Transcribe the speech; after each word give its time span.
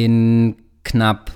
In 0.00 0.54
knapp 0.84 1.32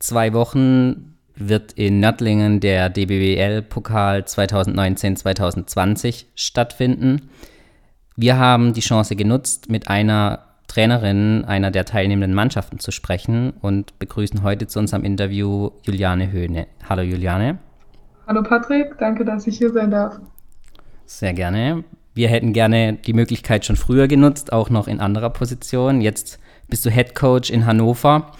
zwei 0.00 0.32
Wochen 0.32 1.14
wird 1.36 1.74
in 1.74 2.00
Nördlingen 2.00 2.58
der 2.58 2.90
DBWL-Pokal 2.90 4.22
2019-2020 4.22 6.24
stattfinden. 6.34 7.30
Wir 8.16 8.38
haben 8.38 8.72
die 8.72 8.80
Chance 8.80 9.14
genutzt, 9.14 9.70
mit 9.70 9.86
einer 9.86 10.40
Trainerin 10.66 11.44
einer 11.44 11.70
der 11.70 11.84
teilnehmenden 11.84 12.34
Mannschaften 12.34 12.80
zu 12.80 12.90
sprechen 12.90 13.52
und 13.60 13.96
begrüßen 14.00 14.42
heute 14.42 14.66
zu 14.66 14.80
unserem 14.80 15.04
Interview 15.04 15.70
Juliane 15.84 16.32
Höhne. 16.32 16.66
Hallo 16.88 17.02
Juliane. 17.02 17.58
Hallo 18.26 18.42
Patrick, 18.42 18.98
danke, 18.98 19.24
dass 19.24 19.46
ich 19.46 19.58
hier 19.58 19.70
sein 19.70 19.92
darf. 19.92 20.18
Sehr 21.06 21.34
gerne. 21.34 21.84
Wir 22.14 22.28
hätten 22.28 22.52
gerne 22.52 22.94
die 22.94 23.12
Möglichkeit 23.12 23.64
schon 23.64 23.76
früher 23.76 24.08
genutzt, 24.08 24.52
auch 24.52 24.70
noch 24.70 24.88
in 24.88 24.98
anderer 24.98 25.30
Position. 25.30 26.00
Jetzt 26.00 26.40
bist 26.72 26.86
du 26.86 26.90
Head 26.90 27.14
Coach 27.14 27.50
in 27.50 27.66
Hannover. 27.66 28.32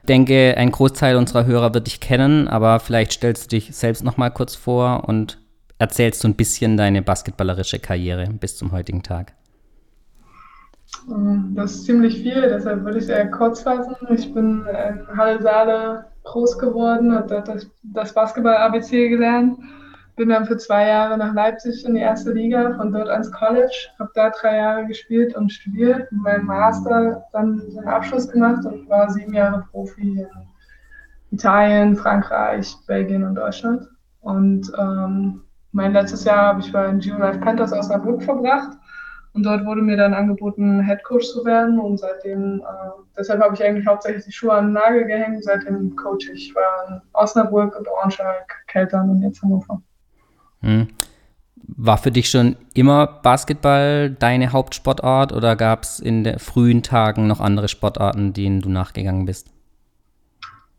Ich 0.00 0.06
denke, 0.06 0.54
ein 0.56 0.70
Großteil 0.70 1.16
unserer 1.16 1.44
Hörer 1.44 1.74
wird 1.74 1.86
dich 1.86 2.00
kennen, 2.00 2.48
aber 2.48 2.80
vielleicht 2.80 3.12
stellst 3.12 3.44
du 3.44 3.56
dich 3.56 3.76
selbst 3.76 4.02
noch 4.02 4.16
mal 4.16 4.30
kurz 4.30 4.54
vor 4.54 5.06
und 5.06 5.38
erzählst 5.78 6.22
so 6.22 6.28
ein 6.28 6.34
bisschen 6.34 6.78
deine 6.78 7.02
basketballerische 7.02 7.78
Karriere 7.80 8.26
bis 8.40 8.56
zum 8.56 8.72
heutigen 8.72 9.02
Tag. 9.02 9.34
Das 11.54 11.72
ist 11.72 11.84
ziemlich 11.84 12.22
viel, 12.22 12.40
deshalb 12.40 12.84
würde 12.84 12.96
ich 12.96 13.04
es 13.04 13.10
eher 13.10 13.30
kurz 13.30 13.60
fassen. 13.60 13.94
Ich 14.16 14.32
bin 14.32 14.64
in 14.64 15.06
Halle 15.18 15.42
Saale 15.42 16.06
groß 16.22 16.58
geworden, 16.58 17.14
habe 17.14 17.28
dort 17.28 17.68
das 17.82 18.14
Basketball-ABC 18.14 19.10
gelernt 19.10 19.58
bin 20.16 20.28
dann 20.28 20.46
für 20.46 20.56
zwei 20.56 20.88
Jahre 20.88 21.18
nach 21.18 21.34
Leipzig 21.34 21.84
in 21.84 21.94
die 21.94 22.00
erste 22.00 22.32
Liga, 22.32 22.74
von 22.76 22.92
dort 22.92 23.08
ans 23.08 23.32
College, 23.32 23.88
habe 23.98 24.10
da 24.14 24.30
drei 24.30 24.56
Jahre 24.56 24.86
gespielt 24.86 25.34
und 25.34 25.52
studiert, 25.52 26.10
meinen 26.12 26.46
Master, 26.46 27.24
dann 27.32 27.58
den 27.58 27.86
Abschluss 27.86 28.28
gemacht 28.30 28.64
und 28.64 28.88
war 28.88 29.10
sieben 29.10 29.34
Jahre 29.34 29.64
Profi 29.70 30.20
in 30.20 30.28
Italien, 31.30 31.96
Frankreich, 31.96 32.76
Belgien 32.86 33.24
und 33.24 33.34
Deutschland. 33.34 33.88
Und 34.20 34.70
ähm, 34.78 35.42
mein 35.72 35.92
letztes 35.92 36.24
Jahr 36.24 36.46
habe 36.46 36.60
ich 36.60 36.72
bei 36.72 36.86
den 36.86 37.00
Geo 37.00 37.18
Life 37.18 37.40
Panthers 37.40 37.72
aus 37.72 37.80
Osnabrück 37.86 38.22
verbracht. 38.22 38.78
Und 39.32 39.42
dort 39.42 39.66
wurde 39.66 39.82
mir 39.82 39.96
dann 39.96 40.14
angeboten, 40.14 40.80
Head 40.84 41.02
Coach 41.02 41.26
zu 41.26 41.44
werden. 41.44 41.80
Und 41.80 41.98
seitdem, 41.98 42.60
äh, 42.60 42.90
deshalb 43.18 43.42
habe 43.42 43.54
ich 43.54 43.64
eigentlich 43.64 43.84
hauptsächlich 43.84 44.24
die 44.24 44.32
Schuhe 44.32 44.52
an 44.52 44.66
den 44.66 44.72
Nagel 44.74 45.04
gehängt. 45.06 45.42
Seitdem 45.42 45.96
coach 45.96 46.28
ich. 46.28 46.50
Ich 46.50 46.54
war 46.54 46.88
in 46.88 47.02
Osnabrück, 47.12 47.76
Braunschweig, 47.82 48.64
Keltern 48.68 49.10
und 49.10 49.22
jetzt 49.22 49.42
Hannover. 49.42 49.82
Hm. 50.64 50.88
War 51.76 51.98
für 51.98 52.10
dich 52.10 52.28
schon 52.28 52.56
immer 52.74 53.06
Basketball 53.06 54.10
deine 54.10 54.52
Hauptsportart 54.52 55.32
oder 55.32 55.56
gab 55.56 55.82
es 55.82 56.00
in 56.00 56.24
den 56.24 56.38
frühen 56.38 56.82
Tagen 56.82 57.26
noch 57.26 57.40
andere 57.40 57.68
Sportarten, 57.68 58.32
denen 58.32 58.60
du 58.60 58.68
nachgegangen 58.68 59.24
bist? 59.24 59.50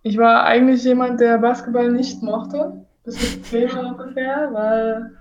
Ich 0.04 0.18
war 0.18 0.44
eigentlich 0.44 0.84
jemand, 0.84 1.20
der 1.20 1.40
Basketball 1.40 1.92
nicht 1.92 2.22
mochte, 2.22 2.86
bis 3.04 3.16
ich 3.16 3.44
zehn 3.44 3.72
ungefähr, 3.72 4.50
weil 4.52 5.12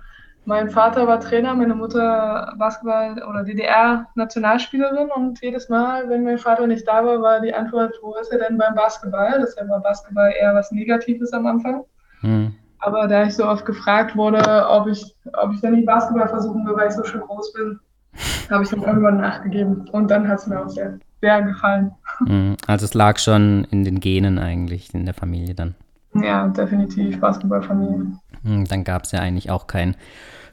mein 0.45 0.69
Vater 0.69 1.07
war 1.07 1.19
Trainer, 1.19 1.55
meine 1.55 1.73
Mutter 1.73 2.53
Basketball- 2.59 3.23
oder 3.27 3.43
DDR-Nationalspielerin 3.43 5.09
und 5.09 5.41
jedes 5.41 5.69
Mal, 5.69 6.07
wenn 6.07 6.23
mein 6.23 6.37
Vater 6.37 6.67
nicht 6.67 6.87
da 6.87 7.03
war, 7.03 7.19
war 7.19 7.41
die 7.41 7.53
Antwort, 7.53 7.95
wo 8.03 8.15
ist 8.15 8.31
er 8.31 8.37
denn 8.37 8.59
beim 8.59 8.75
Basketball? 8.75 9.39
Deshalb 9.41 9.69
war 9.69 9.81
Basketball 9.81 10.31
eher 10.39 10.53
was 10.53 10.71
Negatives 10.71 11.33
am 11.33 11.47
Anfang. 11.47 11.83
Hm. 12.21 12.53
Aber 12.85 13.07
da 13.07 13.23
ich 13.23 13.35
so 13.35 13.47
oft 13.47 13.65
gefragt 13.65 14.15
wurde, 14.15 14.67
ob 14.69 14.87
ich, 14.87 15.15
ob 15.33 15.51
ich 15.51 15.61
dann 15.61 15.73
nicht 15.73 15.87
Basketball 15.87 16.27
versuchen 16.27 16.65
will, 16.67 16.75
weil 16.75 16.89
ich 16.89 16.93
so 16.93 17.03
schön 17.03 17.21
groß 17.21 17.51
bin, 17.53 17.79
habe 18.51 18.63
ich 18.63 18.69
dann 18.69 18.83
irgendwann 18.83 19.17
nachgegeben. 19.17 19.89
Und 19.91 20.11
dann 20.11 20.27
hat 20.27 20.37
es 20.37 20.45
mir 20.45 20.63
auch 20.63 20.69
sehr, 20.69 20.99
sehr 21.19 21.41
gefallen. 21.41 21.91
Mhm. 22.19 22.57
Also 22.67 22.85
es 22.85 22.93
lag 22.93 23.17
schon 23.17 23.65
in 23.71 23.83
den 23.83 23.99
Genen 23.99 24.37
eigentlich, 24.37 24.93
in 24.93 25.05
der 25.05 25.15
Familie 25.15 25.55
dann. 25.55 25.73
Ja, 26.13 26.47
definitiv, 26.47 27.19
Basketballfamilie. 27.19 28.05
Mhm, 28.43 28.65
dann 28.67 28.83
gab 28.83 29.03
es 29.03 29.11
ja 29.11 29.19
eigentlich 29.19 29.49
auch 29.49 29.65
kein 29.65 29.95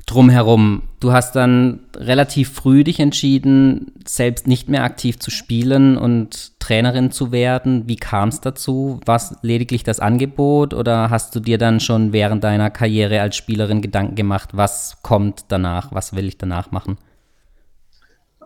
drumherum. 0.07 0.83
Du 1.01 1.13
hast 1.13 1.37
dann 1.37 1.81
relativ 1.97 2.53
früh 2.53 2.85
dich 2.85 3.01
entschieden, 3.01 3.93
selbst 4.07 4.47
nicht 4.47 4.69
mehr 4.69 4.85
aktiv 4.85 5.19
zu 5.19 5.31
spielen 5.31 5.97
und 5.97 6.59
Trainerin 6.61 7.11
zu 7.11 7.33
werden. 7.33 7.89
Wie 7.89 7.97
kam 7.97 8.29
es 8.29 8.41
dazu? 8.41 9.01
War 9.07 9.17
es 9.17 9.35
lediglich 9.43 9.85
das 9.85 10.01
Angebot 10.01 10.75
oder 10.75 11.11
hast 11.11 11.35
du 11.35 11.41
dir 11.41 11.59
dann 11.59 11.81
schon 11.81 12.13
während 12.13 12.45
deiner 12.45 12.71
Karriere 12.71 13.21
als 13.21 13.37
Spielerin 13.37 13.83
Gedanken 13.83 14.15
gemacht, 14.15 14.51
was 14.53 14.99
kommt 15.03 15.47
danach, 15.49 15.93
was 15.93 16.15
will 16.15 16.27
ich 16.27 16.39
danach 16.39 16.71
machen? 16.71 16.99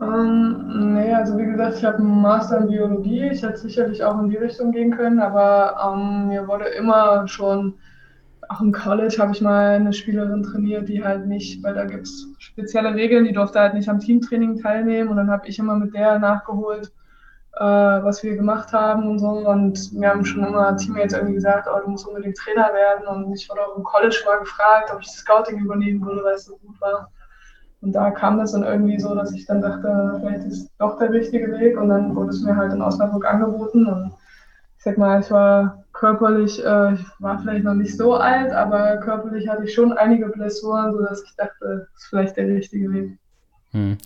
Ähm, 0.01 0.95
nee, 0.95 1.13
also 1.13 1.39
wie 1.39 1.47
gesagt, 1.47 1.79
ich 1.79 1.85
habe 1.85 1.99
einen 1.99 2.21
Master 2.21 2.59
in 2.59 2.69
Biologie. 2.69 3.31
Ich 3.31 3.43
hätte 3.43 3.57
sicherlich 3.57 4.05
auch 4.05 4.21
in 4.21 4.29
die 4.29 4.37
Richtung 4.37 4.73
gehen 4.73 4.91
können, 4.91 5.21
aber 5.21 5.77
ähm, 5.95 6.29
mir 6.29 6.47
wurde 6.47 6.67
immer 6.67 7.27
schon 7.29 7.75
auch 8.49 8.61
im 8.61 8.73
College 8.73 9.17
habe 9.19 9.33
ich 9.33 9.41
mal 9.41 9.75
eine 9.75 9.93
Spielerin 9.93 10.43
trainiert, 10.43 10.89
die 10.89 11.05
halt 11.05 11.27
nicht, 11.27 11.63
weil 11.63 11.75
da 11.75 11.85
gibt 11.85 12.05
es 12.05 12.27
spezielle 12.39 12.95
Regeln, 12.95 13.25
die 13.25 13.33
durfte 13.33 13.61
halt 13.61 13.75
nicht 13.75 13.89
am 13.89 14.01
Teamtraining 14.01 14.61
teilnehmen. 14.61 15.11
Und 15.11 15.17
dann 15.17 15.31
habe 15.31 15.47
ich 15.49 15.59
immer 15.59 15.77
mit 15.77 15.95
der 15.95 16.19
nachgeholt, 16.19 16.93
äh, 17.55 17.61
was 17.61 18.23
wir 18.23 18.37
gemacht 18.37 18.73
haben 18.73 19.09
und 19.09 19.19
so. 19.19 19.49
Und 19.49 19.93
wir 19.93 20.09
haben 20.09 20.25
schon 20.25 20.45
immer 20.45 20.77
Teammates 20.77 21.15
irgendwie 21.15 21.35
gesagt, 21.35 21.69
oh, 21.73 21.81
du 21.85 21.91
musst 21.91 22.07
unbedingt 22.07 22.37
Trainer 22.37 22.71
werden. 22.73 23.07
Und 23.07 23.33
ich 23.35 23.49
wurde 23.49 23.63
auch 23.63 23.77
im 23.77 23.83
College 23.83 24.23
mal 24.27 24.39
gefragt, 24.39 24.91
ob 24.93 25.01
ich 25.01 25.07
das 25.07 25.17
Scouting 25.17 25.59
übernehmen 25.59 26.05
würde, 26.05 26.23
weil 26.25 26.35
es 26.35 26.45
so 26.45 26.57
gut 26.57 26.81
war. 26.81 27.11
Und 27.83 27.93
da 27.93 28.11
kam 28.11 28.39
das 28.39 28.53
dann 28.53 28.65
irgendwie 28.65 28.99
so, 28.99 29.15
dass 29.15 29.33
ich 29.33 29.47
dann 29.47 29.61
dachte, 29.61 30.19
vielleicht 30.21 30.45
ist 30.47 30.71
doch 30.79 30.99
der 30.99 31.13
richtige 31.13 31.53
Weg. 31.53 31.79
Und 31.79 31.89
dann 31.89 32.15
wurde 32.15 32.31
es 32.31 32.43
mir 32.43 32.57
halt 32.57 32.73
in 32.73 32.83
Osnabrück 32.83 33.25
angeboten. 33.25 33.87
Und 33.87 34.13
ich 34.79 34.85
sag 34.85 34.99
mal, 34.99 35.21
ich 35.21 35.31
war 35.31 35.85
körperlich, 35.99 36.63
äh, 36.65 36.95
ich 36.95 37.07
war 37.19 37.39
vielleicht 37.39 37.65
noch 37.65 37.75
nicht 37.75 37.97
so 37.97 38.15
alt, 38.15 38.53
aber 38.53 38.99
körperlich 38.99 39.49
hatte 39.49 39.65
ich 39.65 39.75
schon 39.75 39.93
einige 39.93 40.29
Blessuren, 40.29 40.93
sodass 40.93 41.23
ich 41.25 41.35
dachte, 41.37 41.89
das 41.93 42.03
ist 42.03 42.09
vielleicht 42.09 42.37
der 42.37 42.49
richtige 42.49 42.93
Weg. 42.93 43.19
Hm. 43.73 43.97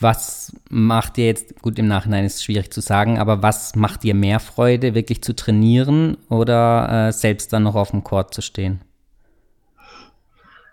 Was 0.00 0.52
macht 0.70 1.16
dir 1.16 1.26
jetzt, 1.26 1.60
gut 1.60 1.78
im 1.78 1.88
Nachhinein 1.88 2.24
ist 2.24 2.36
es 2.36 2.44
schwierig 2.44 2.72
zu 2.72 2.80
sagen, 2.80 3.18
aber 3.18 3.42
was 3.42 3.74
macht 3.74 4.02
dir 4.02 4.14
mehr 4.14 4.40
Freude, 4.40 4.94
wirklich 4.94 5.22
zu 5.22 5.34
trainieren 5.34 6.16
oder 6.28 7.08
äh, 7.08 7.12
selbst 7.12 7.52
dann 7.52 7.64
noch 7.64 7.74
auf 7.74 7.90
dem 7.90 8.04
Court 8.04 8.32
zu 8.32 8.42
stehen? 8.42 8.80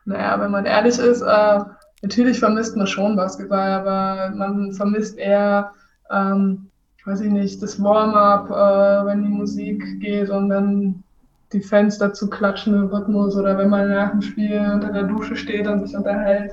Naja, 0.06 0.40
wenn 0.40 0.52
man 0.52 0.66
ehrlich 0.66 0.98
ist, 0.98 1.22
äh, 1.22 1.60
natürlich 2.02 2.40
vermisst 2.40 2.76
man 2.76 2.88
schon 2.88 3.16
Basketball, 3.16 3.72
aber 3.72 4.34
man 4.36 4.74
vermisst 4.74 5.18
eher 5.18 5.72
ähm, 6.12 6.70
weiß 7.06 7.22
ich 7.22 7.32
nicht, 7.32 7.62
das 7.62 7.82
Warm-up, 7.82 8.50
äh, 8.50 9.06
wenn 9.06 9.24
die 9.24 9.30
Musik 9.30 10.00
geht 10.00 10.30
und 10.30 10.50
dann 10.50 11.04
die 11.52 11.62
Fans 11.62 11.98
dazu 11.98 12.30
klatschen 12.30 12.76
im 12.76 12.88
Rhythmus 12.88 13.36
oder 13.36 13.58
wenn 13.58 13.70
man 13.70 13.90
nach 13.90 14.12
dem 14.12 14.22
Spiel 14.22 14.60
unter 14.74 14.92
der 14.92 15.04
Dusche 15.04 15.36
steht 15.36 15.68
und 15.68 15.86
sich 15.86 15.96
unterhält 15.96 16.52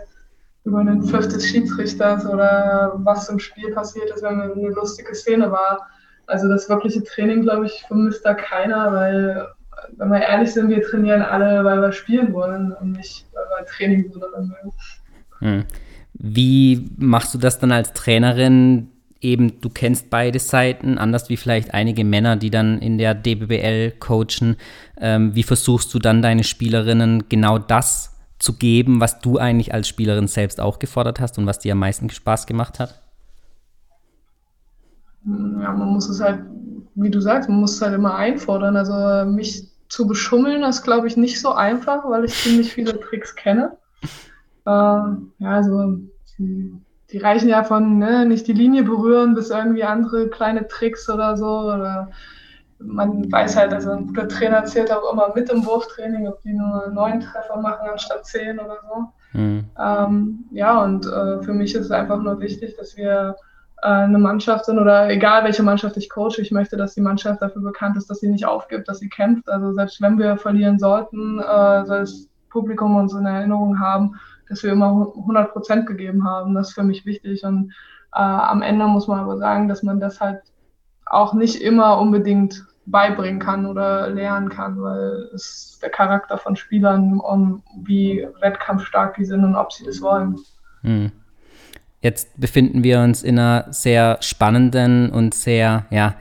über 0.65 0.81
einen 0.81 1.03
Pfiff 1.03 1.29
des 1.29 1.47
Schiedsrichters 1.47 2.27
oder 2.27 2.93
was 2.97 3.29
im 3.29 3.39
Spiel 3.39 3.73
passiert 3.73 4.11
ist, 4.11 4.23
wenn 4.23 4.41
eine 4.41 4.69
lustige 4.71 5.15
Szene 5.15 5.51
war. 5.51 5.87
Also 6.27 6.49
das 6.49 6.69
wirkliche 6.69 7.05
Training, 7.05 7.43
glaube 7.43 7.67
ich, 7.67 7.85
vermisst 7.87 8.25
da 8.25 8.35
keiner, 8.35 8.93
weil, 8.93 9.47
wenn 9.97 10.09
wir 10.11 10.21
ehrlich 10.21 10.53
sind, 10.53 10.71
wir 10.71 10.83
trainieren 10.83 11.23
alle, 11.23 11.65
weil 11.65 11.81
wir 11.81 11.93
spielen 11.93 12.33
wollen 12.33 12.73
und 12.73 12.93
nicht, 12.93 13.27
weil 13.33 13.45
wir 13.45 13.67
Training 13.67 14.11
so 14.13 14.19
darin 14.19 14.49
mögen. 14.49 14.73
Hm. 15.39 15.65
Wie 16.15 16.91
machst 16.97 17.33
du 17.35 17.39
das 17.39 17.61
dann 17.61 17.71
als 17.71 17.93
Trainerin, 17.93 18.91
eben, 19.27 19.61
du 19.61 19.69
kennst 19.69 20.09
beide 20.09 20.39
Seiten, 20.39 20.97
anders 20.97 21.29
wie 21.29 21.37
vielleicht 21.37 21.75
einige 21.75 22.05
Männer, 22.05 22.37
die 22.37 22.51
dann 22.51 22.79
in 22.79 22.97
der 22.97 23.15
DBBL 23.15 23.93
coachen. 23.99 24.57
Ähm, 24.99 25.35
wie 25.35 25.43
versuchst 25.43 25.93
du 25.93 25.99
dann 25.99 26.23
deine 26.23 26.45
Spielerinnen 26.45 27.29
genau 27.29 27.59
das 27.59 28.17
zu 28.39 28.55
geben, 28.55 29.01
was 29.01 29.21
du 29.21 29.39
eigentlich 29.39 29.75
als 29.75 29.89
Spielerin 29.89 30.29
selbst 30.29 30.61
auch 30.61 30.79
gefordert 30.79 31.21
hast 31.21 31.39
und 31.39 31.47
was 31.47 31.59
dir 31.59 31.73
am 31.73 31.81
meisten 31.81 32.09
Spaß 32.09 32.47
gemacht 32.47 32.79
hat? 32.79 33.03
Ja, 35.25 35.73
man 35.73 35.89
muss 35.89 36.09
es 36.09 36.21
halt, 36.21 36.41
wie 36.95 37.11
du 37.11 37.21
sagst, 37.21 37.49
man 37.49 37.61
muss 37.61 37.75
es 37.75 37.83
halt 37.83 37.95
immer 37.95 38.15
einfordern. 38.15 38.77
Also 38.77 39.29
mich 39.31 39.65
zu 39.89 40.07
beschummeln, 40.07 40.63
ist, 40.63 40.83
glaube 40.83 41.09
ich, 41.09 41.17
nicht 41.17 41.41
so 41.41 41.53
einfach, 41.53 42.09
weil 42.09 42.25
ich 42.25 42.35
ziemlich 42.35 42.73
viele 42.73 42.99
Tricks 43.01 43.35
kenne. 43.35 43.77
Ähm, 44.67 45.33
ja, 45.39 45.51
also 45.51 45.99
die 47.17 47.23
reichen 47.23 47.49
ja 47.49 47.65
von 47.65 47.99
ne, 47.99 48.27
nicht 48.27 48.47
die 48.47 48.53
Linie 48.53 48.83
berühren 48.83 49.35
bis 49.35 49.49
irgendwie 49.49 49.85
andere 49.85 50.29
kleine 50.29 50.69
Tricks 50.69 51.09
oder 51.09 51.35
so. 51.35 51.47
Oder 51.47 52.11
man 52.79 53.33
weiß 53.33 53.57
halt, 53.57 53.73
also 53.73 53.93
ein 53.93 54.09
guter 54.09 54.29
Trainer 54.29 54.67
zählt 54.67 54.93
auch 54.93 55.11
immer 55.11 55.33
mit 55.35 55.49
im 55.49 55.65
Wurftraining, 55.65 56.29
ob 56.29 56.43
die 56.43 56.53
nur 56.53 56.89
neun 56.89 57.21
Treffer 57.21 57.57
machen 57.57 57.89
anstatt 57.91 58.27
zehn 58.27 58.59
oder 58.59 58.77
so. 58.83 59.39
Mhm. 59.39 59.65
Ähm, 59.83 60.45
ja, 60.51 60.85
und 60.85 61.07
äh, 61.07 61.43
für 61.43 61.55
mich 61.55 61.75
ist 61.75 61.87
es 61.87 61.91
einfach 61.91 62.21
nur 62.21 62.39
wichtig, 62.39 62.77
dass 62.77 62.99
wir 62.99 63.37
äh, 63.81 63.87
eine 63.87 64.19
Mannschaft 64.19 64.67
sind 64.67 64.79
oder 64.79 65.09
egal 65.09 65.43
welche 65.45 65.63
Mannschaft 65.63 65.97
ich 65.97 66.11
coache, 66.11 66.43
ich 66.43 66.53
möchte, 66.53 66.77
dass 66.77 66.93
die 66.93 67.01
Mannschaft 67.01 67.41
dafür 67.41 67.63
bekannt 67.63 67.97
ist, 67.97 68.11
dass 68.11 68.21
sie 68.21 68.29
nicht 68.29 68.45
aufgibt, 68.45 68.89
dass 68.89 68.99
sie 68.99 69.09
kämpft. 69.09 69.49
Also 69.49 69.73
selbst 69.73 70.03
wenn 70.03 70.19
wir 70.19 70.37
verlieren 70.37 70.79
sollten, 70.79 71.39
äh, 71.39 71.87
soll 71.87 72.01
das 72.01 72.29
Publikum 72.51 72.97
uns 72.97 73.15
in 73.15 73.25
Erinnerung 73.25 73.81
haben, 73.81 74.17
dass 74.49 74.63
wir 74.63 74.73
immer 74.73 75.13
100 75.17 75.53
Prozent 75.53 75.87
gegeben 75.87 76.25
haben. 76.25 76.55
Das 76.55 76.69
ist 76.69 76.75
für 76.75 76.83
mich 76.83 77.05
wichtig. 77.07 77.45
Und 77.45 77.73
äh, 78.15 78.21
am 78.21 78.63
Ende 78.63 78.87
muss 78.87 79.09
man 79.09 79.21
aber 79.21 79.39
sagen, 79.39 79.69
dass 79.69 79.83
man 79.83 80.01
das 80.01 80.21
halt 80.21 80.43
auch 81.07 81.35
nicht 81.35 81.61
immer 81.63 81.99
unbedingt 81.99 82.65
beibringen 82.87 83.41
kann 83.41 83.67
oder 83.67 84.09
lernen 84.09 84.49
kann, 84.49 84.81
weil 84.81 85.29
es 85.35 85.79
der 85.83 85.91
Charakter 85.91 86.39
von 86.39 86.57
Spielern, 86.57 87.19
um 87.19 87.63
wie 87.83 88.27
wettkampfstark 88.41 89.17
die 89.17 89.25
sind 89.25 89.45
und 89.45 89.57
ob 89.57 89.73
sie 89.73 89.85
das 89.85 90.01
wollen. 90.01 90.39
Hm. 90.83 91.11
Jetzt 92.01 92.39
befinden 92.39 92.85
wir 92.85 93.01
uns 93.01 93.23
in 93.23 93.39
einer 93.39 93.67
sehr 93.71 94.19
spannenden 94.21 95.11
und 95.11 95.35
sehr, 95.35 95.87
ja, 95.91 96.15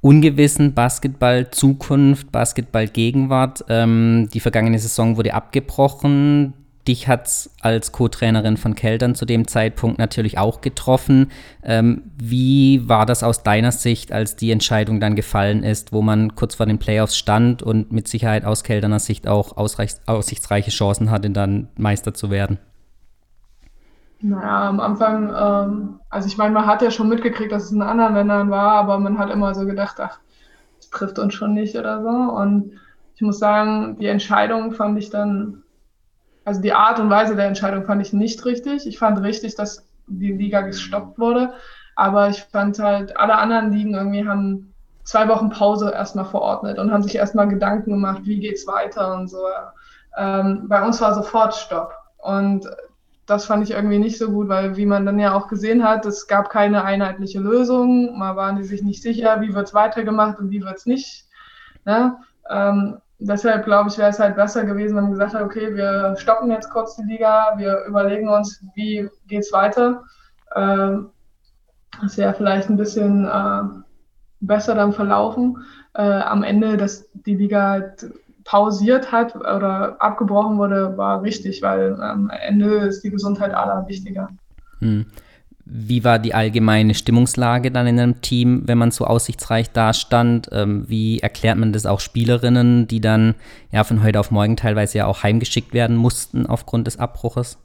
ungewissen 0.00 0.72
Basketball-Zukunft, 0.72 2.32
Basketball-Gegenwart. 2.32 3.64
Ähm, 3.68 4.30
die 4.32 4.40
vergangene 4.40 4.78
Saison 4.78 5.18
wurde 5.18 5.34
abgebrochen. 5.34 6.54
Dich 6.90 7.06
hat 7.06 7.28
es 7.28 7.54
als 7.60 7.92
Co-Trainerin 7.92 8.56
von 8.56 8.74
Keltern 8.74 9.14
zu 9.14 9.24
dem 9.24 9.46
Zeitpunkt 9.46 10.00
natürlich 10.00 10.38
auch 10.38 10.60
getroffen. 10.60 11.30
Ähm, 11.62 12.02
wie 12.16 12.88
war 12.88 13.06
das 13.06 13.22
aus 13.22 13.44
deiner 13.44 13.70
Sicht, 13.70 14.10
als 14.10 14.34
die 14.34 14.50
Entscheidung 14.50 14.98
dann 14.98 15.14
gefallen 15.14 15.62
ist, 15.62 15.92
wo 15.92 16.02
man 16.02 16.34
kurz 16.34 16.56
vor 16.56 16.66
den 16.66 16.80
Playoffs 16.80 17.16
stand 17.16 17.62
und 17.62 17.92
mit 17.92 18.08
Sicherheit 18.08 18.44
aus 18.44 18.64
Kelterner 18.64 18.98
Sicht 18.98 19.28
auch 19.28 19.56
aussichtsreiche 19.56 20.72
Chancen 20.72 21.12
hatte, 21.12 21.30
dann 21.30 21.68
Meister 21.76 22.12
zu 22.12 22.28
werden? 22.28 22.58
Naja, 24.20 24.68
am 24.68 24.80
Anfang, 24.80 25.28
ähm, 25.28 26.00
also 26.10 26.26
ich 26.26 26.36
meine, 26.38 26.52
man 26.52 26.66
hat 26.66 26.82
ja 26.82 26.90
schon 26.90 27.08
mitgekriegt, 27.08 27.52
dass 27.52 27.66
es 27.66 27.70
in 27.70 27.82
anderen 27.82 28.14
Ländern 28.14 28.50
war, 28.50 28.72
aber 28.72 28.98
man 28.98 29.16
hat 29.16 29.30
immer 29.30 29.54
so 29.54 29.64
gedacht, 29.64 30.00
ach, 30.00 30.18
das 30.78 30.90
trifft 30.90 31.20
uns 31.20 31.34
schon 31.34 31.54
nicht 31.54 31.76
oder 31.76 32.02
so. 32.02 32.08
Und 32.08 32.72
ich 33.14 33.22
muss 33.22 33.38
sagen, 33.38 33.96
die 34.00 34.06
Entscheidung 34.06 34.72
fand 34.72 34.98
ich 34.98 35.10
dann 35.10 35.62
also 36.50 36.60
die 36.60 36.72
Art 36.72 36.98
und 36.98 37.10
Weise 37.10 37.36
der 37.36 37.46
Entscheidung 37.46 37.84
fand 37.84 38.02
ich 38.02 38.12
nicht 38.12 38.44
richtig. 38.44 38.84
Ich 38.84 38.98
fand 38.98 39.22
richtig, 39.22 39.54
dass 39.54 39.86
die 40.08 40.32
Liga 40.32 40.62
gestoppt 40.62 41.16
wurde. 41.16 41.52
Aber 41.94 42.28
ich 42.28 42.42
fand 42.42 42.76
halt, 42.80 43.16
alle 43.16 43.38
anderen 43.38 43.70
Ligen 43.70 43.94
irgendwie 43.94 44.26
haben 44.26 44.74
zwei 45.04 45.28
Wochen 45.28 45.50
Pause 45.50 45.92
erstmal 45.92 46.24
verordnet 46.24 46.80
und 46.80 46.90
haben 46.90 47.04
sich 47.04 47.14
erstmal 47.14 47.46
Gedanken 47.46 47.92
gemacht, 47.92 48.22
wie 48.24 48.40
geht's 48.40 48.66
weiter 48.66 49.14
und 49.14 49.28
so. 49.28 49.38
Ähm, 50.18 50.64
bei 50.66 50.84
uns 50.84 51.00
war 51.00 51.14
sofort 51.14 51.54
Stopp. 51.54 51.92
Und 52.18 52.68
das 53.26 53.44
fand 53.44 53.62
ich 53.62 53.70
irgendwie 53.70 54.00
nicht 54.00 54.18
so 54.18 54.32
gut, 54.32 54.48
weil 54.48 54.76
wie 54.76 54.86
man 54.86 55.06
dann 55.06 55.20
ja 55.20 55.34
auch 55.34 55.46
gesehen 55.46 55.84
hat, 55.84 56.04
es 56.04 56.26
gab 56.26 56.50
keine 56.50 56.82
einheitliche 56.82 57.38
Lösung. 57.38 58.18
Mal 58.18 58.34
waren 58.34 58.56
die 58.56 58.64
sich 58.64 58.82
nicht 58.82 59.02
sicher, 59.02 59.40
wie 59.40 59.54
wird's 59.54 59.72
weitergemacht 59.72 60.40
und 60.40 60.50
wie 60.50 60.64
wird's 60.64 60.84
nicht. 60.84 61.26
Ne? 61.84 62.16
Ähm, 62.50 62.96
deshalb 63.20 63.64
glaube 63.64 63.90
ich, 63.90 63.98
wäre 63.98 64.10
es 64.10 64.18
halt 64.18 64.36
besser 64.36 64.64
gewesen, 64.64 64.96
wenn 64.96 65.04
man 65.04 65.12
gesagt 65.12 65.34
hat, 65.34 65.42
okay, 65.42 65.74
wir 65.74 66.16
stoppen 66.18 66.50
jetzt 66.50 66.70
kurz 66.70 66.96
die 66.96 67.04
Liga, 67.04 67.54
wir 67.56 67.84
überlegen 67.86 68.28
uns, 68.28 68.64
wie 68.74 69.08
geht 69.28 69.40
es 69.40 69.52
weiter. 69.52 70.02
Ähm, 70.56 71.10
das 72.00 72.16
wäre 72.16 72.34
vielleicht 72.34 72.68
ein 72.70 72.76
bisschen 72.76 73.26
äh, 73.26 73.62
besser 74.40 74.74
dann 74.74 74.92
verlaufen. 74.92 75.58
Äh, 75.94 76.02
am 76.02 76.42
Ende, 76.42 76.76
dass 76.76 77.08
die 77.12 77.34
Liga 77.34 77.68
halt 77.68 78.12
pausiert 78.44 79.12
hat 79.12 79.36
oder 79.36 79.96
abgebrochen 80.00 80.56
wurde, 80.56 80.96
war 80.96 81.22
richtig, 81.22 81.62
weil 81.62 82.00
am 82.00 82.30
Ende 82.30 82.78
ist 82.78 83.02
die 83.02 83.10
Gesundheit 83.10 83.52
aller 83.52 83.86
wichtiger. 83.86 84.30
Hm. 84.80 85.06
Wie 85.72 86.02
war 86.02 86.18
die 86.18 86.34
allgemeine 86.34 86.94
Stimmungslage 86.94 87.70
dann 87.70 87.86
in 87.86 88.00
einem 88.00 88.20
Team, 88.20 88.62
wenn 88.66 88.76
man 88.76 88.90
so 88.90 89.04
aussichtsreich 89.04 89.70
dastand? 89.70 90.48
Ähm, 90.50 90.84
wie 90.88 91.20
erklärt 91.20 91.58
man 91.58 91.72
das 91.72 91.86
auch 91.86 92.00
Spielerinnen, 92.00 92.88
die 92.88 93.00
dann 93.00 93.36
ja 93.70 93.84
von 93.84 94.02
heute 94.02 94.18
auf 94.18 94.32
morgen 94.32 94.56
teilweise 94.56 94.98
ja 94.98 95.06
auch 95.06 95.22
heimgeschickt 95.22 95.72
werden 95.72 95.94
mussten 95.94 96.46
aufgrund 96.46 96.88
des 96.88 96.98
Abbruches? 96.98 97.56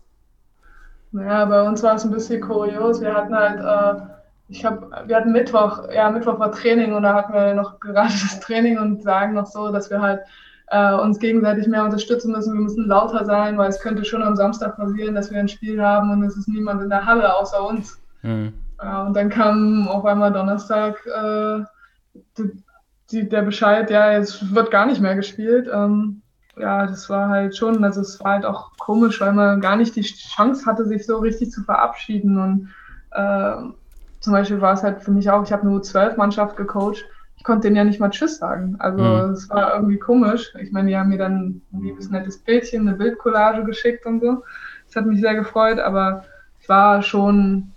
Naja, 1.14 1.46
bei 1.46 1.68
uns 1.68 1.82
war 1.82 1.96
es 1.96 2.04
ein 2.04 2.12
bisschen 2.12 2.42
kurios. 2.42 3.02
Wir 3.02 3.16
hatten 3.16 3.36
halt, 3.36 3.60
äh, 3.60 4.02
ich 4.50 4.64
habe, 4.64 4.88
wir 5.08 5.16
hatten 5.16 5.32
Mittwoch, 5.32 5.90
ja, 5.92 6.12
Mittwoch 6.12 6.38
war 6.38 6.52
Training 6.52 6.94
und 6.94 7.02
da 7.02 7.16
hatten 7.16 7.34
wir 7.34 7.56
noch 7.56 7.80
gerade 7.80 8.10
das 8.22 8.40
Training 8.40 8.78
und 8.78 9.02
sagen 9.02 9.34
noch 9.34 9.48
so, 9.48 9.72
dass 9.72 9.90
wir 9.90 10.02
halt 10.02 10.20
äh, 10.68 10.94
uns 10.94 11.20
gegenseitig 11.20 11.68
mehr 11.68 11.84
unterstützen 11.84 12.32
müssen. 12.32 12.54
Wir 12.54 12.62
müssen 12.62 12.88
lauter 12.88 13.26
sein, 13.26 13.58
weil 13.58 13.70
es 13.70 13.80
könnte 13.80 14.06
schon 14.06 14.24
am 14.24 14.36
Samstag 14.36 14.78
passieren, 14.78 15.16
dass 15.16 15.32
wir 15.32 15.40
ein 15.40 15.48
Spiel 15.48 15.82
haben 15.82 16.12
und 16.12 16.24
es 16.24 16.36
ist 16.38 16.48
niemand 16.48 16.82
in 16.82 16.90
der 16.90 17.06
Halle 17.06 17.36
außer 17.36 17.68
uns. 17.68 18.02
Mhm. 18.24 18.54
Äh, 18.80 19.02
und 19.02 19.16
dann 19.16 19.30
kam 19.30 19.88
auf 19.88 20.06
einmal 20.06 20.34
Donnerstag 20.34 21.06
äh, 21.06 21.64
die, 22.38 22.64
die, 23.12 23.30
der 23.30 23.44
Bescheid, 23.44 23.90
ja, 23.92 24.12
jetzt 24.12 24.54
wird 24.54 24.72
gar 24.72 24.86
nicht 24.86 25.02
mehr 25.02 25.16
gespielt. 25.16 25.70
Ähm, 25.72 26.22
ja, 26.58 26.88
das 26.88 27.10
war 27.10 27.30
halt 27.30 27.56
schon, 27.56 27.84
also 27.84 28.02
es 28.02 28.20
war 28.22 28.34
halt 28.34 28.46
auch 28.46 28.72
komisch, 28.78 29.20
weil 29.22 29.34
man 29.34 29.62
gar 29.62 29.76
nicht 29.76 29.96
die 29.96 30.02
Chance 30.02 30.66
hatte, 30.66 30.86
sich 30.86 31.06
so 31.06 31.18
richtig 31.18 31.52
zu 31.52 31.64
verabschieden. 31.64 32.38
Und 32.38 32.70
äh, 33.12 33.56
zum 34.22 34.34
Beispiel 34.34 34.62
war 34.62 34.74
es 34.74 34.82
halt 34.82 35.04
für 35.04 35.12
mich 35.12 35.30
auch, 35.30 35.44
ich 35.44 35.52
habe 35.52 35.64
eine 35.64 35.78
U12-Mannschaft 35.78 36.56
gecoacht 36.56 37.06
konnte 37.46 37.68
denen 37.68 37.76
ja 37.76 37.84
nicht 37.84 38.00
mal 38.00 38.10
Tschüss 38.10 38.38
sagen. 38.38 38.76
Also 38.80 39.04
mhm. 39.04 39.32
es 39.32 39.50
war 39.50 39.76
irgendwie 39.76 40.00
komisch. 40.00 40.52
Ich 40.60 40.72
meine, 40.72 40.90
die 40.90 40.98
haben 40.98 41.10
mir 41.10 41.20
dann 41.20 41.62
ein 41.72 41.82
liebes, 41.82 42.10
nettes 42.10 42.40
Bildchen, 42.40 42.88
eine 42.88 42.98
Bildcollage 42.98 43.64
geschickt 43.64 44.06
und 44.06 44.20
so. 44.20 44.44
Das 44.88 44.96
hat 44.96 45.06
mich 45.06 45.22
sehr 45.22 45.36
gefreut, 45.36 45.80
aber 45.80 46.26
es 46.60 46.68
war 46.68 47.02
schon 47.04 47.72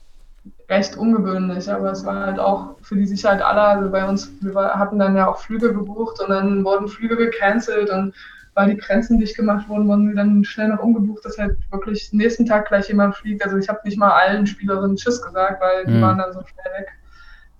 recht 0.71 0.97
ungewöhnlich, 0.97 1.71
aber 1.71 1.93
es 1.93 2.05
war 2.05 2.27
halt 2.27 2.39
auch 2.39 2.77
für 2.83 2.97
die 2.97 3.07
Sicherheit 3.07 3.43
aller, 3.43 3.69
also 3.69 3.91
bei 3.91 4.07
uns, 4.07 4.31
wir 4.41 4.55
hatten 4.55 4.99
dann 4.99 5.17
ja 5.17 5.27
auch 5.27 5.39
Flüge 5.39 5.73
gebucht 5.73 6.21
und 6.21 6.31
dann 6.31 6.65
wurden 6.65 6.89
Flüge 6.89 7.17
gecancelt 7.17 7.91
und 7.91 8.15
weil 8.55 8.71
die 8.71 8.77
Grenzen 8.77 9.19
dicht 9.19 9.37
gemacht 9.37 9.69
wurden, 9.69 9.87
wurden 9.87 10.09
wir 10.09 10.17
dann 10.17 10.45
schnell 10.45 10.69
noch 10.69 10.81
umgebucht, 10.81 11.25
dass 11.25 11.39
halt 11.39 11.57
wirklich 11.71 12.13
nächsten 12.13 12.45
Tag 12.45 12.69
gleich 12.69 12.89
jemand 12.89 13.15
fliegt. 13.15 13.45
Also 13.45 13.57
ich 13.57 13.69
habe 13.69 13.81
nicht 13.85 13.99
mal 13.99 14.11
allen 14.11 14.47
Spielerinnen 14.47 14.97
Tschüss 14.97 15.23
gesagt, 15.23 15.61
weil 15.61 15.87
die 15.87 15.93
mhm. 15.93 16.03
waren 16.03 16.19
dann 16.19 16.33
so 16.33 16.41
schnell 16.41 16.73
weg. 16.79 16.89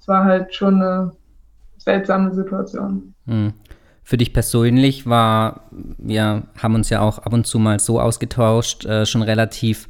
Es 0.01 0.09
war 0.09 0.25
halt 0.25 0.55
schon 0.55 0.83
eine 0.83 1.13
seltsame 1.79 2.35
Situation. 2.35 3.15
Hm. 3.27 3.55
Für 4.03 4.17
dich 4.17 4.33
persönlich 4.33 5.07
war, 5.07 5.69
wir 5.71 6.45
haben 6.57 6.75
uns 6.75 6.89
ja 6.89 7.01
auch 7.01 7.19
ab 7.19 7.33
und 7.33 7.47
zu 7.47 7.59
mal 7.59 7.79
so 7.79 8.01
ausgetauscht, 8.01 8.87
äh, 8.87 9.05
schon 9.05 9.23
relativ 9.23 9.89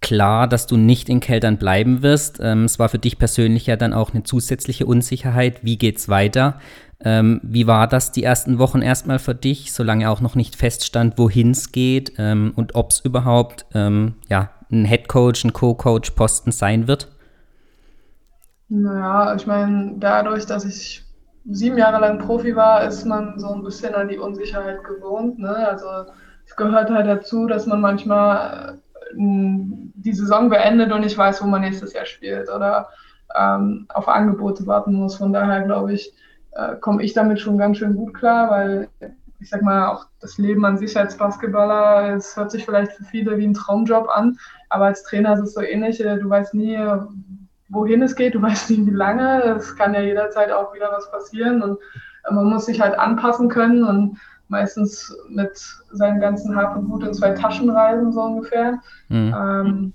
klar, 0.00 0.48
dass 0.48 0.66
du 0.66 0.76
nicht 0.76 1.08
in 1.08 1.20
Keltern 1.20 1.56
bleiben 1.56 2.02
wirst. 2.02 2.40
Ähm, 2.42 2.64
es 2.64 2.78
war 2.78 2.88
für 2.88 2.98
dich 2.98 3.18
persönlich 3.18 3.66
ja 3.66 3.76
dann 3.76 3.94
auch 3.94 4.12
eine 4.12 4.22
zusätzliche 4.22 4.84
Unsicherheit. 4.84 5.62
Wie 5.62 5.78
geht's 5.78 6.08
weiter? 6.08 6.58
Ähm, 7.04 7.40
wie 7.42 7.66
war 7.66 7.88
das 7.88 8.12
die 8.12 8.22
ersten 8.22 8.58
Wochen 8.58 8.82
erstmal 8.82 9.18
für 9.18 9.34
dich, 9.34 9.72
solange 9.72 10.10
auch 10.10 10.20
noch 10.20 10.34
nicht 10.34 10.56
feststand, 10.56 11.18
wohin 11.18 11.50
es 11.52 11.72
geht 11.72 12.12
ähm, 12.18 12.52
und 12.54 12.74
ob 12.74 12.90
es 12.90 13.00
überhaupt 13.00 13.66
ähm, 13.74 14.14
ja, 14.28 14.50
ein 14.70 14.84
Headcoach, 14.84 15.44
ein 15.44 15.52
Co-Coach 15.52 16.10
Posten 16.10 16.52
sein 16.52 16.86
wird? 16.86 17.08
Naja, 18.74 19.34
ich 19.34 19.46
meine, 19.46 19.96
dadurch, 19.98 20.46
dass 20.46 20.64
ich 20.64 21.04
sieben 21.44 21.76
Jahre 21.76 22.00
lang 22.00 22.18
Profi 22.18 22.56
war, 22.56 22.82
ist 22.84 23.04
man 23.04 23.38
so 23.38 23.52
ein 23.52 23.62
bisschen 23.62 23.94
an 23.94 24.08
die 24.08 24.16
Unsicherheit 24.16 24.82
gewohnt. 24.84 25.38
Ne? 25.38 25.54
Also 25.54 26.10
es 26.46 26.56
gehört 26.56 26.88
halt 26.88 27.06
dazu, 27.06 27.46
dass 27.46 27.66
man 27.66 27.82
manchmal 27.82 28.78
äh, 29.10 29.14
die 29.14 30.14
Saison 30.14 30.48
beendet 30.48 30.90
und 30.90 31.02
nicht 31.02 31.18
weiß, 31.18 31.42
wo 31.42 31.46
man 31.48 31.60
nächstes 31.60 31.92
Jahr 31.92 32.06
spielt 32.06 32.48
oder 32.48 32.88
ähm, 33.38 33.88
auf 33.92 34.08
Angebote 34.08 34.66
warten 34.66 34.94
muss. 34.94 35.16
Von 35.16 35.34
daher 35.34 35.64
glaube 35.64 35.92
ich, 35.92 36.10
äh, 36.52 36.76
komme 36.76 37.02
ich 37.02 37.12
damit 37.12 37.40
schon 37.40 37.58
ganz 37.58 37.76
schön 37.76 37.94
gut 37.94 38.14
klar, 38.14 38.48
weil 38.50 38.88
ich 39.38 39.50
sag 39.50 39.60
mal, 39.60 39.88
auch 39.88 40.06
das 40.20 40.38
Leben 40.38 40.64
an 40.64 40.78
sich 40.78 40.96
als 40.96 41.18
Basketballer, 41.18 42.14
es 42.14 42.34
hört 42.38 42.50
sich 42.50 42.64
vielleicht 42.64 42.92
für 42.92 43.04
viele 43.04 43.36
wie 43.36 43.46
ein 43.48 43.54
Traumjob 43.54 44.08
an, 44.08 44.38
aber 44.70 44.86
als 44.86 45.02
Trainer 45.02 45.34
ist 45.34 45.40
es 45.40 45.52
so 45.52 45.60
ähnlich. 45.60 45.98
Du 45.98 46.30
weißt 46.30 46.54
nie, 46.54 46.78
wohin 47.72 48.02
es 48.02 48.14
geht, 48.14 48.34
du 48.34 48.42
weißt 48.42 48.70
nicht, 48.70 48.86
wie 48.86 48.90
lange. 48.90 49.42
Es 49.56 49.74
kann 49.76 49.94
ja 49.94 50.00
jederzeit 50.00 50.52
auch 50.52 50.74
wieder 50.74 50.90
was 50.92 51.10
passieren 51.10 51.62
und 51.62 51.78
äh, 52.28 52.32
man 52.32 52.46
muss 52.46 52.66
sich 52.66 52.80
halt 52.80 52.98
anpassen 52.98 53.48
können 53.48 53.84
und 53.84 54.18
meistens 54.48 55.16
mit 55.28 55.56
seinem 55.90 56.20
ganzen 56.20 56.54
Hab 56.54 56.76
und 56.76 56.88
Gut 56.88 57.02
in 57.02 57.14
zwei 57.14 57.30
Taschen 57.30 57.70
reisen, 57.70 58.12
so 58.12 58.20
ungefähr. 58.20 58.78
Mhm. 59.08 59.34
Ähm, 59.34 59.92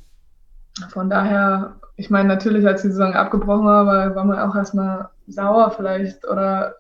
von 0.90 1.10
daher, 1.10 1.76
ich 1.96 2.10
meine, 2.10 2.28
natürlich, 2.28 2.66
als 2.66 2.82
die 2.82 2.90
Saison 2.90 3.14
abgebrochen 3.14 3.66
war, 3.66 3.86
war, 3.86 4.16
war 4.16 4.26
man 4.26 4.40
auch 4.40 4.56
erstmal 4.56 5.10
sauer 5.28 5.72
vielleicht 5.72 6.28
oder 6.28 6.76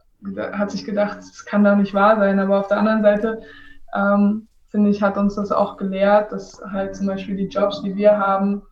hat 0.53 0.71
sich 0.71 0.85
gedacht, 0.85 1.19
es 1.19 1.45
kann 1.45 1.63
doch 1.63 1.75
nicht 1.75 1.93
wahr 1.93 2.17
sein. 2.17 2.39
Aber 2.39 2.59
auf 2.59 2.67
der 2.67 2.79
anderen 2.79 3.03
Seite, 3.03 3.41
ähm, 3.95 4.47
finde 4.69 4.89
ich, 4.89 5.03
hat 5.03 5.17
uns 5.17 5.35
das 5.35 5.51
auch 5.51 5.77
gelehrt, 5.77 6.31
dass 6.31 6.61
halt 6.71 6.95
zum 6.95 7.07
Beispiel 7.07 7.35
die 7.35 7.47
Jobs, 7.47 7.81
die 7.83 7.95
wir 7.95 8.17
haben, 8.17 8.63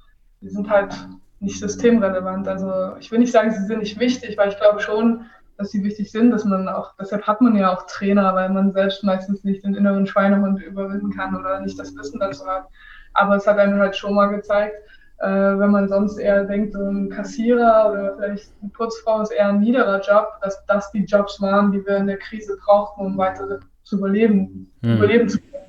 die 0.42 0.50
sind 0.50 0.70
halt 0.70 1.08
nicht 1.46 1.60
systemrelevant. 1.60 2.48
Also 2.48 2.96
ich 3.00 3.12
will 3.12 3.20
nicht 3.20 3.32
sagen, 3.32 3.52
sie 3.52 3.66
sind 3.66 3.80
nicht 3.80 4.00
wichtig, 4.00 4.38
weil 4.38 4.50
ich 4.50 4.58
glaube 4.58 4.80
schon, 4.80 5.26
dass 5.58 5.72
sie 5.72 5.84
wichtig 5.84 6.12
sind, 6.12 6.32
dass 6.32 6.44
man 6.44 6.68
auch, 6.68 6.94
deshalb 7.00 7.26
hat 7.26 7.40
man 7.40 7.56
ja 7.56 7.74
auch 7.74 7.86
Trainer, 7.88 8.36
weil 8.36 8.50
man 8.50 8.74
selbst 8.74 9.04
meistens 9.04 9.44
nicht 9.44 9.64
den 9.64 9.76
inneren 9.76 10.06
Schweinehund 10.06 10.62
überwinden 10.62 11.12
kann 11.16 11.36
oder 11.36 11.62
nicht 11.62 11.80
das 11.80 11.96
Wissen 11.96 12.20
dazu 12.20 12.46
hat. 12.46 12.68
Aber 13.14 13.38
es 13.38 13.48
hat 13.48 13.58
einem 13.58 13.80
halt 13.80 13.96
schon 13.96 14.16
mal 14.16 14.28
gezeigt, 14.28 14.76
äh, 15.20 15.28
wenn 15.28 15.72
man 15.72 15.88
sonst 15.88 16.18
eher 16.18 16.44
denkt, 16.44 16.74
so 16.74 16.84
ein 16.84 17.10
Kassierer 17.10 17.90
oder 17.92 18.16
vielleicht 18.18 18.52
eine 18.62 18.72
Putzfrau 18.72 19.22
ist 19.22 19.32
eher 19.32 19.48
ein 19.48 19.62
niederer 19.62 20.02
Job, 20.02 20.28
dass 20.42 20.66
das 20.66 20.92
die 20.92 21.06
Jobs 21.06 21.42
waren, 21.42 21.72
die 21.72 21.86
wir 21.86 21.98
in 21.98 22.08
der 22.08 22.18
Krise 22.18 22.58
brauchten, 22.66 23.06
um 23.06 23.18
weiter 23.18 23.60
zu 23.84 23.98
überleben, 23.98 24.70
mhm. 24.82 24.98
überleben 24.98 25.30
zu 25.30 25.40
können. 25.40 25.65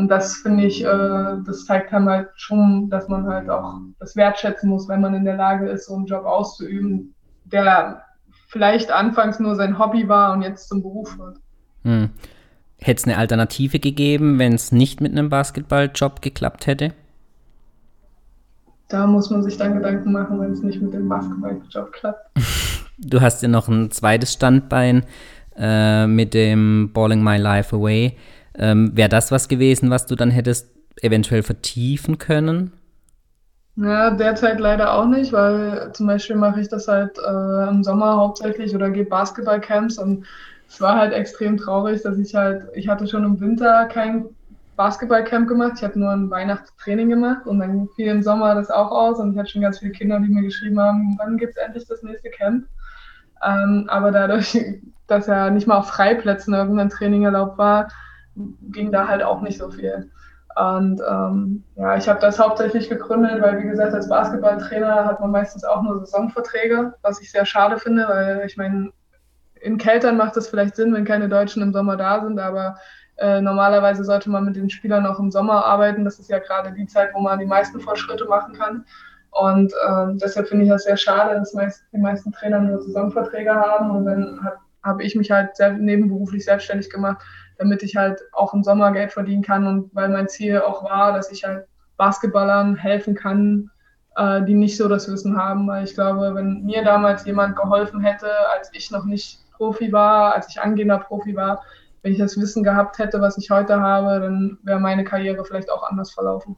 Und 0.00 0.08
das 0.08 0.36
finde 0.36 0.64
ich, 0.64 0.82
äh, 0.82 1.36
das 1.44 1.66
zeigt 1.66 1.92
dann 1.92 2.08
halt 2.08 2.30
schon, 2.34 2.88
dass 2.88 3.06
man 3.08 3.26
halt 3.26 3.50
auch 3.50 3.74
das 3.98 4.16
wertschätzen 4.16 4.70
muss, 4.70 4.88
wenn 4.88 5.02
man 5.02 5.12
in 5.12 5.26
der 5.26 5.36
Lage 5.36 5.68
ist, 5.68 5.88
so 5.88 5.94
einen 5.94 6.06
Job 6.06 6.24
auszuüben, 6.24 7.14
der 7.44 8.00
vielleicht 8.48 8.90
anfangs 8.90 9.38
nur 9.40 9.56
sein 9.56 9.78
Hobby 9.78 10.08
war 10.08 10.32
und 10.32 10.40
jetzt 10.40 10.70
zum 10.70 10.80
Beruf 10.80 11.18
wird. 11.18 11.36
Hm. 11.84 12.08
Hätte 12.78 12.98
es 12.98 13.04
eine 13.04 13.18
Alternative 13.18 13.78
gegeben, 13.78 14.38
wenn 14.38 14.54
es 14.54 14.72
nicht 14.72 15.02
mit 15.02 15.12
einem 15.12 15.28
Basketballjob 15.28 16.22
geklappt 16.22 16.66
hätte? 16.66 16.94
Da 18.88 19.06
muss 19.06 19.28
man 19.28 19.42
sich 19.42 19.58
dann 19.58 19.74
Gedanken 19.74 20.12
machen, 20.12 20.40
wenn 20.40 20.52
es 20.52 20.62
nicht 20.62 20.80
mit 20.80 20.94
dem 20.94 21.10
Basketballjob 21.10 21.92
klappt. 21.92 22.30
du 22.98 23.20
hast 23.20 23.42
ja 23.42 23.48
noch 23.48 23.68
ein 23.68 23.90
zweites 23.90 24.32
Standbein 24.32 25.04
äh, 25.58 26.06
mit 26.06 26.32
dem 26.32 26.90
Balling 26.94 27.22
My 27.22 27.36
Life 27.36 27.76
Away. 27.76 28.16
Ähm, 28.54 28.92
Wäre 28.94 29.08
das 29.08 29.30
was 29.30 29.48
gewesen, 29.48 29.90
was 29.90 30.06
du 30.06 30.16
dann 30.16 30.30
hättest 30.30 30.70
eventuell 31.02 31.42
vertiefen 31.42 32.18
können? 32.18 32.72
Ja, 33.76 34.10
derzeit 34.10 34.60
leider 34.60 34.92
auch 34.94 35.06
nicht, 35.06 35.32
weil 35.32 35.92
zum 35.92 36.06
Beispiel 36.06 36.36
mache 36.36 36.60
ich 36.60 36.68
das 36.68 36.86
halt 36.88 37.16
äh, 37.18 37.68
im 37.68 37.82
Sommer 37.82 38.16
hauptsächlich 38.16 38.74
oder 38.74 38.90
gehe 38.90 39.04
Basketballcamps 39.06 39.98
und 39.98 40.26
es 40.68 40.80
war 40.80 40.96
halt 40.98 41.12
extrem 41.14 41.56
traurig, 41.56 42.02
dass 42.02 42.18
ich 42.18 42.34
halt, 42.34 42.64
ich 42.74 42.88
hatte 42.88 43.06
schon 43.06 43.24
im 43.24 43.40
Winter 43.40 43.86
kein 43.86 44.26
Basketballcamp 44.76 45.48
gemacht, 45.48 45.74
ich 45.76 45.84
habe 45.84 45.98
nur 45.98 46.10
ein 46.10 46.30
Weihnachtstraining 46.30 47.08
gemacht 47.08 47.46
und 47.46 47.60
dann 47.60 47.88
fiel 47.96 48.08
im 48.08 48.22
Sommer 48.22 48.54
das 48.54 48.70
auch 48.70 48.90
aus 48.90 49.18
und 49.18 49.32
ich 49.32 49.38
hatte 49.38 49.50
schon 49.50 49.62
ganz 49.62 49.78
viele 49.78 49.92
Kinder, 49.92 50.20
die 50.20 50.28
mir 50.28 50.42
geschrieben 50.42 50.78
haben, 50.80 51.16
wann 51.18 51.38
gibt 51.38 51.56
es 51.56 51.62
endlich 51.62 51.86
das 51.86 52.02
nächste 52.02 52.30
Camp? 52.30 52.66
Ähm, 53.42 53.86
aber 53.88 54.10
dadurch, 54.10 54.58
dass 55.06 55.26
ja 55.26 55.50
nicht 55.50 55.66
mal 55.66 55.78
auf 55.78 55.88
Freiplätzen 55.88 56.54
irgendein 56.54 56.90
Training 56.90 57.24
erlaubt 57.24 57.58
war, 57.58 57.88
ging 58.70 58.92
da 58.92 59.08
halt 59.08 59.22
auch 59.22 59.40
nicht 59.40 59.58
so 59.58 59.70
viel. 59.70 60.10
Und 60.56 61.00
ähm, 61.08 61.64
ja, 61.76 61.96
ich 61.96 62.08
habe 62.08 62.20
das 62.20 62.38
hauptsächlich 62.38 62.88
gegründet, 62.88 63.40
weil 63.40 63.58
wie 63.60 63.68
gesagt, 63.68 63.94
als 63.94 64.08
Basketballtrainer 64.08 65.04
hat 65.04 65.20
man 65.20 65.30
meistens 65.30 65.64
auch 65.64 65.82
nur 65.82 66.00
Saisonverträge, 66.00 66.94
was 67.02 67.20
ich 67.20 67.30
sehr 67.30 67.46
schade 67.46 67.78
finde, 67.78 68.06
weil 68.08 68.42
ich 68.46 68.56
meine, 68.56 68.90
in 69.60 69.78
Keltern 69.78 70.16
macht 70.16 70.36
es 70.36 70.48
vielleicht 70.48 70.76
Sinn, 70.76 70.92
wenn 70.92 71.04
keine 71.04 71.28
Deutschen 71.28 71.62
im 71.62 71.72
Sommer 71.72 71.96
da 71.96 72.24
sind, 72.24 72.38
aber 72.40 72.76
äh, 73.18 73.40
normalerweise 73.40 74.02
sollte 74.02 74.30
man 74.30 74.44
mit 74.44 74.56
den 74.56 74.70
Spielern 74.70 75.06
auch 75.06 75.18
im 75.18 75.30
Sommer 75.30 75.64
arbeiten. 75.64 76.04
Das 76.04 76.18
ist 76.18 76.30
ja 76.30 76.38
gerade 76.38 76.72
die 76.72 76.86
Zeit, 76.86 77.10
wo 77.12 77.20
man 77.20 77.38
die 77.38 77.46
meisten 77.46 77.78
Fortschritte 77.78 78.24
machen 78.24 78.54
kann. 78.54 78.84
Und 79.30 79.72
äh, 79.72 80.06
deshalb 80.14 80.48
finde 80.48 80.64
ich 80.64 80.70
das 80.70 80.84
sehr 80.84 80.96
schade, 80.96 81.38
dass 81.38 81.52
meist, 81.52 81.84
die 81.92 81.98
meisten 81.98 82.32
Trainer 82.32 82.60
nur 82.60 82.80
Saisonverträge 82.82 83.54
haben. 83.54 83.90
Und 83.90 84.06
dann 84.06 84.40
habe 84.42 84.56
hab 84.82 85.00
ich 85.00 85.14
mich 85.14 85.30
halt 85.30 85.54
sehr, 85.56 85.72
nebenberuflich 85.72 86.44
selbstständig 86.44 86.90
gemacht, 86.90 87.22
damit 87.60 87.82
ich 87.82 87.94
halt 87.94 88.20
auch 88.32 88.54
im 88.54 88.64
Sommer 88.64 88.90
Geld 88.90 89.12
verdienen 89.12 89.42
kann. 89.42 89.66
Und 89.66 89.94
weil 89.94 90.08
mein 90.08 90.28
Ziel 90.28 90.60
auch 90.60 90.82
war, 90.82 91.12
dass 91.12 91.30
ich 91.30 91.44
halt 91.44 91.66
Basketballern 91.96 92.74
helfen 92.74 93.14
kann, 93.14 93.70
äh, 94.16 94.42
die 94.42 94.54
nicht 94.54 94.76
so 94.76 94.88
das 94.88 95.10
Wissen 95.12 95.36
haben. 95.36 95.68
Weil 95.68 95.84
ich 95.84 95.94
glaube, 95.94 96.34
wenn 96.34 96.64
mir 96.64 96.82
damals 96.82 97.24
jemand 97.26 97.54
geholfen 97.56 98.00
hätte, 98.00 98.30
als 98.56 98.70
ich 98.72 98.90
noch 98.90 99.04
nicht 99.04 99.38
Profi 99.52 99.92
war, 99.92 100.34
als 100.34 100.48
ich 100.48 100.60
angehender 100.60 100.98
Profi 100.98 101.36
war, 101.36 101.62
wenn 102.02 102.12
ich 102.12 102.18
das 102.18 102.40
Wissen 102.40 102.64
gehabt 102.64 102.98
hätte, 102.98 103.20
was 103.20 103.36
ich 103.36 103.50
heute 103.50 103.78
habe, 103.78 104.20
dann 104.20 104.58
wäre 104.62 104.80
meine 104.80 105.04
Karriere 105.04 105.44
vielleicht 105.44 105.70
auch 105.70 105.82
anders 105.82 106.10
verlaufen. 106.10 106.56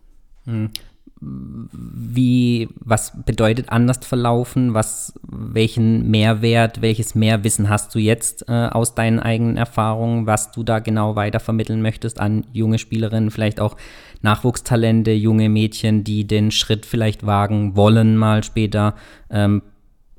Wie, 1.24 2.68
was 2.80 3.12
bedeutet 3.24 3.68
anders 3.68 3.98
verlaufen? 4.02 4.74
Was, 4.74 5.14
welchen 5.22 6.10
Mehrwert, 6.10 6.82
welches 6.82 7.14
Mehrwissen 7.14 7.68
hast 7.68 7.94
du 7.94 8.00
jetzt 8.00 8.48
äh, 8.48 8.66
aus 8.66 8.96
deinen 8.96 9.20
eigenen 9.20 9.56
Erfahrungen, 9.56 10.26
was 10.26 10.50
du 10.50 10.64
da 10.64 10.80
genau 10.80 11.14
weitervermitteln 11.14 11.80
möchtest 11.80 12.20
an 12.20 12.44
junge 12.52 12.78
Spielerinnen, 12.78 13.30
vielleicht 13.30 13.60
auch 13.60 13.76
Nachwuchstalente, 14.22 15.12
junge 15.12 15.48
Mädchen, 15.48 16.02
die 16.02 16.26
den 16.26 16.50
Schritt 16.50 16.86
vielleicht 16.86 17.24
wagen 17.24 17.76
wollen, 17.76 18.16
mal 18.16 18.42
später 18.42 18.94
ähm, 19.30 19.62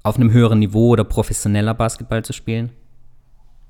auf 0.04 0.16
einem 0.16 0.32
höheren 0.32 0.60
Niveau 0.60 0.90
oder 0.90 1.04
professioneller 1.04 1.74
Basketball 1.74 2.24
zu 2.24 2.32
spielen? 2.32 2.72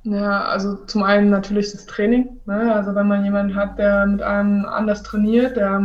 Ja, 0.04 0.44
also 0.44 0.76
zum 0.86 1.02
einen 1.02 1.30
natürlich 1.30 1.72
das 1.72 1.86
Training. 1.86 2.28
Ne? 2.46 2.76
Also 2.76 2.94
wenn 2.94 3.08
man 3.08 3.24
jemanden 3.24 3.56
hat, 3.56 3.80
der 3.80 4.06
mit 4.06 4.22
einem 4.22 4.66
anders 4.66 5.02
trainiert, 5.02 5.56
der, 5.56 5.82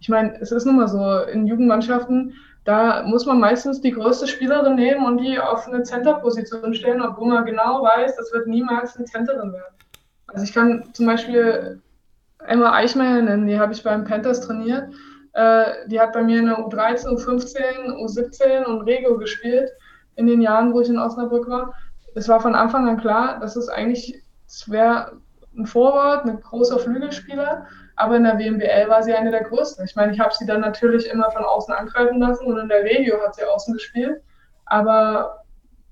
ich 0.00 0.08
meine, 0.08 0.40
es 0.40 0.50
ist 0.50 0.64
nun 0.64 0.76
mal 0.76 0.88
so, 0.88 1.20
in 1.30 1.46
Jugendmannschaften, 1.46 2.34
da 2.64 3.02
muss 3.04 3.26
man 3.26 3.38
meistens 3.38 3.80
die 3.80 3.92
größte 3.92 4.26
Spielerin 4.26 4.74
nehmen 4.74 5.04
und 5.04 5.18
die 5.18 5.38
auf 5.38 5.66
eine 5.66 5.82
Center-Position 5.82 6.74
stellen, 6.74 7.02
obwohl 7.02 7.28
man 7.28 7.44
genau 7.44 7.82
weiß, 7.82 8.16
das 8.16 8.32
wird 8.32 8.46
niemals 8.46 8.96
eine 8.96 9.06
Centerin 9.06 9.52
werden. 9.52 9.74
Also 10.26 10.44
ich 10.44 10.52
kann 10.52 10.90
zum 10.92 11.06
Beispiel 11.06 11.80
Emma 12.46 12.72
Eichmeier 12.72 13.22
nennen, 13.22 13.46
die 13.46 13.58
habe 13.58 13.72
ich 13.72 13.82
beim 13.82 14.04
Panthers 14.04 14.40
trainiert. 14.40 14.88
Äh, 15.32 15.88
die 15.88 16.00
hat 16.00 16.12
bei 16.12 16.22
mir 16.22 16.38
in 16.38 16.46
der 16.46 16.58
U13, 16.58 17.06
U15, 17.08 17.92
U17 17.94 18.64
und 18.64 18.82
Rego 18.82 19.16
gespielt 19.16 19.70
in 20.16 20.26
den 20.26 20.42
Jahren, 20.42 20.72
wo 20.72 20.80
ich 20.80 20.88
in 20.88 20.98
Osnabrück 20.98 21.48
war. 21.48 21.74
Es 22.14 22.28
war 22.28 22.40
von 22.40 22.54
Anfang 22.54 22.88
an 22.88 22.98
klar, 22.98 23.38
dass 23.40 23.56
es 23.56 23.68
eigentlich, 23.68 24.22
es 24.46 24.68
wäre 24.68 25.12
ein 25.56 25.66
Vorwort, 25.66 26.24
ein 26.26 26.40
großer 26.40 26.78
Flügelspieler, 26.78 27.66
aber 28.00 28.16
in 28.16 28.24
der 28.24 28.38
WMBL 28.38 28.88
war 28.88 29.02
sie 29.02 29.12
eine 29.12 29.30
der 29.30 29.44
größten. 29.44 29.84
Ich 29.84 29.94
meine, 29.94 30.12
ich 30.12 30.20
habe 30.20 30.32
sie 30.34 30.46
dann 30.46 30.62
natürlich 30.62 31.06
immer 31.10 31.30
von 31.30 31.44
außen 31.44 31.74
angreifen 31.74 32.18
lassen 32.18 32.46
und 32.46 32.58
in 32.58 32.68
der 32.68 32.82
Regio 32.82 33.20
hat 33.20 33.34
sie 33.34 33.44
außen 33.44 33.74
gespielt, 33.74 34.22
aber 34.64 35.44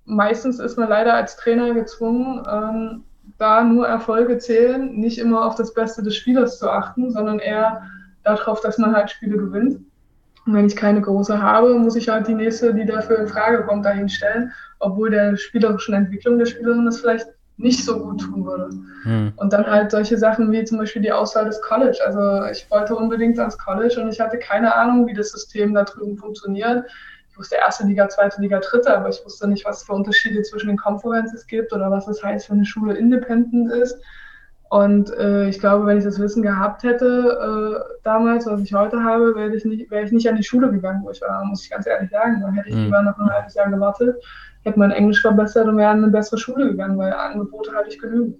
meistens 0.07 0.59
ist 0.59 0.79
man 0.79 0.89
leider 0.89 1.13
als 1.13 1.37
Trainer 1.37 1.75
gezwungen, 1.75 2.47
ähm, 2.51 3.05
da 3.37 3.63
nur 3.63 3.87
Erfolge 3.87 4.39
zählen, 4.39 4.95
nicht 4.97 5.19
immer 5.19 5.45
auf 5.45 5.55
das 5.57 5.75
Beste 5.75 6.03
des 6.03 6.17
Spielers 6.17 6.59
zu 6.59 6.71
achten, 6.71 7.11
sondern 7.11 7.41
eher 7.41 7.83
darauf, 8.25 8.63
dass 8.63 8.79
man 8.79 8.97
halt 8.97 9.11
Spiele 9.11 9.37
gewinnt. 9.37 9.79
Und 10.47 10.55
wenn 10.55 10.67
ich 10.67 10.77
keine 10.77 11.03
große 11.03 11.43
habe, 11.43 11.75
muss 11.75 11.95
ich 11.95 12.09
halt 12.09 12.27
die 12.27 12.35
nächste, 12.35 12.73
die 12.73 12.87
dafür 12.87 13.19
in 13.19 13.29
Frage 13.29 13.65
kommt, 13.65 13.85
dahin 13.85 14.09
stellen, 14.09 14.51
obwohl 14.79 15.11
der 15.11 15.37
spielerischen 15.37 15.95
Entwicklung 15.95 16.39
der 16.39 16.47
Spielerin 16.47 16.87
das 16.87 17.01
vielleicht 17.01 17.27
nicht 17.59 17.85
so 17.85 17.99
gut 17.99 18.21
tun 18.21 18.47
würde. 18.47 18.71
Hm. 19.03 19.33
Und 19.37 19.53
dann 19.53 19.67
halt 19.67 19.91
solche 19.91 20.17
Sachen 20.17 20.51
wie 20.53 20.65
zum 20.65 20.79
Beispiel 20.79 21.03
die 21.03 21.13
Auswahl 21.13 21.45
des 21.45 21.61
College. 21.61 21.99
Also 22.05 22.45
ich 22.51 22.71
wollte 22.71 22.95
unbedingt 22.95 23.39
ans 23.39 23.59
College 23.59 24.01
und 24.01 24.09
ich 24.09 24.21
hatte 24.21 24.39
keine 24.39 24.75
Ahnung, 24.75 25.07
wie 25.07 25.15
das 25.15 25.33
System 25.33 25.75
da 25.75 25.85
drüben 25.85 26.17
funktioniert. 26.17 26.85
Ich 27.31 27.39
wusste 27.39 27.57
erste 27.57 27.85
Liga, 27.87 28.09
zweite 28.09 28.41
Liga, 28.41 28.61
dritte, 28.61 28.97
aber 28.97 29.09
ich 29.09 29.25
wusste 29.25 29.49
nicht, 29.49 29.65
was 29.65 29.83
für 29.83 29.93
Unterschiede 29.93 30.43
zwischen 30.43 30.69
den 30.69 30.77
Conferences 30.77 31.47
gibt 31.47 31.73
oder 31.73 31.91
was 31.91 32.07
das 32.07 32.23
heißt, 32.23 32.49
wenn 32.49 32.59
eine 32.59 32.67
Schule 32.67 32.95
independent 32.95 33.73
ist. 33.73 34.01
Und 34.71 35.11
äh, 35.17 35.49
ich 35.49 35.59
glaube, 35.59 35.87
wenn 35.87 35.99
ich 35.99 36.05
das 36.05 36.21
Wissen 36.21 36.43
gehabt 36.43 36.83
hätte 36.83 37.81
äh, 37.81 37.99
damals, 38.05 38.47
was 38.47 38.61
ich 38.61 38.75
heute 38.75 39.03
habe, 39.03 39.35
wäre 39.35 39.55
ich, 39.55 39.65
nicht, 39.65 39.91
wär 39.91 40.03
ich 40.03 40.13
nicht 40.13 40.29
an 40.29 40.37
die 40.37 40.45
Schule 40.45 40.71
gegangen, 40.71 41.01
wo 41.05 41.11
ich 41.11 41.23
war, 41.23 41.43
muss 41.45 41.65
ich 41.65 41.71
ganz 41.71 41.87
ehrlich 41.87 42.11
sagen. 42.11 42.41
Dann 42.43 42.53
hätte 42.53 42.69
ich 42.69 42.75
mhm. 42.75 42.85
lieber 42.85 43.03
noch 43.03 43.19
ein 43.19 43.31
halbes 43.31 43.55
Jahr 43.55 43.71
gewartet, 43.71 44.17
hätte 44.69 44.79
mein 44.79 44.91
Englisch 44.91 45.21
verbessert 45.21 45.67
und 45.67 45.77
wäre 45.77 45.91
an 45.91 46.03
eine 46.03 46.13
bessere 46.13 46.39
Schule 46.39 46.71
gegangen, 46.71 46.99
weil 46.99 47.13
Angebote 47.13 47.73
hatte 47.75 47.89
ich 47.89 47.99
genügend. 47.99 48.37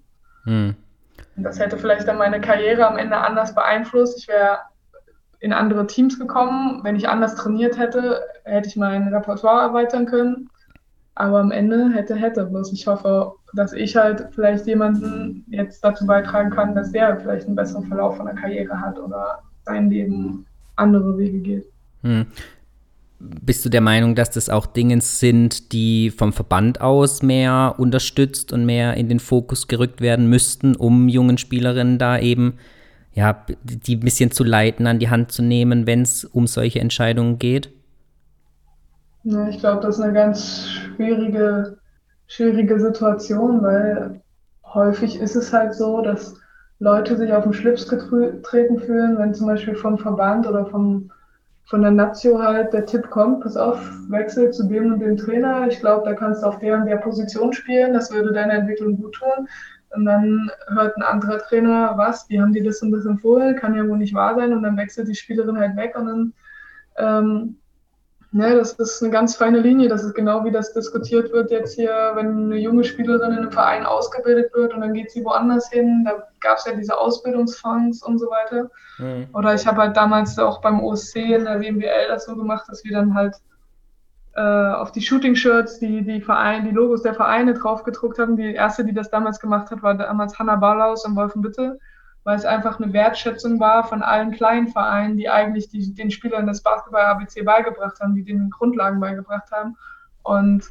Und 1.37 1.45
das 1.45 1.59
hätte 1.59 1.77
vielleicht 1.77 2.09
dann 2.09 2.19
meine 2.19 2.41
Karriere 2.41 2.87
am 2.87 2.97
Ende 2.97 3.17
anders 3.17 3.55
beeinflusst. 3.55 4.19
Ich 4.19 4.29
wäre 4.29 4.59
in 5.41 5.53
andere 5.53 5.87
Teams 5.87 6.19
gekommen. 6.19 6.81
Wenn 6.83 6.97
ich 6.97 7.09
anders 7.09 7.37
trainiert 7.37 7.79
hätte, 7.79 8.21
hätte 8.45 8.69
ich 8.69 8.77
mein 8.77 9.09
Repertoire 9.15 9.69
erweitern 9.69 10.07
können. 10.07 10.51
Aber 11.15 11.39
am 11.41 11.51
Ende 11.51 11.91
hätte, 11.91 12.15
hätte. 12.15 12.47
Bloß 12.47 12.73
ich 12.73 12.87
hoffe, 12.87 13.33
dass 13.55 13.73
ich 13.73 13.97
halt 13.97 14.29
vielleicht 14.33 14.67
jemanden 14.67 15.45
jetzt 15.49 15.83
dazu 15.85 16.07
beitragen 16.07 16.51
kann, 16.51 16.75
dass 16.75 16.93
der 16.93 17.19
vielleicht 17.21 17.47
einen 17.47 17.57
besseren 17.57 17.87
Verlauf 17.87 18.17
von 18.17 18.27
der 18.27 18.35
Karriere 18.35 18.81
hat 18.81 18.99
oder 18.99 19.41
sein 19.65 19.91
Leben 19.91 20.47
andere 20.77 21.19
Wege 21.19 21.39
geht. 21.39 21.67
Hm. 22.03 22.27
Bist 23.21 23.65
du 23.65 23.69
der 23.69 23.81
Meinung, 23.81 24.15
dass 24.15 24.31
das 24.31 24.49
auch 24.49 24.67
Dinge 24.67 25.01
sind, 25.01 25.73
die 25.73 26.11
vom 26.11 26.33
Verband 26.33 26.81
aus 26.81 27.23
mehr 27.23 27.75
unterstützt 27.79 28.53
und 28.53 28.65
mehr 28.65 28.95
in 28.95 29.09
den 29.09 29.19
Fokus 29.19 29.67
gerückt 29.67 30.01
werden 30.01 30.29
müssten, 30.29 30.77
um 30.77 31.09
jungen 31.09 31.37
Spielerinnen 31.37 31.99
da 31.99 32.19
eben 32.19 32.55
ja, 33.19 33.45
die 33.65 33.97
ein 33.97 34.01
bisschen 34.01 34.31
zu 34.31 34.45
leiten, 34.45 34.87
an 34.87 35.01
die 35.01 35.11
Hand 35.11 35.33
zu 35.33 35.43
nehmen, 35.43 35.89
wenn 35.89 36.03
es 36.03 36.25
um 36.25 36.47
solche 36.47 36.79
Entscheidungen 36.79 37.41
geht? 37.41 37.71
Ich 39.25 39.59
glaube, 39.59 39.83
das 39.83 39.99
ist 39.99 40.05
eine 40.05 40.13
ganz 40.13 40.69
schwierige, 40.69 41.79
schwierige 42.29 42.79
Situation, 42.79 43.63
weil 43.63 44.21
häufig 44.65 45.19
ist 45.19 45.35
es 45.35 45.53
halt 45.53 45.75
so, 45.75 46.01
dass 46.01 46.37
Leute 46.79 47.17
sich 47.17 47.33
auf 47.33 47.43
den 47.43 47.53
Schlips 47.53 47.89
getreten 47.89 48.79
fühlen, 48.79 49.19
wenn 49.19 49.35
zum 49.35 49.49
Beispiel 49.49 49.75
vom 49.75 49.99
Verband 49.99 50.47
oder 50.47 50.67
vom, 50.67 51.11
von 51.69 51.83
der 51.83 51.91
Nazio 51.91 52.39
halt 52.39 52.73
der 52.73 52.87
Tipp 52.87 53.11
kommt, 53.11 53.43
pass 53.43 53.57
auf, 53.57 53.79
wechsel 54.09 54.51
zu 54.51 54.67
dem 54.67 54.93
und 54.93 55.01
dem 55.01 55.19
Trainer. 55.19 55.69
Ich 55.69 55.81
glaube, 55.81 56.09
da 56.09 56.15
kannst 56.15 56.43
du 56.43 56.47
auf 56.47 56.59
der 56.61 56.79
und 56.79 56.87
der 56.87 56.97
Position 56.97 57.53
spielen, 57.53 57.93
das 57.93 58.11
würde 58.11 58.33
deiner 58.33 58.55
Entwicklung 58.55 58.97
gut 58.97 59.17
tun. 59.17 59.47
Und 59.95 60.07
dann 60.07 60.51
hört 60.69 60.97
ein 60.97 61.03
anderer 61.03 61.39
Trainer, 61.39 61.93
was, 61.97 62.29
wie 62.31 62.41
haben 62.41 62.55
die 62.55 62.63
das 62.63 62.81
und 62.81 62.91
das 62.91 63.05
empfohlen, 63.05 63.57
kann 63.57 63.75
ja 63.75 63.87
wohl 63.87 63.99
nicht 63.99 64.15
wahr 64.15 64.35
sein. 64.35 64.55
Und 64.55 64.63
dann 64.63 64.79
wechselt 64.79 65.09
die 65.09 65.15
Spielerin 65.15 65.59
halt 65.59 65.77
weg 65.77 65.95
und 65.95 66.07
dann 66.07 66.33
ähm, 66.97 67.57
Ne, 68.31 68.55
das 68.57 68.73
ist 68.75 69.03
eine 69.03 69.11
ganz 69.11 69.37
feine 69.37 69.61
Linie. 69.61 69.89
Das 69.89 70.05
ist 70.05 70.15
genau 70.15 70.45
wie 70.45 70.51
das 70.51 70.75
diskutiert 70.75 71.33
wird 71.33 71.51
jetzt 71.51 71.75
hier, 71.75 72.13
wenn 72.15 72.45
eine 72.45 72.57
junge 72.57 72.85
Spielerin 72.85 73.33
in 73.33 73.39
einem 73.39 73.53
Verein 73.53 73.87
ausgebildet 73.87 74.53
wird 74.55 74.75
und 74.75 74.83
dann 74.83 74.93
geht 74.93 75.11
sie 75.11 75.25
woanders 75.25 75.71
hin. 75.71 76.05
Da 76.05 76.29
gab 76.41 76.59
es 76.59 76.67
ja 76.67 76.75
diese 76.75 76.99
Ausbildungsfonds 76.99 78.03
und 78.03 78.19
so 78.19 78.27
weiter. 78.27 78.71
Mhm. 78.99 79.29
Oder 79.33 79.55
ich 79.55 79.67
habe 79.67 79.79
halt 79.79 79.97
damals 79.97 80.39
auch 80.39 80.61
beim 80.61 80.81
OSC 80.81 81.17
in 81.17 81.45
der 81.45 81.61
WMBL 81.61 82.09
das 82.09 82.27
so 82.27 82.37
gemacht, 82.37 82.67
dass 82.69 82.85
wir 82.85 82.93
dann 82.93 83.15
halt 83.15 83.37
äh, 84.35 84.41
auf 84.43 84.93
die 84.93 85.01
Shooting-Shirts 85.01 85.79
die, 85.79 86.03
die, 86.03 86.21
Verein, 86.21 86.65
die 86.65 86.71
Logos 86.71 87.03
der 87.03 87.15
Vereine 87.15 87.55
drauf 87.55 87.83
gedruckt 87.83 88.19
haben. 88.19 88.37
Die 88.37 88.53
erste, 88.53 88.85
die 88.85 88.93
das 88.93 89.11
damals 89.11 89.41
gemacht 89.41 89.71
hat, 89.71 89.83
war 89.83 89.95
damals 89.95 90.39
Hanna 90.39 90.57
Ballaus 90.57 91.07
in 91.07 91.17
Wolfenbüttel, 91.17 91.81
weil 92.29 92.37
es 92.37 92.45
einfach 92.45 92.79
eine 92.79 92.93
Wertschätzung 92.93 93.59
war 93.59 93.85
von 93.85 94.03
allen 94.03 94.33
kleinen 94.33 94.69
Vereinen, 94.69 95.17
die 95.17 95.31
eigentlich 95.31 95.71
die, 95.71 95.95
den 95.95 96.11
Spielern 96.11 96.47
das 96.47 96.63
Basketball 96.63 97.07
ABC 97.07 97.41
beigebracht 97.41 97.99
haben, 98.01 98.15
die 98.15 98.23
den 98.23 98.51
Grundlagen 98.51 99.01
beigebracht 99.01 99.51
haben. 99.51 99.79
Und 100.25 100.65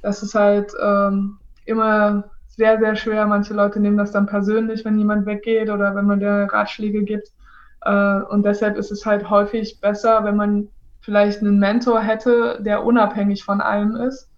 das 0.00 0.22
ist 0.22 0.36
halt 0.36 0.72
ähm, 0.80 1.38
immer 1.64 2.30
sehr, 2.46 2.78
sehr 2.78 2.94
schwer. 2.94 3.26
Manche 3.26 3.52
Leute 3.52 3.80
nehmen 3.80 3.96
das 3.96 4.12
dann 4.12 4.26
persönlich, 4.26 4.84
wenn 4.84 4.96
jemand 4.96 5.26
weggeht 5.26 5.70
oder 5.70 5.92
wenn 5.96 6.06
man 6.06 6.20
der 6.20 6.44
Ratschläge 6.52 7.02
gibt. 7.02 7.32
Äh, 7.80 8.20
und 8.30 8.44
deshalb 8.44 8.76
ist 8.76 8.92
es 8.92 9.04
halt 9.04 9.28
häufig 9.28 9.80
besser, 9.80 10.22
wenn 10.22 10.36
man 10.36 10.68
vielleicht 11.00 11.40
einen 11.40 11.58
Mentor 11.58 12.00
hätte, 12.00 12.60
der 12.62 12.84
unabhängig 12.84 13.42
von 13.42 13.60
allem 13.60 13.96
ist, 13.96 14.28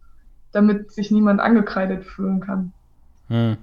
damit 0.52 0.92
sich 0.92 1.10
niemand 1.10 1.40
angekreidet 1.40 2.06
fühlen 2.06 2.40
kann. 2.40 2.72
Hm. 3.28 3.58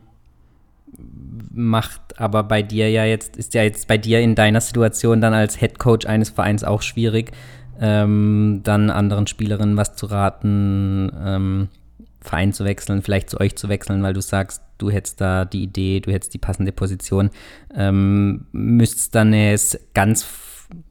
Macht 1.51 2.19
aber 2.19 2.43
bei 2.43 2.61
dir 2.61 2.89
ja 2.89 3.05
jetzt, 3.05 3.37
ist 3.37 3.53
ja 3.53 3.63
jetzt 3.63 3.87
bei 3.87 3.97
dir 3.97 4.19
in 4.19 4.35
deiner 4.35 4.61
Situation 4.61 5.21
dann 5.21 5.33
als 5.33 5.57
Head 5.57 5.79
Coach 5.79 6.05
eines 6.05 6.29
Vereins 6.29 6.63
auch 6.63 6.81
schwierig, 6.81 7.31
ähm, 7.79 8.61
dann 8.63 8.89
anderen 8.89 9.27
Spielerinnen 9.27 9.77
was 9.77 9.95
zu 9.95 10.05
raten, 10.05 11.11
ähm, 11.23 11.69
Verein 12.21 12.53
zu 12.53 12.63
wechseln, 12.65 13.01
vielleicht 13.01 13.29
zu 13.29 13.39
euch 13.39 13.55
zu 13.55 13.67
wechseln, 13.67 14.03
weil 14.03 14.13
du 14.13 14.21
sagst, 14.21 14.61
du 14.77 14.91
hättest 14.91 15.19
da 15.21 15.45
die 15.45 15.63
Idee, 15.63 15.99
du 15.99 16.11
hättest 16.11 16.33
die 16.33 16.37
passende 16.37 16.71
Position. 16.71 17.31
Ähm, 17.75 18.45
Müsste 18.51 18.97
es 18.97 19.09
dann 19.09 19.33
eine 19.33 19.55
ganz, 19.93 20.27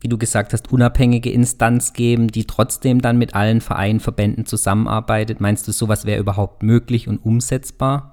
wie 0.01 0.09
du 0.09 0.19
gesagt 0.19 0.53
hast, 0.53 0.73
unabhängige 0.73 1.31
Instanz 1.31 1.93
geben, 1.93 2.29
die 2.29 2.47
trotzdem 2.47 3.01
dann 3.01 3.19
mit 3.19 3.35
allen 3.35 3.61
Vereinen, 3.61 4.01
Verbänden 4.01 4.45
zusammenarbeitet? 4.45 5.41
Meinst 5.41 5.69
du, 5.69 5.73
sowas 5.73 6.05
wäre 6.05 6.21
überhaupt 6.21 6.65
möglich 6.65 7.07
und 7.07 7.19
umsetzbar? 7.19 8.10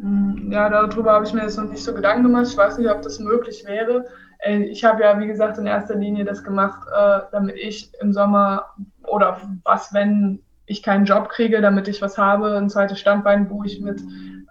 Mm, 0.00 0.50
ja, 0.50 0.68
darüber 0.68 1.12
habe 1.12 1.26
ich 1.26 1.32
mir 1.32 1.42
jetzt 1.42 1.58
noch 1.58 1.68
nicht 1.68 1.84
so 1.84 1.92
Gedanken 1.92 2.22
gemacht. 2.22 2.46
Ich 2.48 2.56
weiß 2.56 2.78
nicht, 2.78 2.90
ob 2.90 3.02
das 3.02 3.18
möglich 3.18 3.64
wäre. 3.66 4.06
Äh, 4.38 4.62
ich 4.64 4.84
habe 4.84 5.02
ja, 5.02 5.18
wie 5.18 5.26
gesagt, 5.26 5.58
in 5.58 5.66
erster 5.66 5.94
Linie 5.94 6.24
das 6.24 6.42
gemacht, 6.42 6.80
äh, 6.88 7.20
damit 7.32 7.56
ich 7.56 7.92
im 8.00 8.12
Sommer 8.12 8.66
oder 9.06 9.40
was, 9.64 9.92
wenn 9.92 10.40
ich 10.66 10.82
keinen 10.82 11.04
Job 11.04 11.28
kriege, 11.28 11.60
damit 11.60 11.88
ich 11.88 12.00
was 12.00 12.16
habe, 12.16 12.56
ein 12.56 12.70
zweites 12.70 12.98
Standbein, 13.00 13.50
wo 13.50 13.64
ich 13.64 13.80
mit 13.80 14.00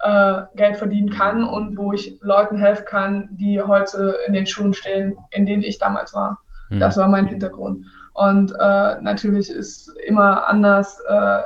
äh, 0.02 0.42
Geld 0.56 0.78
verdienen 0.78 1.10
kann 1.10 1.44
und 1.44 1.78
wo 1.78 1.94
ich 1.94 2.20
Leuten 2.22 2.58
helfen 2.58 2.86
kann, 2.86 3.30
die 3.32 3.62
heute 3.62 4.16
in 4.28 4.34
den 4.34 4.46
Schuhen 4.46 4.74
stehen, 4.74 5.18
in 5.32 5.46
denen 5.46 5.64
ich 5.64 5.80
damals 5.80 6.14
war. 6.14 6.40
Mhm. 6.70 6.80
Das 6.80 6.98
war 6.98 7.08
mein 7.08 7.28
Hintergrund. 7.28 7.86
Und 8.14 8.52
äh, 8.52 9.02
natürlich 9.02 9.50
ist 9.50 9.96
immer 10.06 10.48
anders. 10.48 11.00
Äh, 11.08 11.40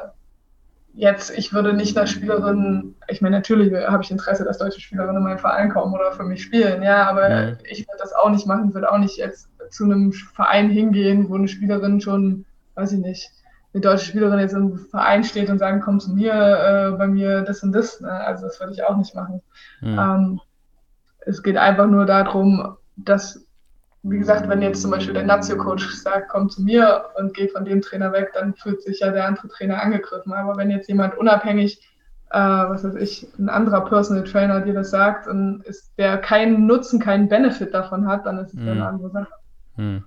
jetzt, 0.94 1.32
ich 1.38 1.54
würde 1.54 1.74
nicht 1.74 1.98
als 1.98 2.12
Spielerin, 2.12 2.96
ich 3.08 3.22
meine, 3.22 3.38
natürlich 3.38 3.74
habe 3.74 4.04
ich 4.04 4.12
Interesse, 4.12 4.46
dass 4.46 4.60
deutsche 4.60 4.80
Spielerinnen 4.80 5.18
in 5.18 5.24
meinen 5.24 5.40
Verein 5.40 5.70
kommen 5.70 5.94
oder 5.94 6.12
für 6.12 6.24
mich 6.24 6.44
spielen, 6.44 6.84
ja, 6.84 7.10
aber 7.10 7.30
mhm. 7.30 7.58
ich 7.64 7.80
würde 7.88 8.00
das 8.00 8.14
auch 8.14 8.30
nicht 8.30 8.46
machen, 8.46 8.74
würde 8.74 8.92
auch 8.92 9.00
nicht 9.00 9.18
jetzt 9.18 9.50
zu 9.72 9.86
einem 9.86 10.14
Verein 10.14 10.70
hingehen, 10.70 11.30
wo 11.30 11.36
eine 11.36 11.48
Spielerin 11.48 12.00
schon, 12.00 12.46
weiß 12.76 12.94
ich 12.94 13.00
nicht, 13.00 13.32
eine 13.74 13.82
deutsche 13.82 14.06
Spielerin 14.06 14.40
jetzt 14.40 14.54
im 14.54 14.78
Verein 14.78 15.24
steht 15.24 15.50
und 15.50 15.58
sagen, 15.58 15.82
komm 15.84 16.00
zu 16.00 16.14
mir, 16.14 16.34
äh, 16.34 16.98
bei 16.98 17.08
mir 17.08 17.42
das 17.42 17.64
und 17.64 17.72
das. 17.72 18.00
Ne? 18.02 18.12
Also 18.12 18.46
das 18.46 18.60
würde 18.60 18.74
ich 18.74 18.84
auch 18.84 18.96
nicht 18.96 19.16
machen. 19.16 19.42
Mhm. 19.82 20.00
Ähm, 20.00 20.42
es 21.26 21.42
geht 21.42 21.58
einfach 21.58 21.88
nur 21.88 22.06
darum, 22.06 22.78
dass, 22.96 23.44
wie 24.04 24.20
gesagt, 24.20 24.50
wenn 24.50 24.62
jetzt 24.62 24.82
zum 24.82 24.92
Beispiel 24.92 25.14
der 25.14 25.24
Nazio-Coach 25.24 25.90
sagt, 25.96 26.28
komm 26.30 26.50
zu 26.50 26.62
mir 26.62 27.06
und 27.18 27.34
geh 27.34 27.48
von 27.48 27.64
dem 27.64 27.82
Trainer 27.82 28.12
weg, 28.12 28.32
dann 28.34 28.54
fühlt 28.54 28.84
sich 28.84 29.00
ja 29.00 29.12
der 29.12 29.26
andere 29.26 29.48
Trainer 29.48 29.82
angegriffen. 29.82 30.34
Aber 30.34 30.58
wenn 30.58 30.70
jetzt 30.70 30.90
jemand 30.90 31.18
unabhängig, 31.18 31.80
äh, 32.30 32.38
was 32.38 32.84
weiß 32.84 32.96
ich, 32.96 33.28
ein 33.40 33.48
anderer 33.48 33.86
Personal 33.86 34.26
Trainer 34.26 34.60
dir 34.60 34.74
das 34.74 34.90
sagt 34.90 35.28
und 35.28 35.64
ist, 35.64 35.94
der 35.98 36.18
keinen 36.18 36.68
Nutzen, 36.68 37.00
keinen 37.00 37.30
Benefit 37.30 37.74
davon 37.74 38.06
hat, 38.06 38.26
dann 38.26 38.40
ist 38.40 38.54
es 38.54 38.60
mhm. 38.60 38.70
eine 38.70 38.88
andere 38.88 39.10
Sache. 39.10 39.34
Mhm. 39.78 40.04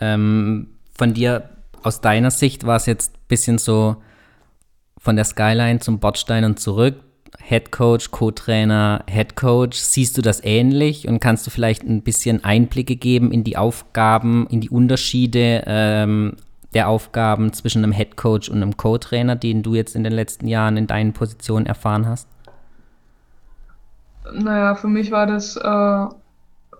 Ähm, 0.00 0.68
von 0.96 1.12
dir 1.12 1.50
aus 1.82 2.00
deiner 2.00 2.30
Sicht 2.30 2.66
war 2.66 2.76
es 2.76 2.86
jetzt 2.86 3.16
ein 3.16 3.28
bisschen 3.28 3.58
so 3.58 4.02
von 4.96 5.14
der 5.14 5.26
Skyline 5.26 5.80
zum 5.80 6.00
Bordstein 6.00 6.44
und 6.44 6.58
zurück. 6.58 6.94
Head 7.38 7.72
Coach, 7.72 8.10
Co-Trainer, 8.10 9.04
Head 9.08 9.36
Coach. 9.36 9.78
Siehst 9.78 10.16
du 10.16 10.22
das 10.22 10.42
ähnlich 10.42 11.08
und 11.08 11.20
kannst 11.20 11.46
du 11.46 11.50
vielleicht 11.50 11.82
ein 11.82 12.02
bisschen 12.02 12.44
Einblicke 12.44 12.96
geben 12.96 13.32
in 13.32 13.44
die 13.44 13.56
Aufgaben, 13.56 14.46
in 14.50 14.60
die 14.60 14.70
Unterschiede 14.70 15.64
ähm, 15.66 16.36
der 16.74 16.88
Aufgaben 16.88 17.52
zwischen 17.52 17.82
einem 17.82 17.92
Head 17.92 18.16
Coach 18.16 18.48
und 18.48 18.56
einem 18.56 18.76
Co-Trainer, 18.76 19.36
den 19.36 19.62
du 19.62 19.74
jetzt 19.74 19.96
in 19.96 20.04
den 20.04 20.12
letzten 20.12 20.46
Jahren 20.46 20.76
in 20.76 20.86
deinen 20.86 21.12
Positionen 21.12 21.66
erfahren 21.66 22.06
hast? 22.06 22.28
Naja, 24.32 24.74
für 24.74 24.88
mich 24.88 25.10
war 25.10 25.26
das 25.26 25.56
äh, 25.56 26.06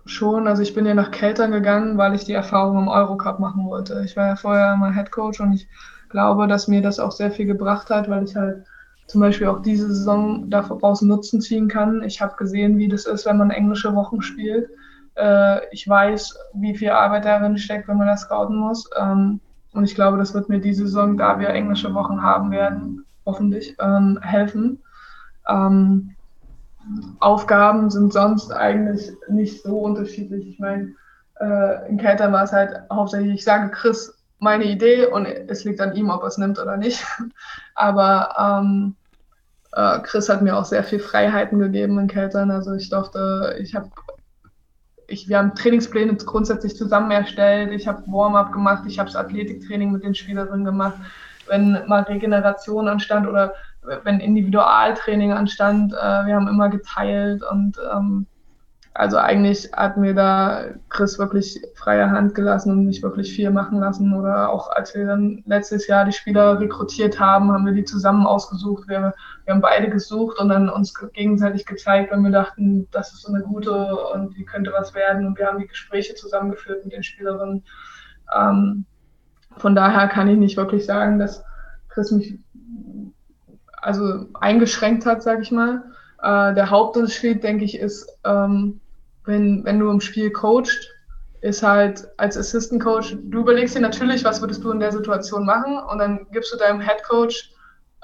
schon. 0.04 0.46
Also 0.46 0.62
ich 0.62 0.74
bin 0.74 0.86
ja 0.86 0.94
nach 0.94 1.10
Keltern 1.10 1.52
gegangen, 1.52 1.96
weil 1.96 2.14
ich 2.14 2.24
die 2.24 2.32
Erfahrung 2.32 2.78
im 2.78 2.88
Eurocup 2.88 3.38
machen 3.38 3.64
wollte. 3.64 4.02
Ich 4.04 4.16
war 4.16 4.26
ja 4.26 4.36
vorher 4.36 4.76
mal 4.76 4.94
Head 4.94 5.10
Coach 5.10 5.40
und 5.40 5.54
ich 5.54 5.66
glaube, 6.10 6.46
dass 6.46 6.68
mir 6.68 6.82
das 6.82 7.00
auch 7.00 7.12
sehr 7.12 7.30
viel 7.30 7.46
gebracht 7.46 7.90
hat, 7.90 8.08
weil 8.08 8.24
ich 8.24 8.36
halt 8.36 8.64
zum 9.08 9.22
Beispiel 9.22 9.46
auch 9.46 9.60
diese 9.60 9.88
Saison 9.88 10.48
daraus 10.50 11.02
Nutzen 11.02 11.40
ziehen 11.40 11.66
kann. 11.66 12.02
Ich 12.02 12.20
habe 12.20 12.36
gesehen, 12.36 12.76
wie 12.78 12.88
das 12.88 13.06
ist, 13.06 13.26
wenn 13.26 13.38
man 13.38 13.50
englische 13.50 13.94
Wochen 13.94 14.20
spielt. 14.20 14.68
Äh, 15.16 15.60
ich 15.72 15.88
weiß, 15.88 16.38
wie 16.54 16.76
viel 16.76 16.90
Arbeit 16.90 17.24
darin 17.24 17.56
steckt, 17.56 17.88
wenn 17.88 17.96
man 17.96 18.06
das 18.06 18.22
scouten 18.22 18.56
muss. 18.56 18.88
Ähm, 19.00 19.40
und 19.72 19.84
ich 19.84 19.94
glaube, 19.94 20.18
das 20.18 20.34
wird 20.34 20.50
mir 20.50 20.60
diese 20.60 20.86
Saison, 20.86 21.16
da 21.16 21.38
wir 21.38 21.48
englische 21.48 21.92
Wochen 21.94 22.22
haben 22.22 22.50
werden, 22.50 23.04
hoffentlich 23.24 23.74
ähm, 23.80 24.18
helfen. 24.22 24.82
Ähm, 25.48 26.14
Aufgaben 27.20 27.90
sind 27.90 28.12
sonst 28.12 28.52
eigentlich 28.52 29.10
nicht 29.28 29.62
so 29.62 29.78
unterschiedlich. 29.78 30.46
Ich 30.46 30.58
meine, 30.58 30.92
äh, 31.40 31.88
in 31.88 31.96
Keltern 31.96 32.32
war 32.32 32.44
es 32.44 32.52
halt 32.52 32.72
hauptsächlich, 32.92 33.34
ich 33.34 33.44
sage 33.44 33.70
Chris 33.70 34.17
meine 34.38 34.64
Idee 34.64 35.06
und 35.06 35.26
es 35.26 35.64
liegt 35.64 35.80
an 35.80 35.94
ihm, 35.94 36.10
ob 36.10 36.22
er 36.22 36.28
es 36.28 36.38
nimmt 36.38 36.58
oder 36.58 36.76
nicht. 36.76 37.04
Aber 37.74 38.34
ähm, 38.38 38.94
äh, 39.72 39.98
Chris 40.00 40.28
hat 40.28 40.42
mir 40.42 40.56
auch 40.56 40.64
sehr 40.64 40.84
viel 40.84 40.98
Freiheiten 40.98 41.58
gegeben 41.58 41.98
in 41.98 42.08
Keltern. 42.08 42.50
Also 42.50 42.74
ich 42.74 42.88
durfte, 42.90 43.56
ich 43.60 43.74
habe 43.74 43.90
ich, 45.08 45.28
wir 45.28 45.38
haben 45.38 45.54
Trainingspläne 45.54 46.14
grundsätzlich 46.16 46.76
zusammen 46.76 47.10
erstellt. 47.10 47.72
Ich 47.72 47.88
habe 47.88 48.02
Warm-up 48.06 48.52
gemacht, 48.52 48.84
ich 48.86 48.98
habe 48.98 49.08
das 49.08 49.16
Athletiktraining 49.16 49.90
mit 49.90 50.04
den 50.04 50.14
Spielerinnen 50.14 50.64
gemacht. 50.64 50.98
Wenn 51.46 51.82
mal 51.86 52.02
Regeneration 52.02 52.88
anstand 52.88 53.26
oder 53.26 53.54
wenn 54.04 54.20
Individualtraining 54.20 55.32
anstand, 55.32 55.94
äh, 55.94 56.26
wir 56.26 56.34
haben 56.34 56.46
immer 56.46 56.68
geteilt 56.68 57.42
und 57.42 57.78
ähm, 57.90 58.26
also 58.98 59.16
eigentlich 59.16 59.70
hat 59.72 59.96
mir 59.96 60.12
da 60.12 60.74
Chris 60.88 61.20
wirklich 61.20 61.62
freie 61.76 62.10
Hand 62.10 62.34
gelassen 62.34 62.72
und 62.72 62.84
mich 62.84 63.00
wirklich 63.00 63.32
viel 63.32 63.50
machen 63.52 63.78
lassen. 63.78 64.12
Oder 64.12 64.50
auch 64.50 64.72
als 64.72 64.92
wir 64.92 65.06
dann 65.06 65.44
letztes 65.46 65.86
Jahr 65.86 66.04
die 66.04 66.12
Spieler 66.12 66.58
rekrutiert 66.58 67.20
haben, 67.20 67.52
haben 67.52 67.64
wir 67.64 67.74
die 67.74 67.84
zusammen 67.84 68.26
ausgesucht. 68.26 68.88
Wir, 68.88 69.14
wir 69.44 69.54
haben 69.54 69.60
beide 69.60 69.88
gesucht 69.88 70.40
und 70.40 70.48
dann 70.48 70.68
uns 70.68 70.94
gegenseitig 71.12 71.64
gezeigt, 71.64 72.10
wenn 72.10 72.24
wir 72.24 72.32
dachten, 72.32 72.88
das 72.90 73.12
ist 73.12 73.22
so 73.22 73.32
eine 73.32 73.44
gute 73.44 73.94
und 74.14 74.36
die 74.36 74.44
könnte 74.44 74.72
was 74.76 74.92
werden. 74.94 75.28
Und 75.28 75.38
wir 75.38 75.46
haben 75.46 75.60
die 75.60 75.68
Gespräche 75.68 76.16
zusammengeführt 76.16 76.82
mit 76.82 76.92
den 76.92 77.04
Spielerinnen. 77.04 77.62
Ähm, 78.36 78.84
von 79.58 79.76
daher 79.76 80.08
kann 80.08 80.26
ich 80.26 80.38
nicht 80.38 80.56
wirklich 80.56 80.84
sagen, 80.84 81.20
dass 81.20 81.44
Chris 81.88 82.10
mich 82.10 82.36
also 83.80 84.26
eingeschränkt 84.40 85.06
hat, 85.06 85.22
sage 85.22 85.42
ich 85.42 85.52
mal. 85.52 85.84
Äh, 86.20 86.52
der 86.54 86.70
Hauptunterschied, 86.70 87.44
denke 87.44 87.64
ich, 87.64 87.78
ist, 87.78 88.08
ähm, 88.24 88.80
wenn, 89.28 89.64
wenn 89.64 89.78
du 89.78 89.90
im 89.90 90.00
Spiel 90.00 90.30
coachst, 90.30 90.88
ist 91.40 91.62
halt 91.62 92.08
als 92.16 92.36
Assistant 92.36 92.82
Coach, 92.82 93.16
du 93.22 93.40
überlegst 93.40 93.76
dir 93.76 93.80
natürlich, 93.80 94.24
was 94.24 94.40
würdest 94.40 94.64
du 94.64 94.72
in 94.72 94.80
der 94.80 94.90
Situation 94.90 95.46
machen 95.46 95.78
und 95.78 95.98
dann 95.98 96.26
gibst 96.32 96.52
du 96.52 96.56
deinem 96.56 96.80
Head 96.80 97.02
Coach 97.04 97.52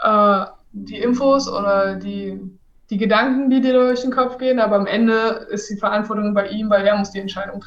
äh, 0.02 0.44
die 0.72 0.98
Infos 0.98 1.48
oder 1.48 1.96
die, 1.96 2.40
die 2.90 2.98
Gedanken, 2.98 3.50
die 3.50 3.60
dir 3.60 3.72
durch 3.72 4.02
den 4.02 4.12
Kopf 4.12 4.38
gehen, 4.38 4.60
aber 4.60 4.76
am 4.76 4.87
Ende 4.87 5.46
ist 5.50 5.68
die 5.70 5.76
Verantwortung 5.76 6.34
bei 6.34 6.48
ihm, 6.48 6.70
weil 6.70 6.87
er 6.87 6.96
muss 6.96 7.10
die 7.10 7.20
Entscheidung 7.20 7.64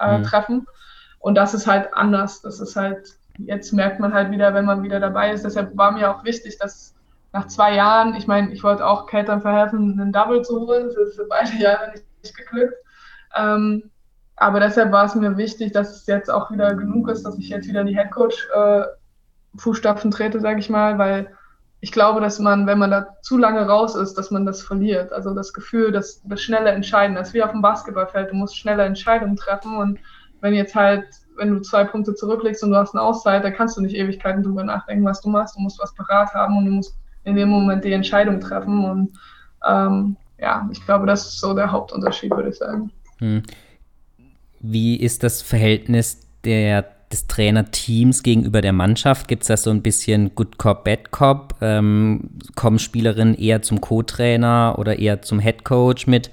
äh, 0.00 0.18
mhm. 0.18 0.22
treffen. 0.24 0.66
Und 1.20 1.34
das 1.34 1.54
ist 1.54 1.66
halt 1.66 1.92
anders. 1.94 2.40
Das 2.40 2.58
ist 2.58 2.74
halt, 2.74 3.18
jetzt 3.38 3.72
merkt 3.72 4.00
man 4.00 4.14
halt 4.14 4.30
wieder, 4.30 4.54
wenn 4.54 4.64
man 4.64 4.82
wieder 4.82 4.98
dabei 4.98 5.32
ist. 5.32 5.44
Deshalb 5.44 5.76
war 5.76 5.92
mir 5.92 6.10
auch 6.10 6.24
wichtig, 6.24 6.58
dass 6.58 6.94
nach 7.32 7.46
zwei 7.48 7.74
Jahren, 7.74 8.14
ich 8.14 8.26
meine, 8.26 8.52
ich 8.52 8.62
wollte 8.64 8.86
auch 8.86 9.06
Keltern 9.06 9.42
verhelfen, 9.42 10.00
einen 10.00 10.12
Double 10.12 10.42
zu 10.42 10.60
holen. 10.60 10.86
Das 10.86 10.96
ist 10.96 11.16
für 11.16 11.26
beide 11.26 11.56
Jahre 11.56 11.90
nicht, 11.90 12.04
nicht 12.22 12.36
geglückt. 12.36 12.74
Ähm, 13.36 13.90
aber 14.36 14.60
deshalb 14.60 14.92
war 14.92 15.04
es 15.04 15.14
mir 15.14 15.36
wichtig, 15.36 15.72
dass 15.72 15.96
es 15.96 16.06
jetzt 16.06 16.30
auch 16.30 16.50
wieder 16.50 16.74
genug 16.74 17.08
ist, 17.08 17.24
dass 17.24 17.36
ich 17.38 17.48
jetzt 17.48 17.68
wieder 17.68 17.80
in 17.80 17.88
die 17.88 17.96
Headcoach-Fußstapfen 17.96 20.10
äh, 20.10 20.14
trete, 20.14 20.40
sage 20.40 20.60
ich 20.60 20.70
mal, 20.70 20.98
weil 20.98 21.34
ich 21.80 21.92
glaube, 21.92 22.20
dass 22.20 22.38
man, 22.38 22.66
wenn 22.66 22.78
man 22.78 22.90
da 22.90 23.16
zu 23.22 23.38
lange 23.38 23.66
raus 23.66 23.94
ist, 23.94 24.14
dass 24.14 24.30
man 24.30 24.46
das 24.46 24.62
verliert. 24.62 25.12
Also 25.12 25.34
das 25.34 25.52
Gefühl, 25.52 25.92
dass 25.92 26.22
das 26.24 26.40
schnelle 26.40 26.70
Entscheiden, 26.70 27.16
ist 27.16 27.34
wie 27.34 27.42
auf 27.42 27.52
dem 27.52 27.62
Basketballfeld, 27.62 28.30
du 28.30 28.36
musst 28.36 28.56
schnelle 28.56 28.84
Entscheidungen 28.84 29.36
treffen 29.36 29.76
und 29.76 29.98
wenn 30.40 30.54
jetzt 30.54 30.74
halt 30.74 31.04
wenn 31.38 31.54
du 31.54 31.60
zwei 31.60 31.84
Punkte 31.84 32.14
zurücklegst 32.14 32.62
und 32.62 32.70
du 32.70 32.76
hast 32.76 32.94
eine 32.94 33.02
Auszeit, 33.02 33.44
da 33.44 33.50
kannst 33.50 33.76
du 33.76 33.80
nicht 33.80 33.94
Ewigkeiten 33.94 34.42
drüber 34.42 34.64
nachdenken, 34.64 35.04
was 35.04 35.20
du 35.20 35.30
machst. 35.30 35.56
Du 35.56 35.60
musst 35.60 35.78
was 35.78 35.94
parat 35.94 36.34
haben 36.34 36.58
und 36.58 36.66
du 36.66 36.72
musst 36.72 36.98
in 37.24 37.36
dem 37.36 37.48
Moment 37.48 37.84
die 37.84 37.92
Entscheidung 37.92 38.40
treffen. 38.40 38.84
Und 38.84 39.18
ähm, 39.66 40.16
ja, 40.38 40.68
ich 40.72 40.84
glaube, 40.84 41.06
das 41.06 41.26
ist 41.26 41.40
so 41.40 41.54
der 41.54 41.70
Hauptunterschied, 41.70 42.30
würde 42.30 42.50
ich 42.50 42.56
sagen. 42.56 42.90
Hm. 43.18 43.42
Wie 44.60 44.96
ist 44.96 45.22
das 45.22 45.42
Verhältnis 45.42 46.20
der, 46.44 46.84
des 47.12 47.26
Trainerteams 47.26 48.22
gegenüber 48.22 48.60
der 48.60 48.72
Mannschaft? 48.72 49.28
Gibt 49.28 49.42
es 49.42 49.48
da 49.48 49.56
so 49.56 49.70
ein 49.70 49.82
bisschen 49.82 50.34
Good 50.34 50.58
Cop, 50.58 50.84
Bad 50.84 51.10
Cop? 51.10 51.54
Ähm, 51.60 52.30
kommen 52.54 52.78
Spielerinnen 52.78 53.34
eher 53.34 53.62
zum 53.62 53.80
Co-Trainer 53.80 54.76
oder 54.78 54.98
eher 54.98 55.22
zum 55.22 55.40
Head 55.40 55.64
Coach 55.64 56.06
mit 56.06 56.30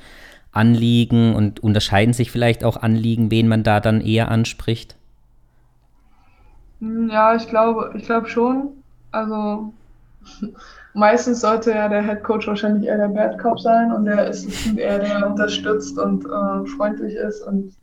Anliegen 0.52 1.36
und 1.36 1.60
unterscheiden 1.62 2.14
sich 2.14 2.32
vielleicht 2.32 2.64
auch 2.64 2.78
Anliegen, 2.78 3.30
wen 3.30 3.48
man 3.48 3.64
da 3.64 3.80
dann 3.80 4.02
eher 4.02 4.32
anspricht? 4.32 4.96
Hm, 6.80 7.10
ja, 7.10 7.36
ich 7.36 7.48
glaube, 7.48 7.94
ich 7.98 8.06
glaube 8.06 8.30
schon. 8.30 8.70
Also 9.12 9.74
meistens 10.96 11.42
sollte 11.42 11.72
ja 11.72 11.88
der 11.88 12.02
Head 12.02 12.24
Coach 12.24 12.48
wahrscheinlich 12.48 12.88
eher 12.88 12.98
der 12.98 13.10
Bad 13.10 13.38
Cop 13.38 13.60
sein 13.60 13.92
und 13.92 14.06
der 14.06 14.30
Assistant 14.30 14.80
eher 14.80 15.00
der 15.00 15.28
unterstützt 15.28 16.00
und 16.00 16.26
äh, 16.26 16.68
freundlich 16.70 17.16
ist 17.16 17.42
und 17.42 17.74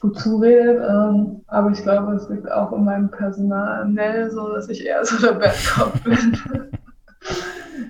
gut 0.00 0.18
zuredet. 0.18 0.82
Ähm, 0.88 1.42
aber 1.48 1.70
ich 1.70 1.82
glaube, 1.82 2.14
es 2.14 2.28
liegt 2.28 2.50
auch 2.50 2.72
in 2.72 2.84
meinem 2.84 3.10
Personal 3.10 4.30
so, 4.30 4.52
dass 4.54 4.68
ich 4.68 4.84
eher 4.84 5.04
so 5.04 5.24
der 5.24 5.34
Bad 5.34 5.54
Cop 5.74 6.04
bin. 6.04 6.38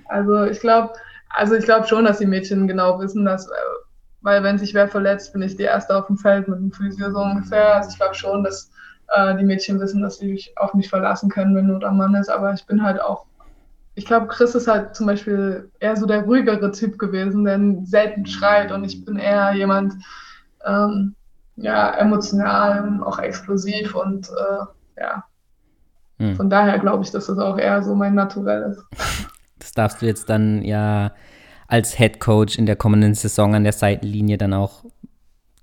also 0.09 0.45
ich 0.45 0.61
glaube, 0.61 0.93
also 1.31 1.55
ich 1.55 1.65
glaube 1.65 1.87
schon, 1.87 2.05
dass 2.05 2.19
die 2.19 2.27
Mädchen 2.27 2.67
genau 2.67 2.99
wissen, 2.99 3.25
dass, 3.25 3.47
äh, 3.47 3.55
weil 4.23 4.43
wenn 4.43 4.59
sich 4.59 4.75
wer 4.75 4.89
verletzt, 4.89 5.33
bin 5.33 5.43
ich 5.43 5.57
die 5.57 5.63
erste 5.63 5.97
auf 5.97 6.09
dem 6.09 6.17
Feld 6.17 6.49
mit 6.49 6.59
dem 6.59 6.73
Physio 6.73 7.11
so 7.11 7.21
ungefähr. 7.21 7.77
Also 7.77 7.91
ich 7.91 7.97
glaube 7.97 8.15
schon, 8.15 8.43
dass 8.43 8.71
äh, 9.15 9.37
die 9.37 9.45
Mädchen 9.45 9.79
wissen, 9.79 10.03
dass 10.03 10.19
sie 10.19 10.33
sich 10.33 10.53
auf 10.57 10.75
mich 10.75 10.89
verlassen 10.89 11.31
können, 11.31 11.55
wenn 11.55 11.69
Not 11.69 11.85
am 11.85 11.99
Mann 11.99 12.17
ist. 12.17 12.29
Aber 12.29 12.53
ich 12.53 12.67
bin 12.67 12.83
halt 12.83 13.01
auch 13.01 13.27
ich 13.97 14.05
glaube, 14.05 14.29
Chris 14.29 14.55
ist 14.55 14.69
halt 14.69 14.95
zum 14.95 15.07
Beispiel 15.07 15.71
eher 15.81 15.97
so 15.97 16.07
der 16.07 16.23
ruhigere 16.23 16.71
Typ 16.71 16.99
gewesen, 16.99 17.45
der 17.45 17.59
selten 17.85 18.27
schreit 18.27 18.71
und 18.71 18.85
ich 18.85 19.05
bin 19.05 19.17
eher 19.17 19.55
jemand, 19.55 19.95
ähm, 20.67 21.15
ja, 21.57 21.91
emotional, 21.93 23.01
auch 23.03 23.19
explosiv 23.19 23.95
und 23.95 24.29
äh, 24.29 25.01
ja. 25.01 25.25
Hm. 26.19 26.37
Von 26.37 26.51
daher 26.51 26.79
glaube 26.79 27.05
ich, 27.05 27.11
dass 27.11 27.27
das 27.27 27.39
auch 27.39 27.59
eher 27.59 27.83
so 27.83 27.95
mein 27.95 28.15
Naturell 28.15 28.73
ist. 28.73 29.27
Das 29.59 29.73
darfst 29.73 30.01
du 30.01 30.07
jetzt 30.07 30.31
dann 30.31 30.63
ja 30.63 31.13
als 31.67 31.97
Head 31.97 32.21
Coach 32.21 32.57
in 32.57 32.67
der 32.67 32.77
kommenden 32.77 33.15
Saison 33.15 33.57
an 33.57 33.65
der 33.65 33.73
Seitenlinie 33.73 34.39
dann 34.39 34.55
auch 34.55 34.85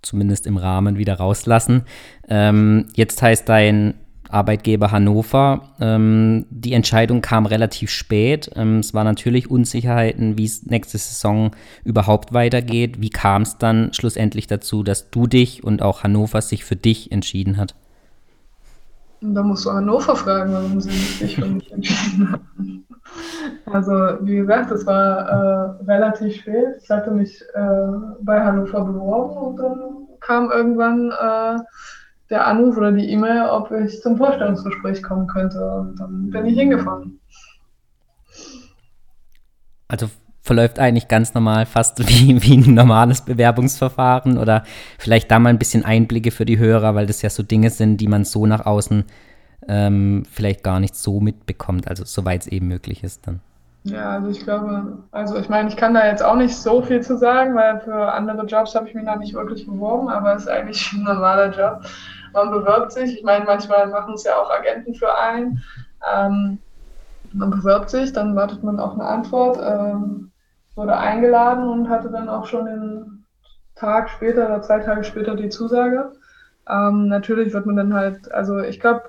zumindest 0.01 0.45
im 0.45 0.57
Rahmen 0.57 0.97
wieder 0.97 1.19
rauslassen. 1.19 1.83
Ähm, 2.27 2.87
jetzt 2.95 3.21
heißt 3.21 3.47
dein 3.47 4.02
Arbeitgeber 4.33 4.91
Hannover. 4.91 5.61
Ähm, 5.79 6.45
die 6.49 6.73
Entscheidung 6.73 7.21
kam 7.21 7.45
relativ 7.45 7.89
spät. 7.89 8.49
Ähm, 8.55 8.79
es 8.79 8.93
war 8.93 9.03
natürlich 9.03 9.49
Unsicherheiten, 9.49 10.37
wie 10.37 10.45
es 10.45 10.65
nächste 10.65 10.97
Saison 10.97 11.51
überhaupt 11.83 12.33
weitergeht. 12.33 13.01
Wie 13.01 13.09
kam 13.09 13.43
es 13.43 13.57
dann 13.57 13.93
schlussendlich 13.93 14.47
dazu, 14.47 14.83
dass 14.83 15.09
du 15.09 15.27
dich 15.27 15.63
und 15.63 15.81
auch 15.81 16.03
Hannover 16.03 16.41
sich 16.41 16.65
für 16.65 16.75
dich 16.75 17.11
entschieden 17.11 17.57
hat? 17.57 17.75
Da 19.21 19.41
musst 19.41 19.65
du 19.65 19.71
Hannover 19.71 20.15
fragen, 20.15 20.51
warum 20.51 20.81
sie 20.81 20.89
sich 20.91 21.35
für 21.35 21.45
mich 21.45 21.71
entschieden 21.71 22.31
haben. 22.31 22.85
Also, 23.65 23.91
wie 24.21 24.37
gesagt, 24.37 24.71
es 24.71 24.85
war 24.85 25.29
äh, 25.29 25.83
relativ 25.85 26.35
spät. 26.35 26.75
Ich 26.81 26.89
hatte 26.89 27.11
mich 27.11 27.41
äh, 27.53 27.87
bei 28.21 28.43
Hannover 28.43 28.83
beworben 28.83 29.37
und 29.37 29.57
dann 29.57 30.07
kam 30.19 30.51
irgendwann 30.51 31.11
äh, 31.11 31.59
der 32.29 32.47
Anruf 32.47 32.77
oder 32.77 32.91
die 32.91 33.09
E-Mail, 33.09 33.49
ob 33.49 33.71
ich 33.71 34.01
zum 34.01 34.17
Vorstellungsgespräch 34.17 35.03
kommen 35.03 35.27
könnte. 35.27 35.63
Und 35.63 35.99
dann 35.99 36.29
bin 36.29 36.45
ich 36.45 36.57
hingefahren. 36.57 37.19
Also 39.87 40.09
verläuft 40.41 40.77
eigentlich 40.77 41.07
ganz 41.07 41.33
normal, 41.33 41.65
fast 41.65 41.99
wie, 42.07 42.41
wie 42.43 42.57
ein 42.57 42.73
normales 42.73 43.21
Bewerbungsverfahren 43.21 44.37
oder 44.37 44.63
vielleicht 44.99 45.31
da 45.31 45.39
mal 45.39 45.49
ein 45.49 45.59
bisschen 45.59 45.85
Einblicke 45.85 46.31
für 46.31 46.45
die 46.45 46.59
Hörer, 46.59 46.95
weil 46.95 47.07
das 47.07 47.21
ja 47.21 47.29
so 47.29 47.43
Dinge 47.43 47.69
sind, 47.69 47.97
die 47.97 48.07
man 48.07 48.25
so 48.25 48.45
nach 48.45 48.65
außen 48.65 49.05
ähm, 49.67 50.23
vielleicht 50.29 50.63
gar 50.63 50.79
nicht 50.79 50.95
so 50.95 51.19
mitbekommt, 51.21 51.87
also 51.87 52.03
soweit 52.03 52.41
es 52.41 52.47
eben 52.47 52.67
möglich 52.67 53.03
ist 53.03 53.27
dann. 53.27 53.39
Ja, 53.85 54.11
also 54.11 54.29
ich 54.29 54.41
glaube, 54.41 55.03
also 55.11 55.37
ich 55.37 55.49
meine, 55.49 55.67
ich 55.67 55.75
kann 55.75 55.93
da 55.93 56.07
jetzt 56.07 56.23
auch 56.23 56.35
nicht 56.35 56.55
so 56.55 56.81
viel 56.81 57.01
zu 57.01 57.17
sagen, 57.17 57.53
weil 57.55 57.81
für 57.81 58.13
andere 58.13 58.45
Jobs 58.45 58.75
habe 58.75 58.87
ich 58.87 58.95
mich 58.95 59.03
noch 59.03 59.17
nicht 59.17 59.33
wirklich 59.33 59.65
beworben, 59.65 60.07
aber 60.09 60.35
es 60.35 60.43
ist 60.43 60.47
eigentlich 60.47 60.91
ein 60.93 61.03
normaler 61.03 61.51
Job. 61.51 61.83
Man 62.31 62.49
bewirbt 62.51 62.93
sich, 62.93 63.17
ich 63.17 63.23
meine, 63.23 63.43
manchmal 63.45 63.87
machen 63.87 64.13
es 64.13 64.23
ja 64.23 64.37
auch 64.37 64.49
Agenten 64.49 64.95
für 64.95 65.17
einen. 65.17 65.61
Ähm, 66.15 66.59
man 67.33 67.49
bewirbt 67.49 67.89
sich, 67.89 68.13
dann 68.13 68.35
wartet 68.35 68.63
man 68.63 68.79
auf 68.79 68.93
eine 68.93 69.05
Antwort, 69.05 69.57
ähm, 69.61 70.31
wurde 70.75 70.95
eingeladen 70.97 71.67
und 71.69 71.89
hatte 71.89 72.09
dann 72.09 72.29
auch 72.29 72.45
schon 72.45 72.65
den 72.65 73.25
Tag 73.75 74.09
später 74.09 74.45
oder 74.45 74.61
zwei 74.61 74.79
Tage 74.79 75.03
später 75.03 75.35
die 75.35 75.49
Zusage. 75.49 76.13
Ähm, 76.69 77.09
natürlich 77.09 77.53
wird 77.53 77.65
man 77.65 77.75
dann 77.75 77.93
halt, 77.93 78.31
also 78.31 78.59
ich 78.59 78.79
glaube, 78.79 79.03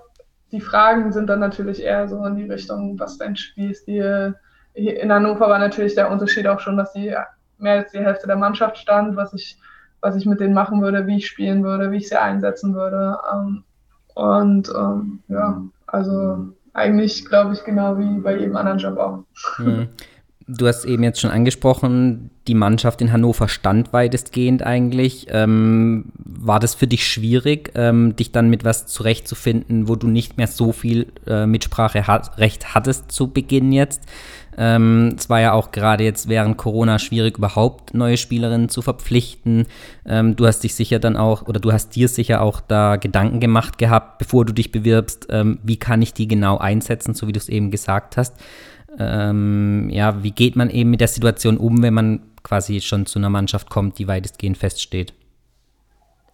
die 0.50 0.60
Fragen 0.60 1.12
sind 1.12 1.28
dann 1.28 1.40
natürlich 1.40 1.80
eher 1.82 2.08
so 2.08 2.24
in 2.24 2.36
die 2.36 2.50
Richtung, 2.50 2.98
was 2.98 3.18
dein 3.18 3.36
Spielstil 3.36 4.36
in 4.74 5.12
Hannover 5.12 5.48
war 5.48 5.58
natürlich 5.58 5.94
der 5.94 6.10
Unterschied 6.10 6.46
auch 6.46 6.60
schon, 6.60 6.76
dass 6.76 6.92
die 6.92 7.14
mehr 7.58 7.74
als 7.74 7.92
die 7.92 8.00
Hälfte 8.00 8.26
der 8.26 8.36
Mannschaft 8.36 8.78
stand, 8.78 9.16
was 9.16 9.32
ich, 9.32 9.56
was 10.00 10.16
ich 10.16 10.26
mit 10.26 10.40
denen 10.40 10.54
machen 10.54 10.82
würde, 10.82 11.06
wie 11.06 11.18
ich 11.18 11.26
spielen 11.26 11.62
würde, 11.64 11.90
wie 11.90 11.98
ich 11.98 12.08
sie 12.08 12.20
einsetzen 12.20 12.74
würde. 12.74 13.18
Ähm, 13.32 13.64
und 14.14 14.68
ähm, 14.76 15.20
ja, 15.28 15.62
also 15.86 16.48
eigentlich 16.72 17.24
glaube 17.26 17.54
ich 17.54 17.64
genau 17.64 17.98
wie 17.98 18.20
bei 18.20 18.36
jedem 18.36 18.56
anderen 18.56 18.78
Job 18.78 18.98
auch. 18.98 19.24
Mhm. 19.58 19.88
Du 20.46 20.66
hast 20.66 20.84
eben 20.84 21.02
jetzt 21.02 21.20
schon 21.20 21.30
angesprochen, 21.30 22.28
die 22.48 22.54
Mannschaft 22.54 23.00
in 23.00 23.12
Hannover 23.12 23.48
stand 23.48 23.94
weitestgehend 23.94 24.62
eigentlich. 24.62 25.26
Ähm, 25.30 26.12
war 26.16 26.60
das 26.60 26.74
für 26.74 26.86
dich 26.86 27.06
schwierig, 27.06 27.72
ähm, 27.74 28.14
dich 28.14 28.30
dann 28.30 28.50
mit 28.50 28.62
was 28.62 28.86
zurechtzufinden, 28.86 29.88
wo 29.88 29.96
du 29.96 30.06
nicht 30.06 30.36
mehr 30.36 30.46
so 30.46 30.72
viel 30.72 31.06
äh, 31.26 31.46
Mitspracherecht 31.46 32.74
hattest 32.74 33.10
zu 33.10 33.28
Beginn 33.28 33.72
jetzt? 33.72 34.02
Ähm, 34.58 35.14
es 35.18 35.30
war 35.30 35.40
ja 35.40 35.52
auch 35.52 35.72
gerade 35.72 36.04
jetzt 36.04 36.28
während 36.28 36.58
Corona 36.58 36.98
schwierig, 36.98 37.38
überhaupt 37.38 37.94
neue 37.94 38.18
Spielerinnen 38.18 38.68
zu 38.68 38.82
verpflichten. 38.82 39.66
Ähm, 40.04 40.36
du 40.36 40.46
hast 40.46 40.60
dich 40.60 40.74
sicher 40.74 40.98
dann 40.98 41.16
auch, 41.16 41.48
oder 41.48 41.58
du 41.58 41.72
hast 41.72 41.96
dir 41.96 42.08
sicher 42.08 42.42
auch 42.42 42.60
da 42.60 42.96
Gedanken 42.96 43.40
gemacht 43.40 43.78
gehabt, 43.78 44.18
bevor 44.18 44.44
du 44.44 44.52
dich 44.52 44.70
bewirbst, 44.70 45.28
ähm, 45.30 45.58
wie 45.62 45.78
kann 45.78 46.02
ich 46.02 46.12
die 46.12 46.28
genau 46.28 46.58
einsetzen, 46.58 47.14
so 47.14 47.26
wie 47.26 47.32
du 47.32 47.38
es 47.38 47.48
eben 47.48 47.70
gesagt 47.70 48.18
hast 48.18 48.34
ähm, 48.98 49.88
ja, 49.90 50.22
wie 50.22 50.30
geht 50.30 50.56
man 50.56 50.70
eben 50.70 50.90
mit 50.90 51.00
der 51.00 51.08
Situation 51.08 51.56
um, 51.56 51.82
wenn 51.82 51.94
man 51.94 52.20
quasi 52.42 52.80
schon 52.80 53.06
zu 53.06 53.18
einer 53.18 53.30
Mannschaft 53.30 53.70
kommt, 53.70 53.98
die 53.98 54.08
weitestgehend 54.08 54.58
feststeht? 54.58 55.14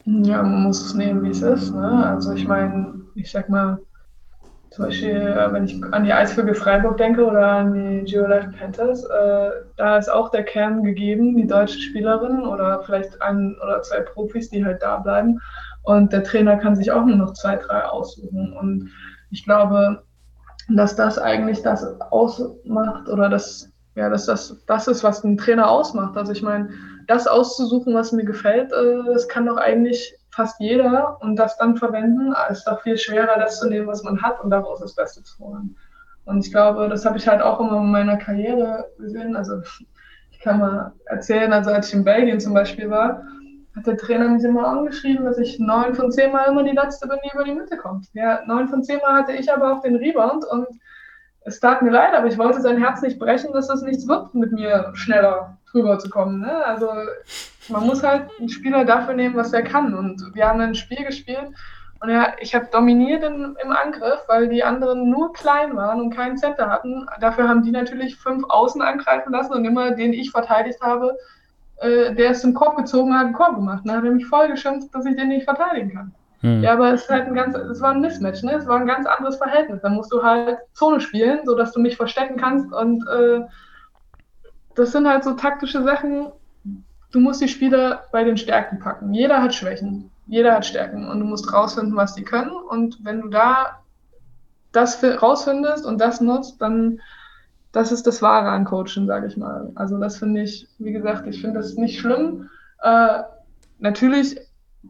Ja, 0.04 0.42
man 0.42 0.62
muss 0.64 0.84
es 0.84 0.94
nehmen, 0.94 1.22
wie 1.22 1.30
es 1.30 1.42
ist. 1.42 1.74
Ne? 1.74 2.06
Also 2.06 2.32
ich 2.32 2.46
meine, 2.46 2.94
ich 3.14 3.30
sag 3.30 3.48
mal, 3.48 3.78
zum 4.70 4.84
Beispiel, 4.84 5.16
äh, 5.16 5.52
wenn 5.52 5.64
ich 5.64 5.82
an 5.92 6.04
die 6.04 6.12
Eisvögel 6.12 6.54
Freiburg 6.54 6.96
denke 6.96 7.24
oder 7.26 7.44
an 7.44 7.74
die 7.74 8.10
Geolife 8.10 8.52
Panthers, 8.56 9.04
äh, 9.04 9.50
da 9.76 9.98
ist 9.98 10.08
auch 10.08 10.30
der 10.30 10.44
Kern 10.44 10.84
gegeben, 10.84 11.36
die 11.36 11.46
deutsche 11.46 11.80
Spielerin 11.80 12.42
oder 12.42 12.82
vielleicht 12.84 13.20
ein 13.20 13.56
oder 13.62 13.82
zwei 13.82 14.00
Profis, 14.00 14.48
die 14.48 14.64
halt 14.64 14.80
da 14.82 14.98
bleiben. 14.98 15.40
Und 15.82 16.12
der 16.12 16.22
Trainer 16.22 16.56
kann 16.56 16.76
sich 16.76 16.92
auch 16.92 17.04
nur 17.04 17.16
noch 17.16 17.32
zwei, 17.32 17.56
drei 17.56 17.84
aussuchen. 17.84 18.52
Und 18.52 18.90
ich 19.30 19.44
glaube, 19.44 20.02
dass 20.76 20.96
das 20.96 21.18
eigentlich 21.18 21.62
das 21.62 21.84
ausmacht 22.10 23.08
oder 23.08 23.28
das, 23.28 23.70
ja, 23.94 24.08
dass 24.08 24.26
das 24.26 24.56
das 24.66 24.88
ist, 24.88 25.04
was 25.04 25.24
ein 25.24 25.36
Trainer 25.36 25.68
ausmacht. 25.68 26.16
Also 26.16 26.32
ich 26.32 26.42
meine, 26.42 26.70
das 27.06 27.26
auszusuchen, 27.26 27.94
was 27.94 28.12
mir 28.12 28.24
gefällt, 28.24 28.72
äh, 28.72 29.12
das 29.12 29.28
kann 29.28 29.46
doch 29.46 29.56
eigentlich 29.56 30.14
fast 30.30 30.60
jeder 30.60 31.18
und 31.20 31.36
das 31.36 31.56
dann 31.58 31.76
verwenden, 31.76 32.34
ist 32.50 32.64
doch 32.64 32.80
viel 32.82 32.96
schwerer, 32.96 33.38
das 33.38 33.58
zu 33.58 33.68
nehmen, 33.68 33.88
was 33.88 34.04
man 34.04 34.22
hat 34.22 34.42
und 34.42 34.50
daraus 34.50 34.80
das 34.80 34.94
Beste 34.94 35.22
zu 35.24 35.38
holen. 35.40 35.76
Und 36.24 36.46
ich 36.46 36.52
glaube, 36.52 36.88
das 36.88 37.04
habe 37.04 37.18
ich 37.18 37.26
halt 37.26 37.42
auch 37.42 37.58
immer 37.58 37.80
in 37.80 37.90
meiner 37.90 38.16
Karriere 38.16 38.86
gesehen. 38.98 39.34
Also 39.34 39.60
ich 40.30 40.38
kann 40.38 40.60
mal 40.60 40.92
erzählen, 41.06 41.52
also 41.52 41.70
als 41.70 41.88
ich 41.88 41.94
in 41.94 42.04
Belgien 42.04 42.38
zum 42.38 42.54
Beispiel 42.54 42.88
war, 42.88 43.22
der 43.86 43.96
Trainer 43.96 44.28
mich 44.28 44.44
immer 44.44 44.66
angeschrieben, 44.66 45.24
dass 45.24 45.38
ich 45.38 45.58
neun 45.58 45.94
von 45.94 46.10
zehn 46.10 46.32
Mal 46.32 46.44
immer 46.44 46.62
die 46.62 46.70
letzte 46.76 47.08
bin, 47.08 47.18
die 47.24 47.34
über 47.34 47.44
die 47.44 47.54
Mitte 47.54 47.76
kommt. 47.76 48.06
Ja, 48.14 48.40
neun 48.46 48.68
von 48.68 48.82
zehn 48.82 48.98
Mal 48.98 49.14
hatte 49.14 49.32
ich 49.32 49.52
aber 49.52 49.72
auch 49.72 49.82
den 49.82 49.96
Rebound 49.96 50.44
und 50.44 50.66
es 51.42 51.60
tat 51.60 51.82
mir 51.82 51.90
leid, 51.90 52.14
aber 52.14 52.26
ich 52.26 52.38
wollte 52.38 52.60
sein 52.60 52.78
Herz 52.78 53.02
nicht 53.02 53.18
brechen, 53.18 53.52
dass 53.52 53.68
das 53.68 53.82
nichts 53.82 54.06
wird, 54.06 54.34
mit 54.34 54.52
mir 54.52 54.90
schneller 54.94 55.56
drüber 55.70 55.98
zu 55.98 56.10
kommen. 56.10 56.40
Ne? 56.40 56.64
Also 56.64 56.90
man 57.68 57.86
muss 57.86 58.02
halt 58.02 58.28
einen 58.38 58.48
Spieler 58.48 58.84
dafür 58.84 59.14
nehmen, 59.14 59.36
was 59.36 59.52
er 59.52 59.62
kann. 59.62 59.94
Und 59.94 60.34
wir 60.34 60.46
haben 60.46 60.60
ein 60.60 60.74
Spiel 60.74 61.04
gespielt 61.04 61.48
und 62.00 62.08
ja, 62.08 62.34
ich 62.40 62.54
habe 62.54 62.66
dominiert 62.72 63.22
in, 63.22 63.56
im 63.62 63.72
Angriff, 63.72 64.20
weil 64.26 64.48
die 64.48 64.64
anderen 64.64 65.10
nur 65.10 65.34
klein 65.34 65.76
waren 65.76 66.00
und 66.00 66.14
keinen 66.14 66.38
Center 66.38 66.70
hatten. 66.70 67.06
Dafür 67.20 67.46
haben 67.46 67.62
die 67.62 67.70
natürlich 67.70 68.16
fünf 68.16 68.44
Außen 68.48 68.80
angreifen 68.80 69.32
lassen 69.32 69.52
und 69.52 69.66
immer 69.66 69.90
den 69.90 70.14
ich 70.14 70.30
verteidigt 70.30 70.80
habe, 70.80 71.16
äh, 71.80 72.14
der 72.14 72.30
ist 72.30 72.42
zum 72.42 72.54
Korb 72.54 72.76
gezogen, 72.76 73.14
hat 73.14 73.26
einen 73.26 73.34
Korb 73.34 73.56
gemacht. 73.56 73.82
Dann 73.84 73.96
hat 73.96 74.04
er 74.04 74.10
mich 74.10 74.26
voll 74.26 74.48
geschimpft, 74.48 74.94
dass 74.94 75.06
ich 75.06 75.16
den 75.16 75.28
nicht 75.28 75.44
verteidigen 75.44 75.94
kann. 75.94 76.14
Hm. 76.40 76.62
Ja, 76.62 76.72
aber 76.72 76.92
es 76.92 77.02
ist 77.02 77.10
halt 77.10 77.26
ein 77.26 77.34
ganz, 77.34 77.54
es 77.54 77.80
war 77.80 77.92
ein 77.92 78.00
Mismatch, 78.00 78.42
ne? 78.42 78.54
Es 78.54 78.66
war 78.66 78.78
ein 78.78 78.86
ganz 78.86 79.06
anderes 79.06 79.36
Verhältnis. 79.36 79.80
Da 79.82 79.90
musst 79.90 80.12
du 80.12 80.22
halt 80.22 80.58
Zone 80.72 81.00
spielen, 81.00 81.40
sodass 81.44 81.72
du 81.72 81.80
mich 81.80 81.96
verstecken 81.96 82.36
kannst 82.36 82.72
und 82.72 83.06
äh, 83.08 83.40
das 84.74 84.92
sind 84.92 85.08
halt 85.08 85.24
so 85.24 85.32
taktische 85.32 85.82
Sachen. 85.82 86.32
Du 87.12 87.20
musst 87.20 87.40
die 87.40 87.48
Spieler 87.48 88.04
bei 88.12 88.24
den 88.24 88.36
Stärken 88.36 88.78
packen. 88.78 89.12
Jeder 89.12 89.42
hat 89.42 89.54
Schwächen, 89.54 90.10
jeder 90.26 90.54
hat 90.54 90.64
Stärken 90.64 91.08
und 91.08 91.20
du 91.20 91.26
musst 91.26 91.52
rausfinden, 91.52 91.96
was 91.96 92.14
die 92.14 92.24
können. 92.24 92.52
Und 92.52 92.98
wenn 93.04 93.20
du 93.20 93.28
da 93.28 93.80
das 94.72 95.02
rausfindest 95.02 95.84
und 95.84 96.00
das 96.00 96.20
nutzt, 96.20 96.62
dann 96.62 97.00
das 97.72 97.92
ist 97.92 98.06
das 98.06 98.20
Wahre 98.22 98.48
an 98.50 98.64
Coachen, 98.64 99.06
sage 99.06 99.26
ich 99.26 99.36
mal. 99.36 99.70
Also 99.74 99.98
das 99.98 100.16
finde 100.16 100.42
ich, 100.42 100.66
wie 100.78 100.92
gesagt, 100.92 101.26
ich 101.26 101.40
finde 101.40 101.60
das 101.60 101.74
nicht 101.74 102.00
schlimm. 102.00 102.48
Äh, 102.82 103.22
natürlich 103.78 104.38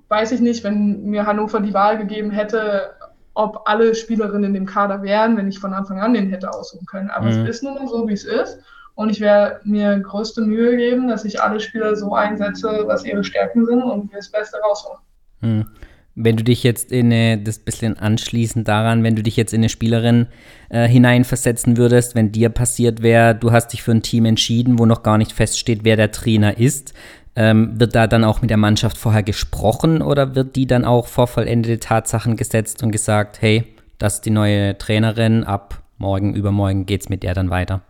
weiß 0.09 0.33
ich 0.33 0.41
nicht, 0.41 0.65
wenn 0.65 1.05
mir 1.05 1.27
Hannover 1.27 1.61
die 1.61 1.75
Wahl 1.75 1.99
gegeben 1.99 2.31
hätte, 2.31 2.93
ob 3.35 3.63
alle 3.67 3.95
Spielerinnen 3.95 4.45
in 4.45 4.55
dem 4.55 4.67
Kader 4.67 5.03
wären, 5.03 5.37
wenn 5.37 5.49
ich 5.49 5.59
von 5.59 5.73
Anfang 5.73 6.01
an 6.01 6.15
den 6.15 6.31
hätte 6.31 6.51
aussuchen 6.51 6.87
können. 6.87 7.11
Aber 7.11 7.27
mhm. 7.27 7.43
es 7.43 7.57
ist 7.57 7.63
nun 7.63 7.75
mal 7.75 7.89
so, 7.89 8.09
wie 8.09 8.13
es 8.13 8.25
ist. 8.25 8.61
Und 8.95 9.11
ich 9.11 9.21
werde 9.21 9.61
mir 9.65 9.99
größte 9.99 10.43
Mühe 10.43 10.77
geben, 10.77 11.09
dass 11.09 11.25
ich 11.25 11.41
alle 11.43 11.61
Spieler 11.61 11.97
so 11.97 12.15
einsetze, 12.15 12.83
was 12.87 13.05
ihre 13.05 13.25
Stärken 13.25 13.65
sind 13.65 13.83
und 13.83 14.11
wir 14.11 14.19
das 14.19 14.31
Beste 14.31 14.59
rausholen. 14.59 14.99
Mhm. 15.41 15.67
Wenn 16.15 16.37
du 16.37 16.45
dich 16.45 16.63
jetzt 16.65 16.93
in 16.93 17.07
eine, 17.07 17.39
das 17.39 17.59
bisschen 17.61 17.99
anschließend 17.99 18.67
daran, 18.67 19.03
wenn 19.05 19.17
du 19.17 19.23
dich 19.23 19.37
jetzt 19.37 19.55
in 19.55 19.61
eine 19.61 19.69
Spielerin 19.69 20.27
äh, 20.69 20.89
hineinversetzen 20.89 21.77
würdest, 21.77 22.15
wenn 22.15 22.33
dir 22.33 22.49
passiert 22.49 23.03
wäre, 23.03 23.35
du 23.35 23.53
hast 23.53 23.69
dich 23.69 23.83
für 23.83 23.93
ein 23.93 24.03
Team 24.03 24.25
entschieden, 24.25 24.79
wo 24.79 24.87
noch 24.87 25.03
gar 25.03 25.19
nicht 25.19 25.33
feststeht, 25.33 25.81
wer 25.85 25.97
der 25.97 26.11
Trainer 26.11 26.59
ist, 26.59 26.95
ähm, 27.37 27.79
wird 27.79 27.95
da 27.95 28.07
dann 28.07 28.25
auch 28.25 28.43
mit 28.43 28.51
der 28.51 28.57
Mannschaft 28.57 28.99
vorher 28.99 29.23
gesprochen 29.23 30.03
oder 30.03 30.35
wird 30.35 30.57
die 30.57 30.67
dann 30.67 30.85
auch 30.85 31.07
vor 31.07 31.27
vollendete 31.27 31.79
Tatsachen 31.79 32.37
gesetzt 32.37 32.83
und 32.83 32.91
gesagt, 32.91 33.41
hey, 33.41 33.65
das 33.99 34.15
ist 34.15 34.27
die 34.27 34.31
neue 34.31 34.77
Trainerin, 34.79 35.45
ab 35.45 35.83
morgen, 35.99 36.35
übermorgen 36.35 36.87
geht 36.87 37.03
es 37.03 37.09
mit 37.09 37.23
der 37.23 37.35
dann 37.35 37.51
weiter? 37.51 37.83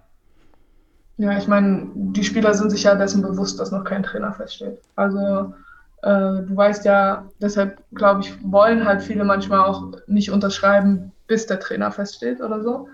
Ja, 1.17 1.37
ich 1.37 1.47
meine, 1.47 1.87
die 1.95 2.25
Spieler 2.25 2.55
sind 2.55 2.71
sich 2.71 2.83
ja 2.83 2.95
dessen 2.95 3.23
bewusst, 3.23 3.61
dass 3.61 3.71
noch 3.71 3.85
kein 3.85 4.03
Trainer 4.03 4.33
feststeht. 4.33 4.79
Also 4.97 5.55
äh, 6.03 6.43
du 6.43 6.57
weißt 6.57 6.85
ja, 6.85 7.29
deshalb 7.41 7.83
glaube 7.95 8.23
ich, 8.23 8.35
wollen 8.43 8.87
halt 8.87 9.03
viele 9.03 9.25
manchmal 9.25 9.61
auch 9.61 9.93
nicht 10.07 10.31
unterschreiben, 10.31 11.13
bis 11.27 11.47
der 11.47 11.61
Trainer 11.61 11.91
feststeht 11.91 12.41
oder 12.41 12.63
so. 12.63 12.89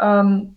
Ähm, 0.00 0.56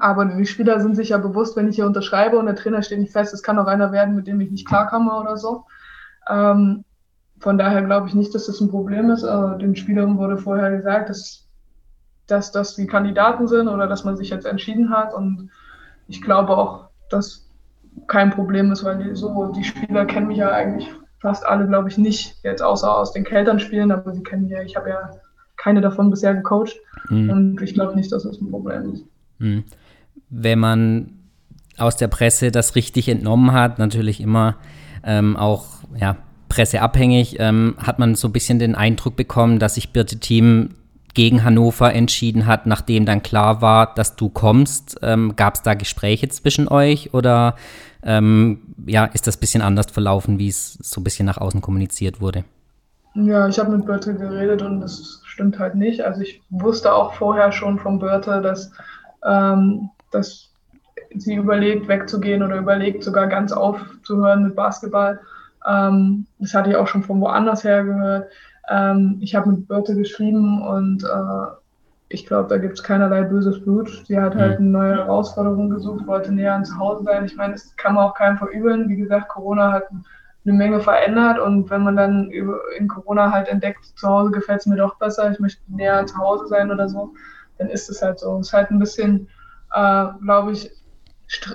aber 0.00 0.24
die 0.24 0.46
Spieler 0.46 0.80
sind 0.80 0.96
sich 0.96 1.10
ja 1.10 1.18
bewusst, 1.18 1.56
wenn 1.56 1.68
ich 1.68 1.76
hier 1.76 1.86
unterschreibe 1.86 2.38
und 2.38 2.46
der 2.46 2.56
Trainer 2.56 2.82
steht 2.82 2.98
nicht 2.98 3.12
fest, 3.12 3.34
es 3.34 3.42
kann 3.42 3.58
auch 3.58 3.66
einer 3.66 3.92
werden, 3.92 4.16
mit 4.16 4.26
dem 4.26 4.40
ich 4.40 4.50
nicht 4.50 4.66
klarkomme 4.66 5.12
oder 5.12 5.36
so. 5.36 5.64
Ähm, 6.28 6.84
von 7.38 7.58
daher 7.58 7.82
glaube 7.82 8.08
ich 8.08 8.14
nicht, 8.14 8.34
dass 8.34 8.46
das 8.46 8.60
ein 8.60 8.70
Problem 8.70 9.10
ist. 9.10 9.22
Äh, 9.22 9.58
den 9.58 9.76
Spielern 9.76 10.16
wurde 10.16 10.38
vorher 10.38 10.70
gesagt, 10.70 11.10
dass, 11.10 11.46
dass 12.26 12.52
das 12.52 12.74
die 12.74 12.86
Kandidaten 12.86 13.46
sind 13.46 13.68
oder 13.68 13.86
dass 13.86 14.04
man 14.04 14.16
sich 14.16 14.30
jetzt 14.30 14.46
entschieden 14.46 14.90
hat. 14.90 15.12
Und 15.12 15.50
ich 16.08 16.22
glaube 16.22 16.56
auch, 16.56 16.88
dass 17.10 17.46
kein 18.06 18.30
Problem 18.30 18.72
ist, 18.72 18.82
weil 18.82 18.98
die, 18.98 19.14
so, 19.14 19.52
die 19.54 19.62
Spieler 19.62 20.06
kennen 20.06 20.28
mich 20.28 20.38
ja 20.38 20.50
eigentlich 20.50 20.90
fast 21.24 21.46
alle, 21.46 21.66
glaube 21.66 21.88
ich, 21.88 21.96
nicht, 21.96 22.36
jetzt 22.42 22.62
außer 22.62 22.94
aus 22.94 23.12
den 23.12 23.24
Keltern-Spielen, 23.24 23.90
aber 23.90 24.12
sie 24.12 24.22
kennen 24.22 24.46
ja, 24.46 24.60
ich 24.60 24.76
habe 24.76 24.90
ja 24.90 25.10
keine 25.56 25.80
davon 25.80 26.10
bisher 26.10 26.34
gecoacht 26.34 26.76
mhm. 27.08 27.30
und 27.30 27.62
ich 27.62 27.72
glaube 27.72 27.96
nicht, 27.96 28.12
dass 28.12 28.24
das 28.24 28.38
ein 28.42 28.50
Problem 28.50 28.92
ist. 28.92 29.04
Mhm. 29.38 29.64
Wenn 30.28 30.58
man 30.58 31.12
aus 31.78 31.96
der 31.96 32.08
Presse 32.08 32.50
das 32.50 32.76
richtig 32.76 33.08
entnommen 33.08 33.52
hat, 33.52 33.78
natürlich 33.78 34.20
immer 34.20 34.56
ähm, 35.02 35.38
auch 35.38 35.64
ja, 35.96 36.18
presseabhängig, 36.50 37.36
ähm, 37.38 37.76
hat 37.78 37.98
man 37.98 38.16
so 38.16 38.28
ein 38.28 38.32
bisschen 38.32 38.58
den 38.58 38.74
Eindruck 38.74 39.16
bekommen, 39.16 39.58
dass 39.58 39.76
sich 39.76 39.94
Birte 39.94 40.20
Team 40.20 40.74
gegen 41.14 41.44
Hannover 41.44 41.92
entschieden 41.92 42.46
hat, 42.46 42.66
nachdem 42.66 43.06
dann 43.06 43.22
klar 43.22 43.62
war, 43.62 43.94
dass 43.94 44.16
du 44.16 44.28
kommst. 44.28 44.98
Ähm, 45.02 45.34
Gab 45.36 45.54
es 45.54 45.62
da 45.62 45.74
Gespräche 45.74 46.28
zwischen 46.28 46.68
euch 46.68 47.14
oder 47.14 47.54
ähm, 48.02 48.74
ja, 48.86 49.06
ist 49.06 49.26
das 49.26 49.36
ein 49.36 49.40
bisschen 49.40 49.62
anders 49.62 49.86
verlaufen, 49.90 50.38
wie 50.38 50.48
es 50.48 50.74
so 50.74 51.00
ein 51.00 51.04
bisschen 51.04 51.26
nach 51.26 51.38
außen 51.38 51.60
kommuniziert 51.60 52.20
wurde? 52.20 52.44
Ja, 53.14 53.48
ich 53.48 53.58
habe 53.58 53.76
mit 53.76 53.86
Börte 53.86 54.14
geredet 54.14 54.60
und 54.62 54.80
das 54.80 55.22
stimmt 55.24 55.58
halt 55.58 55.76
nicht. 55.76 56.00
Also 56.00 56.20
ich 56.20 56.42
wusste 56.50 56.92
auch 56.92 57.14
vorher 57.14 57.52
schon 57.52 57.78
von 57.78 58.00
Börte, 58.00 58.42
dass, 58.42 58.72
ähm, 59.24 59.90
dass 60.10 60.50
sie 61.14 61.34
überlegt, 61.34 61.86
wegzugehen 61.86 62.42
oder 62.42 62.56
überlegt, 62.56 63.04
sogar 63.04 63.28
ganz 63.28 63.52
aufzuhören 63.52 64.42
mit 64.42 64.56
Basketball. 64.56 65.20
Ähm, 65.66 66.26
das 66.40 66.54
hatte 66.54 66.70
ich 66.70 66.76
auch 66.76 66.88
schon 66.88 67.04
von 67.04 67.20
woanders 67.20 67.62
her 67.62 67.84
gehört. 67.84 68.30
Ähm, 68.70 69.18
ich 69.20 69.34
habe 69.34 69.50
mit 69.50 69.68
Börte 69.68 69.94
geschrieben 69.94 70.62
und 70.62 71.04
äh, 71.04 71.54
ich 72.08 72.26
glaube, 72.26 72.48
da 72.48 72.58
gibt 72.58 72.74
es 72.74 72.82
keinerlei 72.82 73.22
böses 73.22 73.62
Blut. 73.62 74.04
Sie 74.06 74.18
hat 74.18 74.34
halt 74.34 74.60
mhm. 74.60 74.66
eine 74.66 74.84
neue 74.84 74.96
Herausforderung 74.96 75.70
gesucht, 75.70 76.06
wollte 76.06 76.32
näher 76.32 76.54
an 76.54 76.64
zu 76.64 76.78
Hause 76.78 77.04
sein. 77.04 77.24
Ich 77.24 77.36
meine, 77.36 77.54
das 77.54 77.74
kann 77.76 77.94
man 77.94 78.04
auch 78.04 78.14
keinem 78.14 78.38
verübeln. 78.38 78.88
Wie 78.88 78.96
gesagt, 78.96 79.28
Corona 79.28 79.72
hat 79.72 79.84
eine 79.90 80.52
Menge 80.52 80.80
verändert 80.80 81.38
und 81.38 81.70
wenn 81.70 81.82
man 81.82 81.96
dann 81.96 82.30
in 82.30 82.88
Corona 82.88 83.32
halt 83.32 83.48
entdeckt, 83.48 83.84
zu 83.96 84.06
Hause 84.06 84.30
gefällt 84.30 84.60
es 84.60 84.66
mir 84.66 84.76
doch 84.76 84.96
besser, 84.96 85.30
ich 85.30 85.40
möchte 85.40 85.62
näher 85.68 85.98
an 85.98 86.06
zu 86.06 86.18
Hause 86.18 86.46
sein 86.48 86.70
oder 86.70 86.88
so, 86.88 87.14
dann 87.58 87.68
ist 87.68 87.88
es 87.88 88.02
halt 88.02 88.18
so. 88.18 88.38
Es 88.38 88.48
ist 88.48 88.52
halt 88.52 88.70
ein 88.70 88.78
bisschen, 88.78 89.28
äh, 89.72 90.06
glaube 90.22 90.52
ich, 90.52 90.70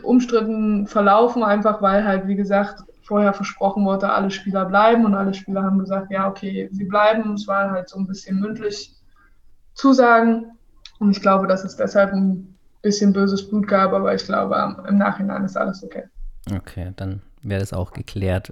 umstritten 0.01 0.87
verlaufen, 0.87 1.43
einfach 1.43 1.81
weil 1.81 2.03
halt, 2.03 2.27
wie 2.27 2.35
gesagt, 2.35 2.83
vorher 3.09 3.33
versprochen 3.33 3.85
wurde, 3.85 4.11
alle 4.11 4.29
Spieler 4.29 4.65
bleiben 4.65 5.03
und 5.03 5.15
alle 5.15 5.33
Spieler 5.33 5.63
haben 5.63 5.79
gesagt, 5.79 6.11
ja, 6.11 6.29
okay, 6.29 6.69
sie 6.71 6.85
bleiben. 6.85 7.33
Es 7.33 7.47
war 7.47 7.71
halt 7.71 7.89
so 7.89 7.97
ein 7.97 8.05
bisschen 8.05 8.39
mündlich 8.39 8.93
Zusagen. 9.73 10.51
Und 10.99 11.09
ich 11.09 11.19
glaube, 11.19 11.47
dass 11.47 11.63
es 11.63 11.75
deshalb 11.75 12.13
ein 12.13 12.55
bisschen 12.83 13.11
böses 13.11 13.49
Blut 13.49 13.67
gab, 13.67 13.93
aber 13.93 14.13
ich 14.13 14.23
glaube, 14.23 14.83
im 14.87 14.97
Nachhinein 14.99 15.43
ist 15.43 15.57
alles 15.57 15.83
okay. 15.83 16.03
Okay, 16.55 16.93
dann 16.97 17.23
wäre 17.41 17.59
das 17.59 17.73
auch 17.73 17.93
geklärt. 17.93 18.51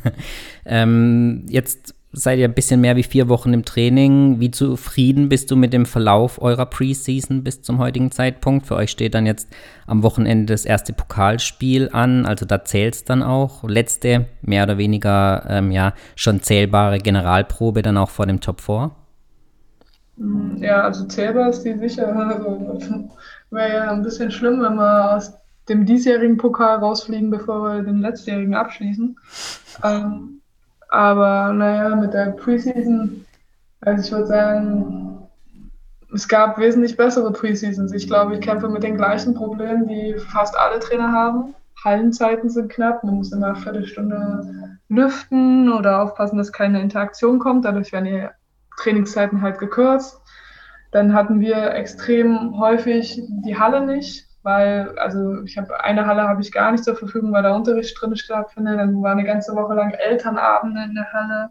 ähm, 0.64 1.44
jetzt 1.48 1.94
seid 2.12 2.38
ihr 2.38 2.46
ein 2.46 2.54
bisschen 2.54 2.80
mehr 2.80 2.96
wie 2.96 3.02
vier 3.02 3.28
Wochen 3.28 3.54
im 3.54 3.64
Training. 3.64 4.38
Wie 4.38 4.50
zufrieden 4.50 5.28
bist 5.28 5.50
du 5.50 5.56
mit 5.56 5.72
dem 5.72 5.86
Verlauf 5.86 6.40
eurer 6.40 6.66
Preseason 6.66 7.42
bis 7.42 7.62
zum 7.62 7.78
heutigen 7.78 8.10
Zeitpunkt? 8.10 8.66
Für 8.66 8.76
euch 8.76 8.90
steht 8.90 9.14
dann 9.14 9.26
jetzt 9.26 9.48
am 9.86 10.02
Wochenende 10.02 10.52
das 10.52 10.64
erste 10.64 10.92
Pokalspiel 10.92 11.88
an, 11.92 12.26
also 12.26 12.44
da 12.44 12.64
zählt 12.64 12.94
es 12.94 13.04
dann 13.04 13.22
auch. 13.22 13.64
Letzte, 13.64 14.26
mehr 14.42 14.64
oder 14.64 14.78
weniger, 14.78 15.44
ähm, 15.48 15.70
ja, 15.70 15.94
schon 16.14 16.42
zählbare 16.42 16.98
Generalprobe 16.98 17.82
dann 17.82 17.96
auch 17.96 18.10
vor 18.10 18.26
dem 18.26 18.40
Top 18.40 18.60
4? 18.60 18.90
Ja, 20.56 20.82
also 20.82 21.06
zählbar 21.06 21.48
ist 21.48 21.62
die 21.62 21.76
sicher. 21.78 22.14
Also, 22.14 23.08
Wäre 23.50 23.74
ja 23.74 23.90
ein 23.90 24.02
bisschen 24.02 24.30
schlimm, 24.30 24.62
wenn 24.62 24.76
wir 24.76 25.16
aus 25.16 25.32
dem 25.68 25.86
diesjährigen 25.86 26.36
Pokal 26.36 26.78
rausfliegen, 26.78 27.30
bevor 27.30 27.62
wir 27.62 27.82
den 27.82 28.00
letztjährigen 28.00 28.54
abschließen. 28.54 29.16
Ähm, 29.82 30.41
aber 30.92 31.54
naja, 31.54 31.96
mit 31.96 32.12
der 32.12 32.32
Preseason, 32.32 33.24
also 33.80 34.04
ich 34.04 34.12
würde 34.12 34.26
sagen, 34.26 35.26
es 36.12 36.28
gab 36.28 36.58
wesentlich 36.58 36.98
bessere 36.98 37.32
Preseasons. 37.32 37.92
Ich 37.94 38.06
glaube, 38.06 38.34
ich 38.34 38.42
kämpfe 38.42 38.68
mit 38.68 38.82
den 38.82 38.98
gleichen 38.98 39.32
Problemen, 39.32 39.88
die 39.88 40.16
fast 40.18 40.54
alle 40.58 40.80
Trainer 40.80 41.10
haben. 41.10 41.54
Hallenzeiten 41.82 42.50
sind 42.50 42.70
knapp, 42.70 43.02
man 43.04 43.14
muss 43.14 43.32
immer 43.32 43.46
eine 43.46 43.56
Viertelstunde 43.56 44.78
lüften 44.90 45.72
oder 45.72 46.02
aufpassen, 46.02 46.36
dass 46.36 46.52
keine 46.52 46.82
Interaktion 46.82 47.38
kommt. 47.38 47.64
Dadurch 47.64 47.90
werden 47.92 48.04
die 48.04 48.28
Trainingszeiten 48.76 49.40
halt 49.40 49.58
gekürzt. 49.58 50.20
Dann 50.90 51.14
hatten 51.14 51.40
wir 51.40 51.72
extrem 51.72 52.58
häufig 52.58 53.22
die 53.46 53.58
Halle 53.58 53.86
nicht, 53.86 54.26
weil, 54.42 54.98
also 54.98 55.42
ich 55.42 55.56
habe 55.56 55.82
eine 55.82 56.06
Halle 56.06 56.22
habe 56.22 56.40
ich 56.40 56.52
gar 56.52 56.72
nicht 56.72 56.84
zur 56.84 56.96
Verfügung, 56.96 57.32
weil 57.32 57.42
der 57.42 57.54
Unterricht 57.54 58.00
drin 58.00 58.16
stattfindet. 58.16 58.78
Dann 58.78 59.02
war 59.02 59.12
eine 59.12 59.24
ganze 59.24 59.54
Woche 59.54 59.74
lang 59.74 59.92
Elternabende 59.92 60.82
in 60.84 60.94
der 60.94 61.12
Halle. 61.12 61.50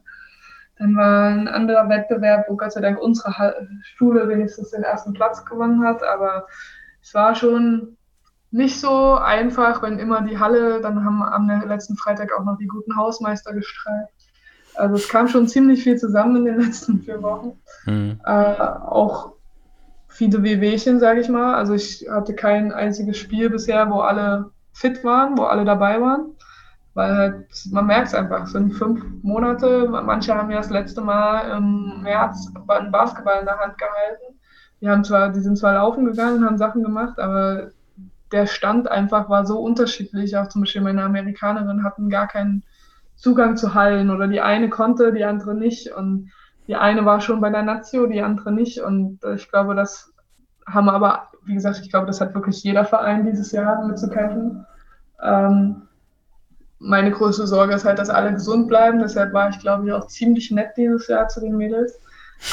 Dann 0.77 0.95
war 0.95 1.30
ein 1.30 1.47
anderer 1.47 1.88
Wettbewerb, 1.89 2.45
wo 2.49 2.58
Gott 2.58 2.73
sei 2.73 2.82
Dank 2.82 2.99
unsere 2.99 3.56
Schule 3.84 4.27
wenigstens 4.27 4.71
den 4.71 4.84
ersten 4.84 5.13
Platz 5.13 5.45
gewonnen 5.45 5.86
hat. 5.86 6.04
Aber 6.04 6.47
es 7.01 7.13
war 7.13 7.36
schon 7.36 7.97
nicht 8.51 8.80
so 8.80 9.15
einfach, 9.15 9.82
wenn 9.82 9.99
immer 9.99 10.21
die 10.21 10.39
Halle, 10.39 10.82
dann 10.82 11.06
haben 11.06 11.23
am 11.23 11.67
letzten 11.67 11.95
Freitag 11.95 12.38
auch 12.38 12.43
noch 12.43 12.58
die 12.58 12.67
guten 12.67 12.97
Hausmeister 12.97 13.54
gestreikt. 13.54 14.12
Also 14.75 14.95
es 14.95 15.08
kam 15.08 15.27
schon 15.27 15.47
ziemlich 15.47 15.84
viel 15.84 15.97
zusammen 15.97 16.38
in 16.38 16.45
den 16.45 16.62
letzten 16.62 17.01
vier 17.01 17.21
Wochen. 17.21 17.60
Mhm. 17.86 18.19
Äh, 18.25 18.32
auch 18.32 19.34
viele 20.12 20.43
Wehwehchen, 20.43 21.00
sage 21.00 21.21
ich 21.21 21.30
mal. 21.30 21.56
Also 21.56 21.74
ich 21.74 22.06
hatte 22.10 22.36
kein 22.36 22.71
einziges 22.71 23.17
Spiel 23.17 23.50
bisher, 23.50 23.89
wo 23.89 24.00
alle 24.00 24.52
fit 24.74 25.04
waren, 25.04 25.38
wo 25.38 25.43
alle 25.43 25.65
dabei 25.65 26.00
waren. 26.00 26.36
Weil 26.93 27.15
halt, 27.15 27.45
man 27.71 27.88
merkt 27.88 28.08
es 28.08 28.13
einfach, 28.13 28.43
es 28.43 28.52
sind 28.52 28.74
fünf 28.74 29.02
Monate. 29.24 29.88
Manche 29.88 30.36
haben 30.36 30.52
ja 30.52 30.58
das 30.58 30.69
letzte 30.69 31.02
Mal 31.02 31.58
im 31.58 32.02
März 32.04 32.52
einen 32.67 32.91
Basketball 32.91 33.39
in 33.39 33.45
der 33.45 33.60
Hand 33.60 33.78
gehalten. 33.78 34.39
Die 34.82 34.89
haben 34.89 35.04
zwar, 35.04 35.30
die 35.30 35.39
sind 35.39 35.58
zwar 35.58 35.76
laufen 35.76 36.06
gegangen, 36.06 36.45
haben 36.45 36.58
Sachen 36.58 36.84
gemacht, 36.84 37.17
aber 37.19 37.69
der 38.32 38.47
Stand 38.47 38.89
einfach 38.89 39.30
war 39.30 39.45
so 39.45 39.60
unterschiedlich. 39.60 40.36
Auch 40.36 40.47
zum 40.47 40.62
Beispiel 40.62 40.82
meine 40.82 41.04
Amerikanerinnen 41.04 41.84
hatten 41.84 42.10
gar 42.10 42.28
keinen 42.28 42.63
Zugang 43.15 43.56
zu 43.56 43.74
Hallen 43.74 44.10
oder 44.10 44.28
die 44.28 44.41
eine 44.41 44.69
konnte, 44.69 45.13
die 45.13 45.24
andere 45.24 45.54
nicht. 45.54 45.91
Und 45.91 46.32
die 46.67 46.76
eine 46.76 47.06
war 47.06 47.21
schon 47.21 47.41
bei 47.41 47.50
der 47.50 47.63
Nazio, 47.63 48.08
die 48.08 48.21
andere 48.21 48.52
nicht. 48.52 48.80
Und 48.80 49.19
ich 49.36 49.50
glaube, 49.50 49.76
das 49.76 50.12
haben 50.65 50.89
aber, 50.89 51.28
wie 51.45 51.56
gesagt, 51.56 51.80
ich 51.82 51.89
glaube, 51.89 52.08
das 52.08 52.21
hat 52.21 52.34
wirklich 52.34 52.63
jeder 52.63 52.86
Verein 52.86 53.26
dieses 53.26 53.52
Jahr 53.52 53.86
mitzukämpfen. 53.86 54.65
Ähm, 55.21 55.84
meine 56.80 57.12
größte 57.12 57.45
Sorge 57.45 57.76
ist 57.76 57.86
halt, 57.86 58.00
dass 58.00 58.10
alle 58.10 58.34
gesund 58.34 58.67
bleiben. 58.67 59.00
Deshalb 59.00 59.34
war 59.34 59.50
ich, 59.50 59.60
glaube 59.60 59.86
ich, 59.86 59.93
auch 59.93 60.08
ziemlich 60.08 60.50
nett 60.52 60.71
dieses 60.78 61.08
Jahr 61.08 61.28
zu 61.28 61.39
den 61.39 61.58
Mädels. 61.58 62.00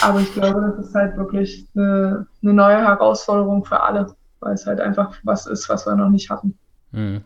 Aber 0.03 0.21
ich 0.21 0.33
glaube, 0.35 0.61
das 0.61 0.87
ist 0.87 0.95
halt 0.95 1.17
wirklich 1.17 1.67
eine, 1.75 2.27
eine 2.43 2.53
neue 2.53 2.79
Herausforderung 2.79 3.65
für 3.65 3.83
alle, 3.83 4.15
weil 4.41 4.55
es 4.55 4.67
halt 4.67 4.81
einfach 4.81 5.17
was 5.23 5.47
ist, 5.47 5.69
was 5.69 5.87
wir 5.87 5.97
noch 5.97 6.11
nicht 6.11 6.29
hatten. 6.29 6.59
Mhm. 6.93 7.23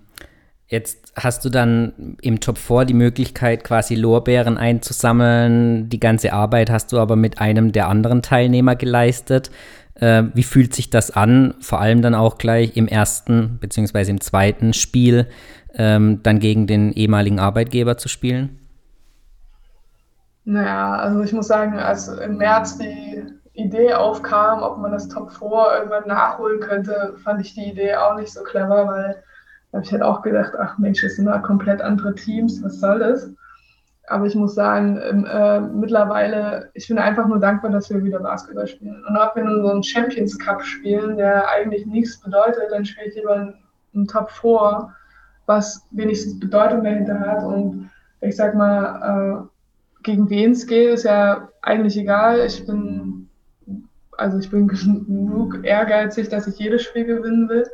Jetzt 0.72 1.12
hast 1.16 1.44
du 1.44 1.50
dann 1.50 2.16
im 2.22 2.40
Top 2.40 2.56
4 2.56 2.86
die 2.86 2.94
Möglichkeit, 2.94 3.62
quasi 3.62 3.94
Lorbeeren 3.94 4.56
einzusammeln. 4.56 5.90
Die 5.90 6.00
ganze 6.00 6.32
Arbeit 6.32 6.70
hast 6.70 6.92
du 6.92 6.98
aber 6.98 7.14
mit 7.14 7.42
einem 7.42 7.72
der 7.72 7.88
anderen 7.88 8.22
Teilnehmer 8.22 8.74
geleistet. 8.74 9.50
Äh, 9.96 10.22
wie 10.32 10.42
fühlt 10.42 10.74
sich 10.74 10.88
das 10.88 11.10
an? 11.10 11.52
Vor 11.60 11.82
allem 11.82 12.00
dann 12.00 12.14
auch 12.14 12.38
gleich 12.38 12.74
im 12.74 12.88
ersten 12.88 13.58
bzw. 13.58 14.12
im 14.12 14.22
zweiten 14.22 14.72
Spiel 14.72 15.28
ähm, 15.74 16.22
dann 16.22 16.38
gegen 16.38 16.66
den 16.66 16.94
ehemaligen 16.94 17.38
Arbeitgeber 17.38 17.98
zu 17.98 18.08
spielen? 18.08 18.58
Naja, 20.46 20.94
also 20.94 21.20
ich 21.20 21.34
muss 21.34 21.48
sagen, 21.48 21.78
als 21.78 22.08
im 22.08 22.38
März 22.38 22.78
die 22.78 23.22
Idee 23.52 23.92
aufkam, 23.92 24.62
ob 24.62 24.78
man 24.78 24.92
das 24.92 25.06
Top 25.10 25.32
4 25.32 25.48
irgendwann 25.76 26.08
nachholen 26.08 26.60
könnte, 26.60 27.16
fand 27.22 27.42
ich 27.42 27.52
die 27.52 27.72
Idee 27.72 27.96
auch 27.96 28.16
nicht 28.16 28.32
so 28.32 28.42
clever, 28.42 28.86
weil 28.86 29.22
da 29.72 29.78
habe 29.78 29.86
ich 29.86 29.92
halt 29.92 30.02
auch 30.02 30.22
gedacht, 30.22 30.52
ach 30.58 30.78
Mensch, 30.78 31.02
das 31.02 31.16
sind 31.16 31.26
da 31.26 31.38
komplett 31.38 31.80
andere 31.80 32.14
Teams, 32.14 32.62
was 32.62 32.78
soll 32.78 32.98
das? 32.98 33.30
Aber 34.08 34.26
ich 34.26 34.34
muss 34.34 34.54
sagen, 34.54 34.98
äh, 34.98 35.60
mittlerweile, 35.60 36.70
ich 36.74 36.88
bin 36.88 36.98
einfach 36.98 37.26
nur 37.26 37.38
dankbar, 37.38 37.70
dass 37.70 37.88
wir 37.88 38.04
wieder 38.04 38.20
Basketball 38.20 38.66
spielen. 38.66 39.02
Und 39.08 39.16
ob 39.16 39.34
wir 39.34 39.44
nun 39.44 39.62
so 39.62 39.70
einen 39.70 39.82
Champions 39.82 40.38
Cup 40.38 40.62
spielen, 40.62 41.16
der 41.16 41.48
eigentlich 41.48 41.86
nichts 41.86 42.20
bedeutet, 42.20 42.64
dann 42.70 42.84
spiele 42.84 43.08
ich 43.08 43.14
lieber 43.14 43.54
einen 43.94 44.06
Top 44.06 44.30
4 44.30 44.92
was 45.46 45.86
wenigstens 45.90 46.38
Bedeutung 46.38 46.84
dahinter 46.84 47.18
hat. 47.18 47.42
Und 47.42 47.90
ich 48.20 48.36
sag 48.36 48.54
mal, 48.54 49.48
äh, 49.48 50.02
gegen 50.02 50.28
wen 50.30 50.52
es 50.52 50.66
geht, 50.66 50.90
ist 50.90 51.04
ja 51.04 51.48
eigentlich 51.62 51.96
egal. 51.96 52.40
Ich 52.40 52.64
bin, 52.66 53.28
also 54.12 54.38
ich 54.38 54.50
bin 54.50 54.68
genug 55.06 55.64
ehrgeizig, 55.64 56.28
dass 56.28 56.46
ich 56.46 56.58
jedes 56.58 56.82
Spiel 56.82 57.04
gewinnen 57.04 57.48
will. 57.48 57.66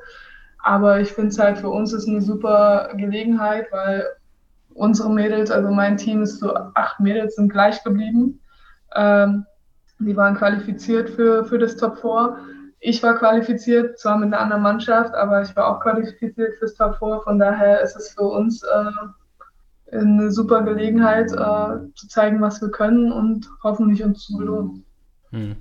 Aber 0.62 1.01
ich 1.01 1.12
finde 1.12 1.31
es 1.31 1.38
halt 1.38 1.59
für 1.59 1.71
uns 1.71 1.92
ist 1.92 2.09
eine 2.09 2.21
super 2.21 2.90
Gelegenheit, 2.97 3.66
weil 3.71 4.07
unsere 4.75 5.11
Mädels, 5.11 5.51
also 5.51 5.71
mein 5.71 5.97
Team 5.97 6.23
ist 6.23 6.40
so 6.40 6.55
acht 6.55 7.01
Mädels 7.01 7.37
sind 7.37 7.51
gleich 7.51 7.83
geblieben. 7.85 8.40
Ähm, 8.94 9.47
die 9.99 10.16
waren 10.16 10.37
qualifiziert 10.37 11.11
für, 11.11 11.44
für 11.44 11.59
das 11.59 11.77
Top 11.77 11.99
4 11.99 12.37
ich 12.81 13.03
war 13.03 13.16
qualifiziert, 13.16 13.99
zwar 13.99 14.18
mit 14.18 14.33
einer 14.33 14.40
anderen 14.40 14.62
Mannschaft, 14.62 15.14
aber 15.14 15.42
ich 15.42 15.55
war 15.57 15.66
auch 15.66 15.81
qualifiziert 15.81 16.55
fürs 16.59 16.75
Top 16.75 16.99
4. 16.99 17.21
Von 17.25 17.38
daher 17.38 17.81
ist 17.81 17.97
es 17.97 18.11
für 18.11 18.23
uns 18.23 18.62
äh, 18.62 19.97
eine 19.97 20.31
super 20.31 20.62
Gelegenheit, 20.62 21.33
äh, 21.33 21.92
zu 21.94 22.09
zeigen, 22.09 22.40
was 22.40 22.61
wir 22.61 22.71
können 22.71 23.11
und 23.11 23.49
hoffentlich 23.64 24.05
uns 24.05 24.27
zu 24.27 24.37
belohnen. 24.37 24.85
Hm. 25.31 25.57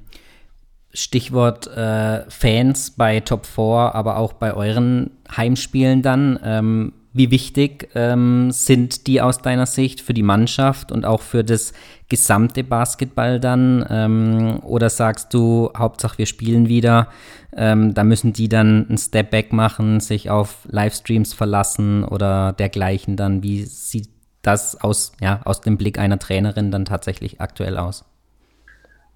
Stichwort 0.97 1.67
äh, 1.67 2.29
Fans 2.29 2.91
bei 2.91 3.19
Top 3.19 3.45
4, 3.45 3.93
aber 3.93 4.17
auch 4.17 4.33
bei 4.33 4.53
euren 4.53 5.11
Heimspielen 5.35 6.01
dann. 6.01 6.39
Ähm, 6.43 6.93
wie 7.13 7.29
wichtig 7.29 7.89
ähm, 7.95 8.49
sind 8.51 9.05
die 9.05 9.21
aus 9.21 9.39
deiner 9.39 9.67
Sicht 9.67 10.01
für 10.01 10.13
die 10.13 10.23
Mannschaft 10.23 10.91
und 10.91 11.05
auch 11.05 11.21
für 11.21 11.43
das 11.43 11.73
gesamte 12.09 12.63
Basketball 12.63 13.39
dann? 13.39 13.85
Ähm, 13.89 14.59
oder 14.63 14.89
sagst 14.89 15.33
du, 15.35 15.71
Hauptsache 15.77 16.17
wir 16.17 16.25
spielen 16.25 16.67
wieder, 16.67 17.09
ähm, 17.55 17.93
da 17.93 18.03
müssen 18.03 18.33
die 18.33 18.49
dann 18.49 18.87
einen 18.87 18.97
Step 18.97 19.29
Back 19.29 19.53
machen, 19.53 19.99
sich 19.99 20.31
auf 20.31 20.67
Livestreams 20.69 21.33
verlassen 21.33 22.03
oder 22.03 22.53
dergleichen 22.53 23.15
dann? 23.17 23.43
Wie 23.43 23.65
sieht 23.65 24.09
das 24.41 24.81
aus, 24.81 25.11
ja, 25.21 25.41
aus 25.45 25.61
dem 25.61 25.77
Blick 25.77 25.99
einer 25.99 26.17
Trainerin 26.17 26.71
dann 26.71 26.85
tatsächlich 26.85 27.39
aktuell 27.39 27.77
aus? 27.77 28.03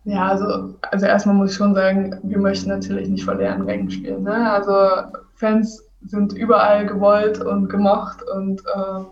Ja, 0.04 0.28
also, 0.30 0.76
also 0.82 1.06
erstmal 1.06 1.36
muss 1.36 1.52
ich 1.52 1.58
schon 1.58 1.76
sagen, 1.76 2.20
wir 2.24 2.40
möchten 2.40 2.70
natürlich 2.70 3.08
nicht 3.08 3.24
vor 3.24 3.36
leeren 3.36 3.62
Rängen 3.62 3.92
spielen. 3.92 4.24
Ne? 4.24 4.52
Also 4.52 5.12
Fans 5.36 5.84
sind 6.06 6.34
überall 6.34 6.88
gewollt 6.88 7.40
und 7.40 7.70
gemocht 7.70 8.24
und 8.24 8.62
äh, 8.62 9.04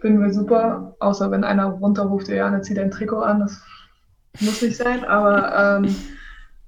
finden 0.00 0.20
wir 0.20 0.32
super. 0.32 0.94
Außer 0.98 1.30
wenn 1.30 1.44
einer 1.44 1.66
runterruft, 1.66 2.28
ja, 2.28 2.50
dann 2.50 2.64
zieht 2.64 2.78
ein 2.78 2.90
Trikot 2.90 3.20
an, 3.20 3.40
das 3.40 3.62
muss 4.40 4.60
nicht 4.60 4.76
sein. 4.76 5.04
Aber 5.04 5.78
ähm, 5.84 5.94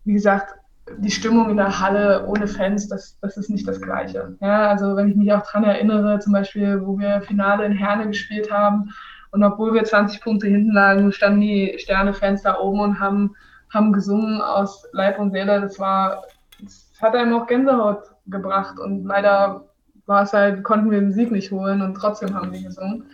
wie 0.04 0.12
gesagt, 0.12 0.54
die 0.98 1.10
Stimmung 1.10 1.50
in 1.50 1.56
der 1.56 1.80
Halle 1.80 2.26
ohne 2.26 2.46
Fans, 2.46 2.88
das, 2.88 3.16
das 3.20 3.36
ist 3.36 3.50
nicht 3.50 3.66
das 3.66 3.80
Gleiche. 3.80 4.36
Ja, 4.40 4.68
also 4.68 4.94
wenn 4.96 5.08
ich 5.08 5.16
mich 5.16 5.32
auch 5.32 5.42
daran 5.42 5.64
erinnere, 5.64 6.20
zum 6.20 6.32
Beispiel, 6.32 6.80
wo 6.84 6.98
wir 6.98 7.20
Finale 7.22 7.64
in 7.64 7.72
Herne 7.72 8.06
gespielt 8.06 8.50
haben 8.50 8.90
und 9.32 9.44
obwohl 9.44 9.74
wir 9.74 9.84
20 9.84 10.20
Punkte 10.20 10.48
hinten 10.48 10.72
lagen, 10.72 11.12
standen 11.12 11.40
die 11.40 11.76
Sterne-Fans 11.78 12.42
da 12.42 12.58
oben 12.58 12.80
und 12.80 13.00
haben, 13.00 13.34
haben 13.72 13.92
gesungen 13.92 14.40
aus 14.40 14.86
Leib 14.92 15.18
und 15.18 15.30
Seele. 15.30 15.60
Das 15.60 15.78
war, 15.78 16.24
das 16.60 16.92
hat 17.00 17.14
einem 17.14 17.34
auch 17.34 17.46
Gänsehaut 17.46 18.02
gebracht 18.26 18.78
und 18.78 19.04
leider 19.04 19.64
war 20.06 20.22
es 20.22 20.32
halt, 20.32 20.64
konnten 20.64 20.90
wir 20.90 21.00
den 21.00 21.12
Sieg 21.12 21.30
nicht 21.30 21.52
holen 21.52 21.82
und 21.82 21.94
trotzdem 21.94 22.34
haben 22.34 22.52
wir 22.52 22.62
gesungen. 22.62 23.06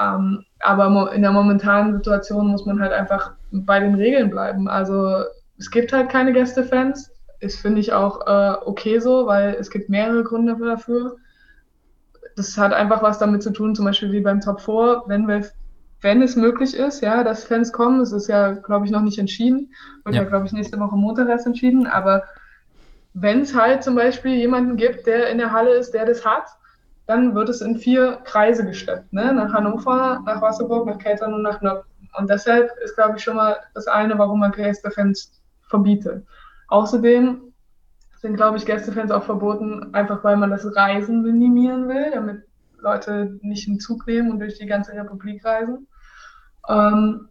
Ähm, 0.00 0.44
aber 0.60 1.12
in 1.12 1.22
der 1.22 1.32
momentanen 1.32 1.94
Situation 1.94 2.48
muss 2.48 2.64
man 2.64 2.80
halt 2.80 2.92
einfach 2.92 3.32
bei 3.50 3.80
den 3.80 3.94
Regeln 3.94 4.30
bleiben. 4.30 4.68
Also 4.68 5.24
es 5.58 5.70
gibt 5.70 5.92
halt 5.92 6.08
keine 6.08 6.32
Gästefans. 6.32 7.12
Das 7.40 7.56
finde 7.56 7.80
ich 7.80 7.92
auch 7.92 8.26
äh, 8.26 8.56
okay 8.64 8.98
so, 8.98 9.26
weil 9.26 9.54
es 9.58 9.70
gibt 9.70 9.88
mehrere 9.88 10.22
Gründe 10.22 10.56
dafür. 10.56 11.16
Das 12.40 12.56
hat 12.56 12.72
einfach 12.72 13.02
was 13.02 13.18
damit 13.18 13.42
zu 13.42 13.50
tun, 13.50 13.74
zum 13.74 13.84
Beispiel 13.84 14.12
wie 14.12 14.20
beim 14.20 14.40
Top 14.40 14.62
4, 14.62 15.02
wenn 15.06 15.28
wir 15.28 15.44
wenn 16.02 16.22
es 16.22 16.34
möglich 16.34 16.74
ist, 16.74 17.02
ja, 17.02 17.22
dass 17.22 17.44
Fans 17.44 17.70
kommen, 17.70 18.00
es 18.00 18.12
ist 18.12 18.26
ja, 18.26 18.52
glaube 18.52 18.86
ich, 18.86 18.90
noch 18.90 19.02
nicht 19.02 19.18
entschieden, 19.18 19.70
wird 20.04 20.14
ja, 20.14 20.22
ja 20.22 20.28
glaube 20.28 20.46
ich, 20.46 20.52
nächste 20.52 20.80
Woche 20.80 20.96
Montag 20.96 21.28
erst 21.28 21.44
entschieden, 21.44 21.86
aber 21.86 22.22
wenn 23.12 23.42
es 23.42 23.54
halt 23.54 23.84
zum 23.84 23.96
Beispiel 23.96 24.36
jemanden 24.36 24.78
gibt, 24.78 25.06
der 25.06 25.28
in 25.28 25.36
der 25.36 25.52
Halle 25.52 25.74
ist, 25.74 25.92
der 25.92 26.06
das 26.06 26.24
hat, 26.24 26.44
dann 27.06 27.34
wird 27.34 27.50
es 27.50 27.60
in 27.60 27.76
vier 27.76 28.20
Kreise 28.24 28.64
gesteckt. 28.64 29.12
Ne? 29.12 29.34
Nach 29.34 29.52
Hannover, 29.52 30.22
nach 30.24 30.40
Wasserburg, 30.40 30.86
nach 30.86 30.98
Keltern 30.98 31.34
und 31.34 31.42
nach 31.42 31.60
Nöcken. 31.60 31.90
Und 32.16 32.30
deshalb 32.30 32.70
ist, 32.82 32.94
glaube 32.94 33.18
ich, 33.18 33.22
schon 33.22 33.36
mal 33.36 33.56
das 33.74 33.86
eine, 33.86 34.16
warum 34.16 34.40
man 34.40 34.52
Gästefans 34.52 35.38
verbietet. 35.68 36.24
Außerdem 36.68 37.49
sind, 38.20 38.36
glaube 38.36 38.58
ich, 38.58 38.66
Gästefans 38.66 39.10
auch 39.10 39.24
verboten, 39.24 39.94
einfach 39.94 40.22
weil 40.24 40.36
man 40.36 40.50
das 40.50 40.76
Reisen 40.76 41.22
minimieren 41.22 41.88
will, 41.88 42.10
damit 42.12 42.42
Leute 42.78 43.38
nicht 43.42 43.68
einen 43.68 43.80
Zug 43.80 44.06
nehmen 44.06 44.30
und 44.30 44.40
durch 44.40 44.58
die 44.58 44.66
ganze 44.66 44.92
Republik 44.92 45.44
reisen. 45.44 45.86
Ähm, 46.68 47.28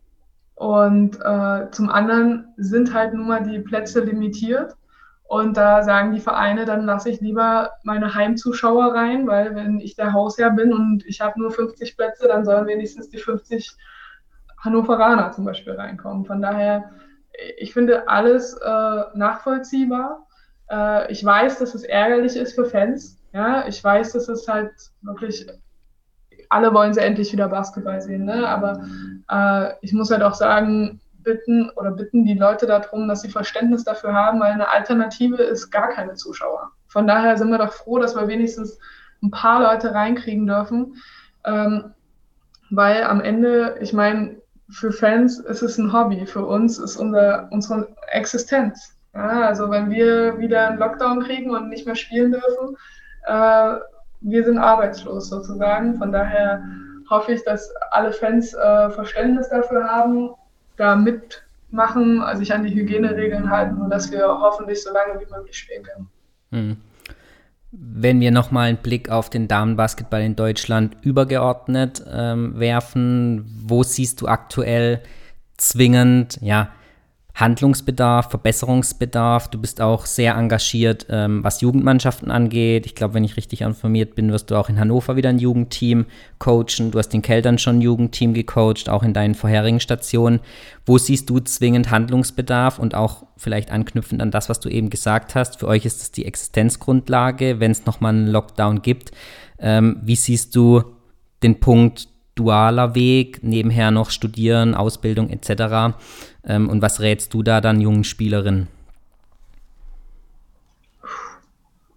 und 0.56 1.16
äh, 1.22 1.72
zum 1.72 1.90
anderen 1.90 2.54
sind 2.58 2.94
halt 2.94 3.14
nun 3.14 3.28
mal 3.28 3.44
die 3.44 3.60
Plätze 3.60 4.02
limitiert. 4.02 4.76
Und 5.24 5.58
da 5.58 5.84
sagen 5.84 6.12
die 6.12 6.20
Vereine, 6.20 6.66
dann 6.66 6.86
lasse 6.86 7.12
ich 7.12 7.22
lieber 7.22 7.74
meine 7.84 8.16
Heimzuschauer 8.16 8.96
rein, 8.96 9.28
weil 9.28 9.56
wenn 9.56 9.80
ich 9.80 9.96
der 9.96 10.12
Hausherr 10.12 10.50
bin 10.50 10.74
und 10.74 11.06
ich 11.06 11.22
habe 11.22 11.40
nur 11.40 11.52
50 11.52 11.96
Plätze, 11.96 12.28
dann 12.28 12.46
sollen 12.46 12.66
wenigstens 12.66 13.10
die 13.10 13.20
50 13.20 13.78
Hannoveraner 14.58 15.32
zum 15.32 15.46
Beispiel 15.46 15.74
reinkommen. 15.74 16.26
Von 16.26 16.42
daher, 16.42 16.90
ich 17.58 17.74
finde 17.74 18.10
alles 18.10 18.56
äh, 18.56 19.02
nachvollziehbar. 19.14 20.26
Äh, 20.70 21.12
ich 21.12 21.24
weiß, 21.24 21.60
dass 21.60 21.76
es 21.76 21.84
ärgerlich 21.84 22.36
ist 22.36 22.56
für 22.56 22.66
Fans. 22.66 23.18
Ja, 23.34 23.68
ich 23.68 23.84
weiß, 23.84 24.14
dass 24.14 24.28
es 24.28 24.48
halt 24.48 24.72
wirklich, 25.02 25.48
alle 26.50 26.74
wollen 26.74 26.94
sie 26.94 27.02
endlich 27.02 27.32
wieder 27.32 27.48
Basketball 27.48 28.02
sehen, 28.02 28.26
ne? 28.26 28.48
aber 28.48 28.84
äh, 29.30 29.74
ich 29.82 29.94
muss 29.94 30.10
halt 30.10 30.24
auch 30.24 30.34
sagen, 30.34 31.00
bitten 31.24 31.70
oder 31.72 31.92
bitten 31.92 32.26
die 32.26 32.34
Leute 32.34 32.66
darum, 32.66 33.08
dass 33.08 33.22
sie 33.22 33.30
Verständnis 33.30 33.84
dafür 33.84 34.14
haben, 34.14 34.40
weil 34.40 34.52
eine 34.52 34.70
Alternative 34.70 35.44
ist 35.44 35.70
gar 35.70 35.90
keine 35.90 36.16
Zuschauer. 36.16 36.72
Von 36.88 37.06
daher 37.06 37.38
sind 37.38 37.52
wir 37.52 37.60
doch 37.60 37.74
froh, 37.74 38.00
dass 38.00 38.16
wir 38.16 38.28
wenigstens 38.28 38.80
ein 39.22 39.32
paar 39.32 39.62
Leute 39.62 39.94
reinkriegen 39.94 40.48
dürfen, 40.48 40.96
ähm, 41.46 41.94
weil 42.72 43.04
am 43.04 43.22
Ende, 43.22 43.78
ich 43.82 43.94
meine, 43.94 44.38
für 44.70 44.92
Fans 44.92 45.40
ist 45.40 45.62
es 45.62 45.78
ein 45.78 45.92
Hobby, 45.94 46.26
für 46.26 46.46
uns 46.46 46.78
ist 46.78 46.98
unser, 46.98 47.50
unsere 47.52 47.90
Existenz. 48.12 48.96
Ja, 49.14 49.48
also 49.48 49.70
wenn 49.72 49.90
wir 49.90 50.38
wieder 50.40 50.68
einen 50.68 50.80
Lockdown 50.80 51.24
kriegen 51.24 51.52
und 51.52 51.70
nicht 51.70 51.86
mehr 51.86 51.96
spielen 51.96 52.32
dürfen, 52.32 52.78
äh, 53.26 53.76
wir 54.22 54.44
sind 54.44 54.58
arbeitslos 54.58 55.30
sozusagen. 55.30 55.98
Von 55.98 56.12
daher 56.12 56.64
hoffe 57.10 57.34
ich, 57.34 57.44
dass 57.44 57.72
alle 57.92 58.12
Fans 58.12 58.54
äh, 58.54 58.90
Verständnis 58.92 59.50
dafür 59.50 59.86
haben 59.86 60.32
da 60.78 60.96
mitmachen, 60.96 62.22
also 62.22 62.40
sich 62.40 62.54
an 62.54 62.64
die 62.64 62.74
Hygieneregeln 62.74 63.50
halten, 63.50 63.78
sodass 63.78 64.12
wir 64.12 64.26
hoffentlich 64.26 64.82
so 64.82 64.92
lange 64.94 65.20
wie 65.20 65.32
möglich 65.32 65.58
spielen 65.58 65.84
können. 65.84 66.10
Hm. 66.52 66.78
Wenn 67.72 68.20
wir 68.20 68.32
nochmal 68.32 68.70
einen 68.70 68.78
Blick 68.78 69.10
auf 69.12 69.30
den 69.30 69.48
Damenbasketball 69.48 70.22
in 70.22 70.36
Deutschland 70.36 70.98
übergeordnet 71.04 72.04
ähm, 72.12 72.60
werfen, 72.60 73.46
wo 73.68 73.84
siehst 73.84 74.22
du 74.22 74.28
aktuell 74.28 75.02
zwingend, 75.58 76.40
ja, 76.42 76.70
Handlungsbedarf, 77.40 78.30
Verbesserungsbedarf. 78.30 79.48
Du 79.48 79.60
bist 79.60 79.80
auch 79.80 80.06
sehr 80.06 80.36
engagiert, 80.36 81.06
ähm, 81.10 81.44
was 81.44 81.62
Jugendmannschaften 81.62 82.32
angeht. 82.32 82.86
Ich 82.86 82.96
glaube, 82.96 83.14
wenn 83.14 83.24
ich 83.24 83.38
richtig 83.38 83.62
informiert 83.62 84.16
bin, 84.16 84.32
wirst 84.32 84.52
du 84.52 84.56
auch 84.56 84.68
in 84.68 84.78
Hannover 84.78 85.16
wieder 85.16 85.30
ein 85.30 85.40
Jugendteam 85.40 86.06
coachen. 86.38 86.92
Du 86.92 87.00
hast 87.00 87.14
in 87.14 87.22
Keltern 87.22 87.58
schon 87.58 87.78
ein 87.78 87.82
Jugendteam 87.82 88.34
gecoacht, 88.34 88.90
auch 88.90 89.04
in 89.04 89.14
deinen 89.14 89.36
vorherigen 89.36 89.80
Stationen. 89.80 90.42
Wo 90.86 90.98
siehst 90.98 91.30
du 91.30 91.40
zwingend 91.40 91.92
Handlungsbedarf 91.92 92.78
und 92.78 92.94
auch 92.94 93.24
vielleicht 93.38 93.72
anknüpfend 93.72 94.22
an 94.22 94.32
das, 94.32 94.50
was 94.50 94.60
du 94.60 94.68
eben 94.68 94.90
gesagt 94.90 95.34
hast? 95.34 95.60
Für 95.60 95.68
euch 95.68 95.86
ist 95.86 96.02
es 96.02 96.12
die 96.12 96.26
Existenzgrundlage, 96.26 97.62
wenn 97.62 97.72
es 97.72 97.86
nochmal 97.86 98.16
einen 98.16 98.28
Lockdown 98.28 98.82
gibt. 98.82 99.12
Ähm, 99.60 100.02
wie 100.04 100.18
siehst 100.18 100.56
du 100.58 100.84
den 101.42 101.62
Punkt 101.62 102.09
dualer 102.40 102.96
Weg, 102.96 103.44
nebenher 103.44 103.92
noch 103.92 104.10
studieren, 104.10 104.76
Ausbildung 104.76 105.30
etc.? 105.30 105.96
Ähm, 106.44 106.70
und 106.70 106.82
was 106.82 107.00
rätst 107.02 107.34
du 107.34 107.44
da 107.44 107.62
dann 107.62 107.82
jungen 107.82 108.04
Spielerinnen? 108.04 108.68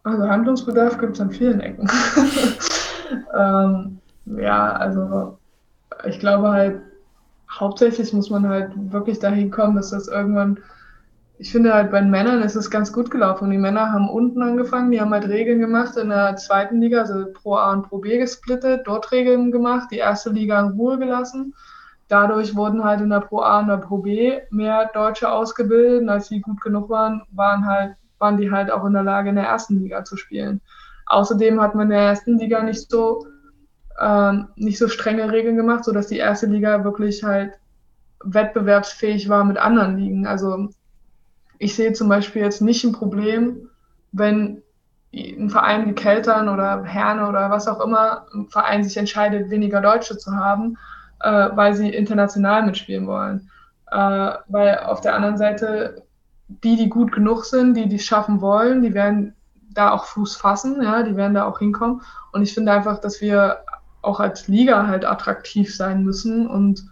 Also 0.04 0.28
Handlungsbedarf 0.28 0.98
gibt 0.98 1.14
es 1.14 1.20
an 1.20 1.30
vielen 1.30 1.60
Ecken. 1.60 1.88
ähm, 3.38 3.98
ja, 4.26 4.72
also 4.72 5.38
ich 6.04 6.18
glaube 6.18 6.50
halt, 6.50 6.80
hauptsächlich 7.50 8.12
muss 8.12 8.30
man 8.30 8.48
halt 8.48 8.72
wirklich 8.92 9.18
dahin 9.18 9.50
kommen, 9.50 9.76
dass 9.76 9.90
das 9.90 10.08
irgendwann, 10.08 10.58
ich 11.42 11.52
finde 11.52 11.74
halt 11.74 11.90
bei 11.90 12.00
den 12.00 12.10
Männern 12.10 12.42
ist 12.42 12.56
es 12.56 12.70
ganz 12.70 12.92
gut 12.92 13.10
gelaufen. 13.10 13.50
Die 13.50 13.58
Männer 13.58 13.92
haben 13.92 14.08
unten 14.08 14.42
angefangen, 14.42 14.90
die 14.90 15.00
haben 15.00 15.12
halt 15.12 15.28
Regeln 15.28 15.60
gemacht 15.60 15.96
in 15.96 16.08
der 16.08 16.36
zweiten 16.36 16.80
Liga, 16.80 17.00
also 17.00 17.26
Pro 17.32 17.56
A 17.56 17.72
und 17.72 17.88
Pro 17.88 17.98
B 17.98 18.18
gesplittet, 18.18 18.86
dort 18.86 19.10
Regeln 19.12 19.50
gemacht, 19.50 19.88
die 19.90 19.98
erste 19.98 20.30
Liga 20.30 20.60
in 20.60 20.72
Ruhe 20.72 20.98
gelassen 20.98 21.54
dadurch 22.12 22.54
wurden 22.54 22.84
halt 22.84 23.00
in 23.00 23.08
der 23.08 23.20
Pro 23.20 23.40
A 23.40 23.60
und 23.60 23.68
der 23.68 23.78
Pro 23.78 23.98
B 23.98 24.38
mehr 24.50 24.90
Deutsche 24.92 25.32
ausgebildet. 25.32 26.02
Und 26.02 26.10
als 26.10 26.28
sie 26.28 26.40
gut 26.40 26.60
genug 26.60 26.90
waren, 26.90 27.22
waren, 27.32 27.64
halt, 27.64 27.94
waren 28.18 28.36
die 28.36 28.50
halt 28.50 28.70
auch 28.70 28.84
in 28.84 28.92
der 28.92 29.02
Lage, 29.02 29.30
in 29.30 29.36
der 29.36 29.46
ersten 29.46 29.82
Liga 29.82 30.04
zu 30.04 30.18
spielen. 30.18 30.60
Außerdem 31.06 31.60
hat 31.60 31.74
man 31.74 31.84
in 31.84 31.96
der 31.96 32.08
ersten 32.08 32.38
Liga 32.38 32.62
nicht 32.62 32.90
so, 32.90 33.26
ähm, 33.98 34.48
nicht 34.56 34.78
so 34.78 34.88
strenge 34.88 35.32
Regeln 35.32 35.56
gemacht, 35.56 35.84
sodass 35.84 36.08
die 36.08 36.18
erste 36.18 36.46
Liga 36.46 36.84
wirklich 36.84 37.24
halt 37.24 37.54
wettbewerbsfähig 38.22 39.30
war 39.30 39.44
mit 39.44 39.56
anderen 39.56 39.96
Ligen. 39.96 40.26
Also 40.26 40.68
ich 41.62 41.74
sehe 41.74 41.92
zum 41.92 42.08
Beispiel 42.08 42.42
jetzt 42.42 42.60
nicht 42.60 42.84
ein 42.84 42.92
Problem, 42.92 43.68
wenn 44.12 44.62
ein 45.14 45.50
Verein 45.50 45.86
wie 45.86 45.94
Keltern 45.94 46.48
oder 46.48 46.84
Herne 46.84 47.28
oder 47.28 47.50
was 47.50 47.68
auch 47.68 47.80
immer, 47.80 48.26
ein 48.34 48.48
Verein 48.48 48.82
sich 48.82 48.96
entscheidet, 48.96 49.50
weniger 49.50 49.80
Deutsche 49.80 50.16
zu 50.16 50.34
haben 50.34 50.78
äh, 51.22 51.48
weil 51.54 51.74
sie 51.74 51.88
international 51.88 52.64
mitspielen 52.64 53.06
wollen. 53.06 53.50
Äh, 53.90 54.32
weil 54.48 54.78
auf 54.80 55.00
der 55.00 55.14
anderen 55.14 55.38
Seite 55.38 56.02
die, 56.48 56.76
die 56.76 56.88
gut 56.88 57.12
genug 57.12 57.44
sind, 57.44 57.74
die 57.74 57.88
die 57.88 57.98
schaffen 57.98 58.40
wollen, 58.40 58.82
die 58.82 58.94
werden 58.94 59.34
da 59.70 59.92
auch 59.92 60.04
Fuß 60.04 60.36
fassen, 60.36 60.82
ja, 60.82 61.02
die 61.02 61.16
werden 61.16 61.34
da 61.34 61.44
auch 61.46 61.58
hinkommen. 61.58 62.02
Und 62.32 62.42
ich 62.42 62.52
finde 62.52 62.72
einfach, 62.72 62.98
dass 62.98 63.20
wir 63.20 63.58
auch 64.02 64.20
als 64.20 64.48
Liga 64.48 64.86
halt 64.86 65.04
attraktiv 65.04 65.74
sein 65.74 66.04
müssen 66.04 66.46
und 66.46 66.84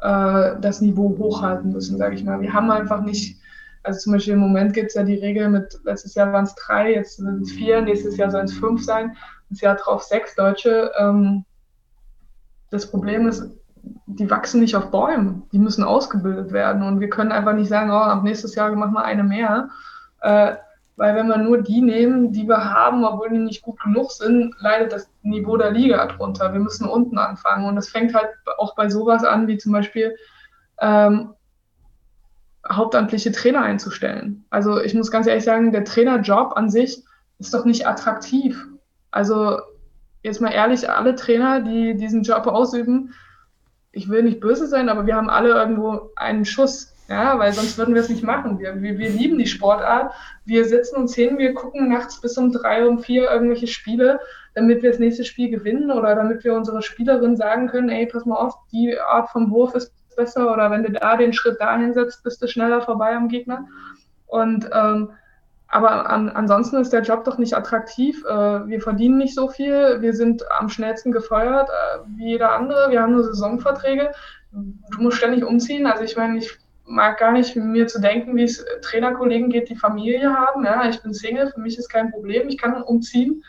äh, 0.00 0.52
das 0.60 0.80
Niveau 0.80 1.16
hochhalten 1.18 1.72
müssen, 1.72 1.98
sage 1.98 2.14
ich 2.14 2.24
mal. 2.24 2.40
Wir 2.40 2.52
haben 2.52 2.70
einfach 2.70 3.02
nicht, 3.02 3.38
also 3.84 4.00
zum 4.00 4.12
Beispiel 4.14 4.34
im 4.34 4.40
Moment 4.40 4.72
gibt 4.72 4.88
es 4.88 4.94
ja 4.94 5.02
die 5.02 5.18
Regel 5.18 5.48
mit, 5.48 5.78
letztes 5.84 6.14
Jahr 6.14 6.32
waren 6.32 6.44
es 6.44 6.54
drei, 6.54 6.94
jetzt 6.94 7.16
sind 7.16 7.42
es 7.42 7.52
vier, 7.52 7.82
nächstes 7.82 8.16
Jahr 8.16 8.30
sollen 8.30 8.46
es 8.46 8.54
fünf 8.54 8.82
sein, 8.82 9.16
das 9.50 9.60
Jahr 9.60 9.76
drauf 9.76 10.02
sechs 10.02 10.34
Deutsche. 10.34 10.90
Ähm, 10.98 11.44
das 12.70 12.90
Problem 12.90 13.28
ist, 13.28 13.50
die 14.06 14.30
wachsen 14.30 14.60
nicht 14.60 14.74
auf 14.74 14.90
Bäumen, 14.90 15.42
die 15.52 15.58
müssen 15.58 15.84
ausgebildet 15.84 16.52
werden. 16.52 16.82
Und 16.82 17.00
wir 17.00 17.10
können 17.10 17.32
einfach 17.32 17.52
nicht 17.52 17.68
sagen, 17.68 17.90
oh, 17.90 17.94
ab 17.94 18.22
nächstes 18.22 18.54
Jahr 18.54 18.72
machen 18.72 18.94
wir 18.94 19.04
eine 19.04 19.22
mehr. 19.22 19.68
Äh, 20.22 20.54
weil 20.96 21.16
wenn 21.16 21.26
wir 21.26 21.38
nur 21.38 21.60
die 21.60 21.82
nehmen, 21.82 22.32
die 22.32 22.46
wir 22.46 22.72
haben, 22.72 23.04
obwohl 23.04 23.28
die 23.28 23.38
nicht 23.38 23.62
gut 23.62 23.80
genug 23.80 24.12
sind, 24.12 24.54
leidet 24.60 24.92
das 24.92 25.10
Niveau 25.22 25.56
der 25.56 25.72
Liga 25.72 26.06
drunter. 26.06 26.52
Wir 26.52 26.60
müssen 26.60 26.88
unten 26.88 27.18
anfangen. 27.18 27.66
Und 27.66 27.76
das 27.76 27.88
fängt 27.88 28.14
halt 28.14 28.28
auch 28.58 28.74
bei 28.76 28.88
sowas 28.88 29.24
an, 29.24 29.48
wie 29.48 29.58
zum 29.58 29.72
Beispiel 29.72 30.16
ähm, 30.80 31.34
hauptamtliche 32.70 33.32
Trainer 33.32 33.62
einzustellen. 33.62 34.44
Also 34.50 34.80
ich 34.80 34.94
muss 34.94 35.10
ganz 35.10 35.26
ehrlich 35.26 35.44
sagen, 35.44 35.72
der 35.72 35.84
Trainerjob 35.84 36.56
an 36.56 36.70
sich 36.70 37.02
ist 37.38 37.52
doch 37.52 37.64
nicht 37.64 37.86
attraktiv. 37.86 38.66
Also 39.10 39.58
jetzt 40.22 40.40
mal 40.40 40.52
ehrlich, 40.52 40.88
alle 40.88 41.14
Trainer, 41.14 41.60
die 41.60 41.96
diesen 41.96 42.22
Job 42.22 42.46
ausüben, 42.46 43.12
ich 43.92 44.08
will 44.08 44.22
nicht 44.22 44.40
böse 44.40 44.66
sein, 44.66 44.88
aber 44.88 45.06
wir 45.06 45.14
haben 45.14 45.30
alle 45.30 45.50
irgendwo 45.50 46.10
einen 46.16 46.44
Schuss. 46.44 46.90
Ja, 47.06 47.38
weil 47.38 47.52
sonst 47.52 47.76
würden 47.76 47.94
wir 47.94 48.00
es 48.00 48.08
nicht 48.08 48.22
machen. 48.22 48.58
Wir, 48.58 48.80
wir, 48.80 48.96
wir 48.96 49.10
lieben 49.10 49.36
die 49.36 49.46
Sportart. 49.46 50.14
Wir 50.46 50.64
sitzen 50.64 50.96
uns 50.96 51.14
hin, 51.14 51.36
wir 51.36 51.52
gucken 51.52 51.90
nachts 51.90 52.18
bis 52.18 52.38
um 52.38 52.50
drei, 52.50 52.86
um 52.86 52.98
vier 52.98 53.30
irgendwelche 53.30 53.66
Spiele, 53.66 54.20
damit 54.54 54.82
wir 54.82 54.90
das 54.90 54.98
nächste 54.98 55.24
Spiel 55.24 55.50
gewinnen 55.50 55.90
oder 55.90 56.14
damit 56.14 56.44
wir 56.44 56.54
unsere 56.54 56.80
Spielerin 56.80 57.36
sagen 57.36 57.68
können, 57.68 57.90
ey, 57.90 58.06
pass 58.06 58.24
mal 58.24 58.36
auf, 58.36 58.54
die 58.72 58.98
Art 58.98 59.28
vom 59.28 59.50
Wurf 59.50 59.74
ist 59.74 59.92
besser 60.16 60.52
oder 60.52 60.70
wenn 60.70 60.82
du 60.82 60.92
da 60.92 61.16
den 61.16 61.32
Schritt 61.32 61.60
dahin 61.60 61.94
setzt, 61.94 62.22
bist 62.22 62.42
du 62.42 62.48
schneller 62.48 62.80
vorbei 62.82 63.14
am 63.14 63.28
Gegner. 63.28 63.66
Und 64.26 64.68
ähm, 64.72 65.10
aber 65.68 66.08
an, 66.08 66.28
ansonsten 66.28 66.76
ist 66.76 66.92
der 66.92 67.02
Job 67.02 67.24
doch 67.24 67.38
nicht 67.38 67.54
attraktiv. 67.54 68.24
Äh, 68.26 68.66
wir 68.68 68.80
verdienen 68.80 69.18
nicht 69.18 69.34
so 69.34 69.48
viel. 69.48 70.00
Wir 70.00 70.14
sind 70.14 70.44
am 70.52 70.68
schnellsten 70.68 71.10
gefeuert 71.10 71.68
äh, 71.68 71.98
wie 72.16 72.28
jeder 72.28 72.52
andere. 72.52 72.90
Wir 72.90 73.02
haben 73.02 73.12
nur 73.12 73.24
Saisonverträge. 73.24 74.12
Du 74.52 75.02
musst 75.02 75.16
ständig 75.16 75.44
umziehen. 75.44 75.86
Also 75.86 76.04
ich 76.04 76.16
meine, 76.16 76.38
ich 76.38 76.58
mag 76.84 77.18
gar 77.18 77.32
nicht 77.32 77.56
mir 77.56 77.86
zu 77.86 78.00
denken, 78.00 78.36
wie 78.36 78.44
es 78.44 78.64
Trainerkollegen 78.82 79.50
geht, 79.50 79.68
die 79.68 79.74
Familie 79.74 80.32
haben. 80.32 80.64
Ja, 80.64 80.88
ich 80.88 81.02
bin 81.02 81.12
Single, 81.12 81.50
für 81.50 81.60
mich 81.60 81.76
ist 81.76 81.88
kein 81.88 82.12
Problem. 82.12 82.48
Ich 82.48 82.58
kann 82.58 82.80
umziehen. 82.82 83.42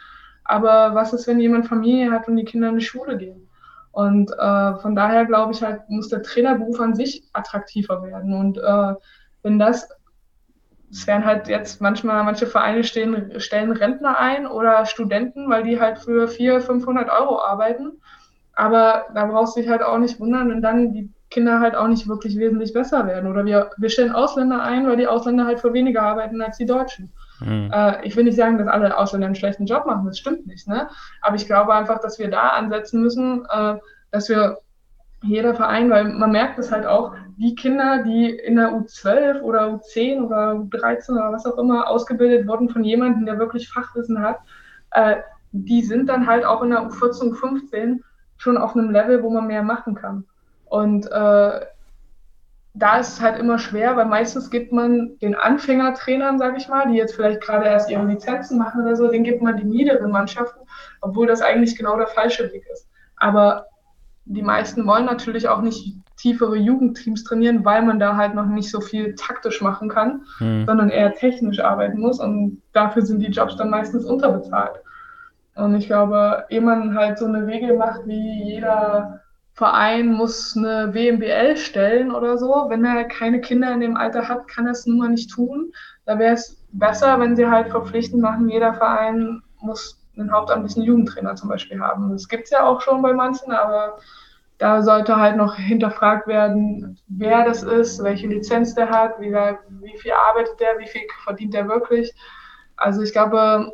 Aber 0.46 0.96
was 0.96 1.14
ist, 1.14 1.28
wenn 1.28 1.40
jemand 1.40 1.68
Familie 1.68 2.12
hat 2.12 2.28
und 2.28 2.38
die 2.38 2.46
Kinder 2.46 2.70
in 2.70 2.78
die 2.78 2.86
Schule 2.86 3.18
gehen? 3.18 3.45
Und 3.96 4.30
äh, 4.38 4.76
von 4.76 4.94
daher 4.94 5.24
glaube 5.24 5.54
ich 5.54 5.64
halt, 5.64 5.90
muss 5.90 6.10
der 6.10 6.22
Trainerberuf 6.22 6.82
an 6.82 6.96
sich 6.96 7.24
attraktiver 7.32 8.04
werden. 8.04 8.34
Und 8.34 8.58
äh, 8.58 8.94
wenn 9.42 9.58
das 9.58 9.88
es 10.92 11.08
werden 11.08 11.26
halt 11.26 11.48
jetzt 11.48 11.82
manchmal, 11.82 12.24
manche 12.24 12.46
Vereine 12.46 12.84
stehen, 12.84 13.40
stellen 13.40 13.72
Rentner 13.72 14.20
ein 14.20 14.48
oder 14.48 14.86
Studenten, 14.86 15.50
weil 15.50 15.64
die 15.64 15.80
halt 15.80 15.98
für 16.00 16.28
400, 16.28 16.66
500 16.66 17.10
Euro 17.10 17.42
arbeiten. 17.42 18.02
Aber 18.54 19.06
da 19.14 19.26
brauchst 19.26 19.56
du 19.56 19.62
dich 19.62 19.70
halt 19.70 19.82
auch 19.82 19.98
nicht 19.98 20.20
wundern, 20.20 20.50
wenn 20.50 20.62
dann 20.62 20.92
die 20.94 21.10
Kinder 21.30 21.62
halt 21.62 21.76
auch 21.76 21.88
nicht 21.88 22.08
wirklich 22.08 22.38
wesentlich 22.38 22.74
besser 22.74 23.08
werden. 23.08 23.32
Oder 23.32 23.46
wir, 23.46 23.72
wir 23.78 23.90
stellen 23.90 24.12
Ausländer 24.12 24.62
ein, 24.62 24.88
weil 24.88 24.98
die 24.98 25.08
Ausländer 25.08 25.46
halt 25.46 25.62
für 25.62 25.74
weniger 25.74 26.02
arbeiten 26.02 26.42
als 26.42 26.58
die 26.58 26.66
Deutschen. 26.66 27.14
Mhm. 27.40 27.72
Äh, 27.74 28.06
ich 28.06 28.16
will 28.16 28.24
nicht 28.24 28.38
sagen, 28.38 28.58
dass 28.58 28.68
alle 28.68 28.98
Ausländer 28.98 29.28
einen 29.28 29.36
schlechten 29.36 29.66
Job 29.66 29.86
machen, 29.86 30.06
das 30.06 30.18
stimmt 30.18 30.48
nicht. 30.48 30.68
Ne? 30.68 30.88
Aber 31.22 31.36
ich 31.36 31.46
glaube 31.46 31.74
einfach, 31.74 32.00
dass 32.00 32.20
wir 32.20 32.30
da 32.30 32.50
ansetzen 32.50 33.02
müssen, 33.02 33.46
äh, 33.50 33.76
dass 34.12 34.30
wir 34.30 34.60
jeder 35.24 35.56
Verein, 35.56 35.90
weil 35.90 36.06
man 36.06 36.32
merkt 36.32 36.60
es 36.60 36.72
halt 36.72 36.86
auch, 36.86 37.14
die 37.38 37.56
Kinder, 37.56 38.04
die 38.04 38.30
in 38.30 38.56
der 38.56 38.72
U12 38.72 39.42
oder 39.42 39.68
U10 39.68 40.24
oder 40.24 40.54
U13 40.54 41.12
oder 41.12 41.32
was 41.32 41.46
auch 41.46 41.58
immer 41.58 41.90
ausgebildet 41.90 42.48
wurden 42.48 42.70
von 42.70 42.84
jemandem, 42.84 43.26
der 43.26 43.40
wirklich 43.40 43.70
Fachwissen 43.70 44.22
hat, 44.22 44.40
äh, 44.92 45.18
die 45.52 45.82
sind 45.82 46.08
dann 46.08 46.28
halt 46.28 46.46
auch 46.46 46.62
in 46.62 46.70
der 46.70 46.82
U14, 46.82 47.34
U15 47.34 48.02
schon 48.38 48.58
auf 48.58 48.76
einem 48.76 48.92
Level, 48.92 49.24
wo 49.24 49.30
man 49.30 49.48
mehr 49.48 49.64
machen 49.64 49.96
kann. 49.96 50.26
Und 50.66 51.10
äh, 51.12 51.62
da 52.78 52.98
ist 52.98 53.14
es 53.14 53.22
halt 53.22 53.40
immer 53.40 53.58
schwer, 53.58 53.96
weil 53.96 54.06
meistens 54.06 54.50
gibt 54.52 54.74
man 54.74 55.18
den 55.22 55.34
Anfängertrainern, 55.34 56.38
sage 56.38 56.58
ich 56.58 56.68
mal, 56.68 56.90
die 56.90 56.98
jetzt 56.98 57.16
vielleicht 57.16 57.42
gerade 57.42 57.66
erst 57.66 57.90
ihre 57.90 58.06
Lizenzen 58.06 58.58
machen 58.58 58.82
oder 58.82 58.98
so, 58.98 59.08
den 59.08 59.24
gibt 59.24 59.42
man 59.42 59.56
die 59.56 59.64
niederen 59.64 60.12
Mannschaften, 60.12 60.60
obwohl 61.00 61.26
das 61.26 61.42
eigentlich 61.42 61.78
genau 61.78 61.96
der 61.98 62.08
falsche 62.08 62.52
Weg 62.52 62.66
ist. 62.72 62.90
Aber 63.16 63.68
die 64.26 64.42
meisten 64.42 64.86
wollen 64.86 65.06
natürlich 65.06 65.48
auch 65.48 65.62
nicht 65.62 65.96
tiefere 66.18 66.58
Jugendteams 66.58 67.24
trainieren, 67.24 67.64
weil 67.64 67.82
man 67.82 68.00
da 68.00 68.18
halt 68.18 68.36
noch 68.36 68.46
nicht 68.46 68.70
so 68.70 68.82
viel 68.82 69.16
taktisch 69.16 69.62
machen 69.62 69.88
kann, 69.88 70.26
mhm. 70.40 70.66
sondern 70.66 70.90
eher 70.90 71.14
technisch 71.14 71.60
arbeiten 71.60 72.00
muss 72.00 72.20
und 72.20 72.62
dafür 72.74 73.04
sind 73.04 73.20
die 73.20 73.32
Jobs 73.32 73.56
dann 73.56 73.70
meistens 73.70 74.04
unterbezahlt. 74.06 74.82
Und 75.56 75.76
ich 75.76 75.88
glaube, 75.88 76.46
ehe 76.50 76.60
man 76.60 76.98
halt 76.98 77.18
so 77.18 77.26
eine 77.26 77.48
Regel 77.48 77.78
macht, 77.78 78.06
wie 78.06 78.44
jeder 78.44 79.22
Verein 79.56 80.12
muss 80.12 80.56
eine 80.58 80.94
WMBL 80.94 81.56
stellen 81.56 82.12
oder 82.12 82.38
so, 82.38 82.66
wenn 82.68 82.84
er 82.84 83.06
keine 83.06 83.40
Kinder 83.40 83.72
in 83.74 83.80
dem 83.80 83.96
Alter 83.96 84.28
hat, 84.28 84.50
kann 84.50 84.66
er 84.66 84.74
es 84.74 84.86
nun 84.86 84.98
mal 84.98 85.10
nicht 85.10 85.32
tun. 85.32 85.72
Da 86.06 86.20
wäre 86.20 86.34
es 86.34 86.62
besser, 86.74 87.20
wenn 87.22 87.38
sie 87.38 87.48
halt 87.48 87.70
verpflichtend 87.70 88.22
machen, 88.22 88.50
jeder 88.50 88.74
Verein 88.74 89.42
muss 89.62 89.98
einen 90.18 90.32
hauptamtlichen 90.32 90.84
Jugendtrainer 90.84 91.36
zum 91.36 91.50
Beispiel 91.50 91.80
haben. 91.80 92.12
Das 92.12 92.28
gibt 92.28 92.46
es 92.46 92.50
ja 92.50 92.66
auch 92.66 92.82
schon 92.82 93.02
bei 93.02 93.14
manchen, 93.14 93.54
aber 93.54 93.98
da 94.58 94.82
sollte 94.82 95.16
halt 95.16 95.38
noch 95.38 95.56
hinterfragt 95.56 96.28
werden, 96.28 96.98
wer 97.08 97.46
das 97.46 97.64
ist, 97.64 98.04
welche 98.04 98.28
Lizenz 98.28 98.76
der 98.76 98.90
hat, 98.90 99.20
wie, 99.20 99.32
wie 99.32 99.98
viel 99.98 100.12
arbeitet 100.12 100.60
der, 100.60 100.80
wie 100.80 100.88
viel 100.88 101.02
verdient 101.24 101.54
der 101.54 101.70
wirklich. 101.70 102.14
Also 102.76 103.02
ich 103.02 103.14
glaube, 103.14 103.72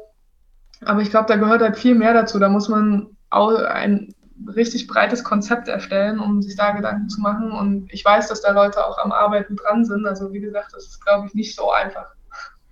aber 0.86 1.02
ich 1.02 1.10
glaube, 1.10 1.28
da 1.28 1.38
gehört 1.38 1.62
halt 1.62 1.78
viel 1.78 1.96
mehr 1.96 2.14
dazu. 2.14 2.38
Da 2.38 2.50
muss 2.50 2.70
man 2.70 3.16
auch 3.32 3.54
ein, 3.54 4.14
richtig 4.48 4.88
breites 4.88 5.24
Konzept 5.24 5.68
erstellen, 5.68 6.20
um 6.20 6.42
sich 6.42 6.56
da 6.56 6.72
Gedanken 6.72 7.10
zu 7.10 7.22
machen. 7.22 7.52
Und 7.52 7.92
ich 7.92 8.04
weiß, 8.04 8.28
dass 8.30 8.42
da 8.42 8.52
Leute 8.52 8.86
auch 8.86 8.98
am 8.98 9.12
Arbeiten 9.12 9.56
dran 9.56 9.86
sind. 9.86 10.06
Also 10.06 10.34
wie 10.34 10.40
gesagt, 10.40 10.74
das 10.74 10.86
ist, 10.86 11.06
glaube 11.06 11.28
ich, 11.28 11.34
nicht 11.34 11.56
so 11.56 11.72
einfach. 11.72 12.08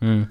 Hm. 0.02 0.28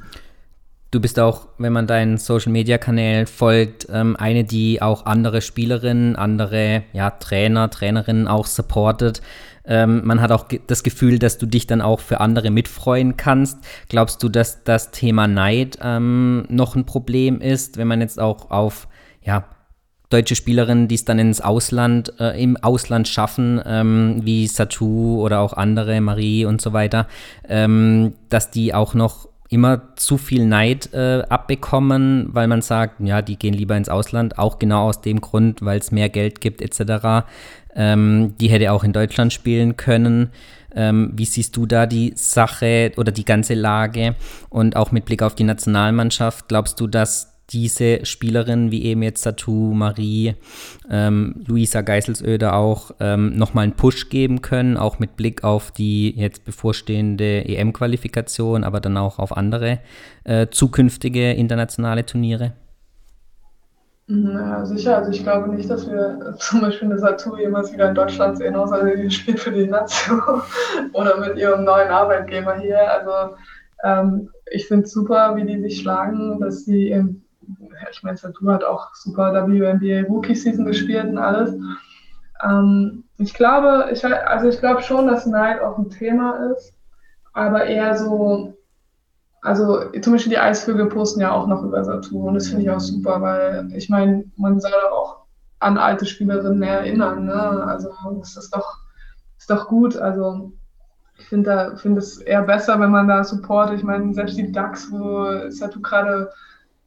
Du 0.91 1.01
bist 1.01 1.21
auch, 1.21 1.49
wenn 1.59 1.75
man 1.75 1.87
deinen 1.87 2.17
Social 2.17 2.51
Media 2.51 2.79
Kanälen 2.79 3.27
folgt, 3.27 3.87
ähm, 3.91 4.17
eine, 4.17 4.45
die 4.45 4.81
auch 4.81 5.05
andere 5.05 5.43
Spielerinnen, 5.43 6.17
andere 6.17 6.85
ja, 6.95 7.11
Trainer, 7.11 7.69
Trainerinnen 7.69 8.27
auch 8.27 8.47
supportet. 8.47 9.21
Ähm, 9.67 10.01
man 10.05 10.23
hat 10.23 10.33
auch 10.33 10.47
das 10.67 10.83
Gefühl, 10.83 11.19
dass 11.19 11.37
du 11.37 11.45
dich 11.45 11.67
dann 11.67 11.83
auch 11.83 12.01
für 12.01 12.21
andere 12.21 12.51
mitfreuen 12.51 13.19
kannst. 13.19 13.59
Glaubst 13.91 14.23
du, 14.23 14.31
dass 14.31 14.65
das 14.65 14.91
Thema 14.91 15.29
Neid 15.29 15.79
ähm, 15.83 16.47
noch 16.49 16.75
ein 16.75 16.87
Problem 16.87 17.43
ist, 17.43 17.77
wenn 17.77 17.87
man 17.87 18.01
jetzt 18.01 18.19
auch 18.19 18.51
auf 18.51 18.89
ja, 19.21 19.45
deutsche 20.11 20.35
Spielerinnen, 20.35 20.89
die 20.89 20.95
es 20.95 21.05
dann 21.05 21.19
ins 21.19 21.41
Ausland, 21.41 22.13
äh, 22.19 22.43
im 22.43 22.57
Ausland 22.57 23.09
schaffen, 23.09 23.61
ähm, 23.65 24.21
wie 24.23 24.47
Satu 24.47 25.23
oder 25.23 25.41
auch 25.41 25.53
andere, 25.53 26.01
Marie 26.01 26.45
und 26.45 26.61
so 26.61 26.73
weiter, 26.73 27.07
ähm, 27.49 28.15
dass 28.29 28.51
die 28.51 28.75
auch 28.75 28.95
noch 28.95 29.29
immer 29.51 29.95
zu 29.97 30.19
viel 30.19 30.47
Neid 30.47 30.93
äh, 30.93 31.23
abbekommen, 31.29 32.29
weil 32.33 32.49
man 32.49 32.63
sagt, 32.63 33.01
ja, 33.01 33.23
die 33.23 33.39
gehen 33.39 33.55
lieber 33.55 33.77
ins 33.77 33.89
Ausland, 33.89 34.39
auch 34.39 34.59
genau 34.59 34.89
aus 34.89 35.01
dem 35.01 35.21
Grund, 35.21 35.63
weil 35.63 35.79
es 35.79 35.91
mehr 35.91 36.09
Geld 36.09 36.41
gibt 36.41 36.61
etc. 36.61 37.27
Ähm, 37.75 38.35
die 38.41 38.49
hätte 38.49 38.73
auch 38.73 38.85
in 38.85 38.93
Deutschland 38.93 39.33
spielen 39.33 39.77
können. 39.77 40.31
Ähm, 40.75 41.13
wie 41.15 41.25
siehst 41.25 41.57
du 41.57 41.65
da 41.65 41.87
die 41.87 42.13
Sache 42.15 42.93
oder 42.99 43.11
die 43.11 43.25
ganze 43.25 43.55
Lage? 43.55 44.17
Und 44.51 44.77
auch 44.77 44.93
mit 44.93 45.07
Blick 45.07 45.23
auf 45.23 45.35
die 45.35 45.45
Nationalmannschaft, 45.45 46.49
glaubst 46.49 46.79
du, 46.79 46.87
dass 46.87 47.38
diese 47.51 48.05
Spielerinnen 48.05 48.71
wie 48.71 48.85
eben 48.85 49.03
jetzt 49.03 49.23
Satu, 49.23 49.73
Marie, 49.75 50.35
ähm, 50.91 51.37
Luisa 51.47 51.81
Geiselsöder 51.81 52.55
auch 52.55 52.91
ähm, 53.01 53.37
nochmal 53.37 53.65
einen 53.65 53.73
Push 53.73 54.11
geben 54.11 54.43
können, 54.43 54.77
auch 54.77 54.99
mit 54.99 55.17
Blick 55.17 55.45
auf 55.45 55.71
die 55.71 56.15
jetzt 56.17 56.45
bevorstehende 56.45 57.45
EM-Qualifikation, 57.47 58.65
aber 58.65 58.81
dann 58.81 58.97
auch 58.97 59.19
auf 59.19 59.37
andere 59.37 59.79
äh, 60.25 60.49
zukünftige 60.51 61.33
internationale 61.33 62.05
Turniere? 62.05 62.53
Ja, 64.09 64.65
sicher. 64.65 64.97
Also 64.97 65.11
ich 65.11 65.23
glaube 65.23 65.55
nicht, 65.55 65.69
dass 65.69 65.89
wir 65.89 66.35
zum 66.39 66.63
Beispiel 66.63 66.89
eine 66.89 66.99
Satu 66.99 67.37
jemals 67.37 67.73
wieder 67.73 67.91
in 67.91 67.95
Deutschland 67.95 68.39
sehen, 68.39 68.57
außer 68.57 68.85
sie 68.97 69.11
spielt 69.11 69.41
für 69.41 69.53
die 69.53 69.67
Nation 69.67 70.23
oder 70.93 71.19
mit 71.19 71.37
ihrem 71.37 71.65
neuen 71.65 71.89
Arbeitgeber 71.89 72.57
hier. 72.59 72.79
Also 72.91 73.37
ähm, 73.85 74.31
ich 74.51 74.67
finde 74.67 74.85
es 74.85 74.93
super, 74.93 75.37
wie 75.37 75.45
die 75.45 75.61
sich 75.61 75.81
schlagen, 75.81 76.41
dass 76.41 76.65
sie 76.65 76.91
im 76.91 77.23
ich 77.91 78.03
meine, 78.03 78.17
Satu 78.17 78.51
hat 78.51 78.65
auch 78.65 78.95
super 78.95 79.33
WNBA 79.33 80.07
Rookie 80.09 80.35
Season 80.35 80.65
gespielt 80.65 81.07
und 81.07 81.19
alles. 81.19 81.55
Ähm, 82.45 83.05
ich 83.19 83.35
glaube, 83.35 83.89
ich, 83.93 84.05
also 84.05 84.49
ich 84.49 84.59
glaube 84.61 84.83
schon, 84.83 85.07
dass 85.09 85.27
Neid 85.27 85.61
auch 85.61 85.79
ein 85.79 85.91
Thema 85.91 86.53
ist, 86.53 86.75
aber 87.33 87.65
eher 87.65 87.97
so, 87.97 88.55
also 89.43 89.91
zum 90.01 90.13
Beispiel 90.13 90.31
die 90.31 90.39
Eisvögel 90.39 90.87
posten 90.87 91.21
ja 91.21 91.33
auch 91.33 91.47
noch 91.47 91.63
über 91.63 91.85
Satu 91.85 92.29
und 92.29 92.35
das 92.35 92.49
finde 92.49 92.63
ich 92.63 92.71
auch 92.71 92.81
super, 92.81 93.21
weil 93.21 93.69
ich 93.75 93.89
meine, 93.89 94.25
man 94.37 94.61
soll 94.61 94.73
auch 94.93 95.25
an 95.61 95.79
alte 95.79 96.07
Spielerinnen 96.07 96.63
erinnern, 96.63 97.25
ne? 97.25 97.65
Also 97.67 97.91
das 98.19 98.37
ist 98.37 98.55
doch, 98.55 98.79
ist 99.39 99.51
doch 99.51 99.69
gut. 99.69 99.97
Also 99.97 100.53
ich 101.19 101.27
finde 101.27 101.77
find 101.77 101.99
es 101.99 102.19
eher 102.19 102.43
besser, 102.43 102.79
wenn 102.79 102.91
man 102.91 103.09
da 103.09 103.25
supportet. 103.25 103.79
Ich 103.79 103.85
meine, 103.85 104.15
selbst 104.15 104.39
die 104.39 104.53
Ducks, 104.53 104.91
wo 104.93 105.51
Satu 105.51 105.81
gerade 105.81 106.31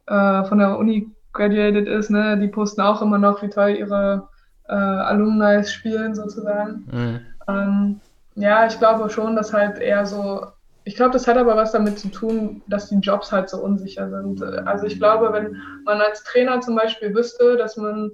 äh, 0.06 0.44
von 0.44 0.58
der 0.58 0.78
Uni 0.78 1.10
graduated 1.32 1.88
ist, 1.88 2.10
ne, 2.10 2.38
die 2.38 2.48
posten 2.48 2.80
auch 2.80 3.02
immer 3.02 3.18
noch, 3.18 3.42
wie 3.42 3.48
toll 3.48 3.70
ihre 3.70 4.28
äh, 4.68 4.74
Alumni 4.74 5.64
spielen 5.64 6.14
sozusagen. 6.14 6.86
Mhm. 6.90 7.20
Ähm, 7.48 8.00
ja, 8.34 8.66
ich 8.66 8.78
glaube 8.78 9.10
schon, 9.10 9.36
dass 9.36 9.52
halt 9.52 9.78
eher 9.78 10.06
so, 10.06 10.46
ich 10.84 10.96
glaube, 10.96 11.12
das 11.12 11.26
hat 11.26 11.36
aber 11.36 11.56
was 11.56 11.72
damit 11.72 11.98
zu 11.98 12.08
tun, 12.08 12.62
dass 12.66 12.88
die 12.88 12.96
Jobs 12.96 13.30
halt 13.30 13.48
so 13.48 13.58
unsicher 13.62 14.08
sind. 14.10 14.42
Also 14.42 14.86
ich 14.86 14.98
glaube, 14.98 15.32
wenn 15.32 15.56
man 15.84 16.00
als 16.00 16.24
Trainer 16.24 16.60
zum 16.60 16.76
Beispiel 16.76 17.14
wüsste, 17.14 17.56
dass 17.56 17.76
man 17.76 18.12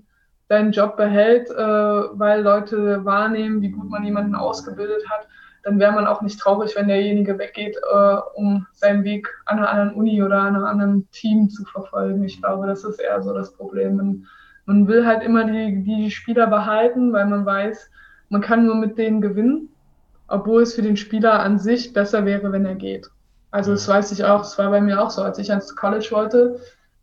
seinen 0.48 0.72
Job 0.72 0.96
behält, 0.96 1.50
äh, 1.50 1.54
weil 1.56 2.42
Leute 2.42 3.04
wahrnehmen, 3.04 3.60
wie 3.60 3.70
gut 3.70 3.88
man 3.90 4.04
jemanden 4.04 4.34
ausgebildet 4.34 5.02
hat, 5.08 5.28
dann 5.62 5.78
wäre 5.78 5.92
man 5.92 6.06
auch 6.06 6.22
nicht 6.22 6.40
traurig, 6.40 6.74
wenn 6.76 6.88
derjenige 6.88 7.38
weggeht, 7.38 7.76
äh, 7.76 8.16
um 8.34 8.66
seinen 8.72 9.04
Weg 9.04 9.28
an 9.46 9.58
einer 9.58 9.70
anderen 9.70 9.94
Uni 9.94 10.22
oder 10.22 10.40
an 10.40 10.56
einem 10.56 10.64
anderen 10.64 11.10
Team 11.10 11.50
zu 11.50 11.64
verfolgen. 11.64 12.24
Ich 12.24 12.40
glaube, 12.40 12.66
das 12.66 12.84
ist 12.84 13.00
eher 13.00 13.20
so 13.22 13.34
das 13.34 13.52
Problem. 13.52 13.96
Man, 13.96 14.26
man 14.66 14.86
will 14.88 15.06
halt 15.06 15.22
immer 15.22 15.44
die, 15.44 15.82
die 15.82 16.10
Spieler 16.10 16.46
behalten, 16.46 17.12
weil 17.12 17.26
man 17.26 17.44
weiß, 17.44 17.90
man 18.28 18.40
kann 18.40 18.66
nur 18.66 18.76
mit 18.76 18.98
denen 18.98 19.20
gewinnen, 19.20 19.68
obwohl 20.28 20.62
es 20.62 20.74
für 20.74 20.82
den 20.82 20.96
Spieler 20.96 21.40
an 21.40 21.58
sich 21.58 21.92
besser 21.92 22.24
wäre, 22.24 22.52
wenn 22.52 22.66
er 22.66 22.74
geht. 22.74 23.10
Also 23.50 23.72
das 23.72 23.88
weiß 23.88 24.12
ich 24.12 24.24
auch, 24.24 24.40
das 24.40 24.58
war 24.58 24.70
bei 24.70 24.80
mir 24.80 25.02
auch 25.02 25.10
so. 25.10 25.22
Als 25.22 25.38
ich 25.38 25.50
ans 25.50 25.74
College 25.74 26.08
wollte, 26.10 26.60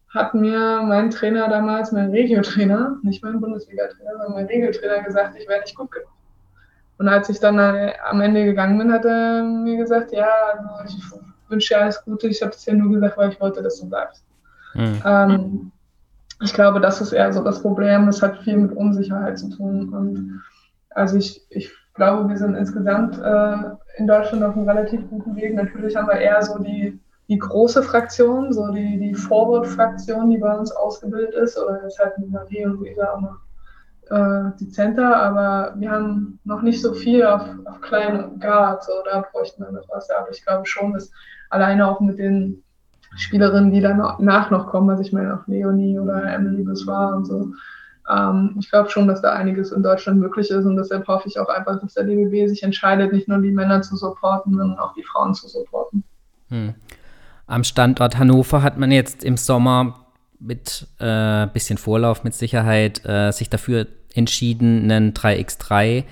hat 0.09 0.33
mir 0.33 0.81
mein 0.83 1.09
Trainer 1.09 1.49
damals, 1.49 1.91
mein 1.91 2.11
Regio-Trainer, 2.11 2.97
nicht 3.03 3.23
mein 3.23 3.41
Bundesliga-Trainer, 3.41 4.11
sondern 4.11 4.33
mein 4.33 4.45
Regio-Trainer 4.45 5.03
gesagt, 5.03 5.35
ich 5.37 5.47
wäre 5.47 5.61
nicht 5.61 5.75
gut 5.75 5.91
genug. 5.91 6.09
Und 6.97 7.07
als 7.07 7.29
ich 7.29 7.39
dann 7.39 7.59
am 7.59 8.21
Ende 8.21 8.45
gegangen 8.45 8.77
bin, 8.77 8.91
hat 8.91 9.05
er 9.05 9.43
mir 9.43 9.77
gesagt, 9.77 10.11
ja, 10.11 10.29
also 10.79 10.97
ich 10.97 11.49
wünsche 11.49 11.73
dir 11.73 11.81
alles 11.81 12.03
Gute, 12.03 12.27
ich 12.27 12.41
habe 12.41 12.51
es 12.51 12.63
dir 12.63 12.73
nur 12.73 12.91
gesagt, 12.91 13.17
weil 13.17 13.31
ich 13.31 13.41
wollte, 13.41 13.61
dass 13.61 13.79
du 13.79 13.89
bleibst. 13.89 14.23
Mhm. 14.73 15.01
Ähm, 15.05 15.71
ich 16.41 16.53
glaube, 16.53 16.79
das 16.79 17.01
ist 17.01 17.13
eher 17.13 17.31
so 17.31 17.43
das 17.43 17.61
Problem. 17.61 18.05
Das 18.05 18.21
hat 18.21 18.39
viel 18.39 18.57
mit 18.57 18.75
Unsicherheit 18.75 19.39
zu 19.39 19.49
tun. 19.49 19.89
Und 19.89 20.41
also 20.89 21.17
ich, 21.17 21.45
ich 21.49 21.71
glaube, 21.93 22.29
wir 22.29 22.37
sind 22.37 22.55
insgesamt 22.55 23.17
äh, 23.17 23.55
in 23.97 24.07
Deutschland 24.07 24.43
auf 24.43 24.55
einem 24.55 24.67
relativ 24.67 25.01
guten 25.09 25.35
Weg. 25.35 25.55
Natürlich 25.55 25.95
haben 25.95 26.07
wir 26.07 26.15
eher 26.15 26.41
so 26.41 26.59
die, 26.59 26.99
die 27.29 27.39
große 27.39 27.83
Fraktion, 27.83 28.51
so 28.51 28.69
die, 28.71 28.99
die 28.99 29.15
Forward-Fraktion, 29.15 30.29
die 30.29 30.37
bei 30.37 30.57
uns 30.57 30.71
ausgebildet 30.71 31.33
ist, 31.35 31.57
oder 31.57 31.83
jetzt 31.83 31.99
halt 31.99 32.17
mit 32.17 32.31
Marie 32.31 32.65
und 32.65 32.79
Luisa 32.79 33.13
auch 33.13 33.21
noch 33.21 33.37
äh, 34.09 34.51
dezenter, 34.59 35.15
aber 35.17 35.73
wir 35.77 35.91
haben 35.91 36.39
noch 36.43 36.61
nicht 36.61 36.81
so 36.81 36.93
viel 36.93 37.25
auf, 37.25 37.41
auf 37.65 37.81
kleinen 37.81 38.39
Guard, 38.39 38.83
so 38.83 38.91
da 39.05 39.25
bräuchten 39.31 39.63
wir 39.63 39.71
noch 39.71 39.87
was. 39.89 40.09
Aber 40.09 40.29
ich 40.31 40.43
glaube 40.45 40.65
schon, 40.65 40.93
dass 40.93 41.11
alleine 41.49 41.87
auch 41.87 41.99
mit 41.99 42.19
den 42.19 42.63
Spielerinnen, 43.15 43.71
die 43.71 43.81
danach 43.81 44.51
noch 44.51 44.67
kommen, 44.67 44.89
also 44.89 45.01
ich 45.01 45.13
meine 45.13 45.35
auch 45.35 45.47
Leonie 45.47 45.99
oder 45.99 46.23
Emily 46.33 46.63
Biswar 46.63 47.15
und 47.15 47.25
so, 47.25 47.51
ähm, 48.09 48.55
ich 48.59 48.69
glaube 48.69 48.89
schon, 48.89 49.07
dass 49.07 49.21
da 49.21 49.33
einiges 49.33 49.71
in 49.71 49.81
Deutschland 49.81 50.19
möglich 50.19 50.49
ist 50.49 50.65
und 50.65 50.75
deshalb 50.75 51.07
hoffe 51.07 51.27
ich 51.27 51.39
auch 51.39 51.49
einfach, 51.49 51.79
dass 51.79 51.93
der 51.93 52.03
DBB 52.03 52.47
sich 52.47 52.63
entscheidet, 52.63 53.13
nicht 53.13 53.27
nur 53.27 53.39
die 53.39 53.51
Männer 53.51 53.81
zu 53.81 53.95
supporten, 53.95 54.55
sondern 54.55 54.77
auch 54.77 54.93
die 54.93 55.03
Frauen 55.03 55.33
zu 55.33 55.47
supporten. 55.47 56.03
Hm. 56.49 56.75
Am 57.47 57.63
Standort 57.63 58.17
Hannover 58.17 58.61
hat 58.61 58.77
man 58.77 58.91
jetzt 58.91 59.23
im 59.23 59.37
Sommer 59.37 60.04
mit 60.39 60.87
äh, 60.99 61.47
bisschen 61.47 61.77
Vorlauf 61.77 62.23
mit 62.23 62.33
Sicherheit 62.33 63.05
äh, 63.05 63.31
sich 63.31 63.49
dafür 63.49 63.87
entschieden, 64.13 64.89
einen 64.91 65.13
3x3 65.13 66.03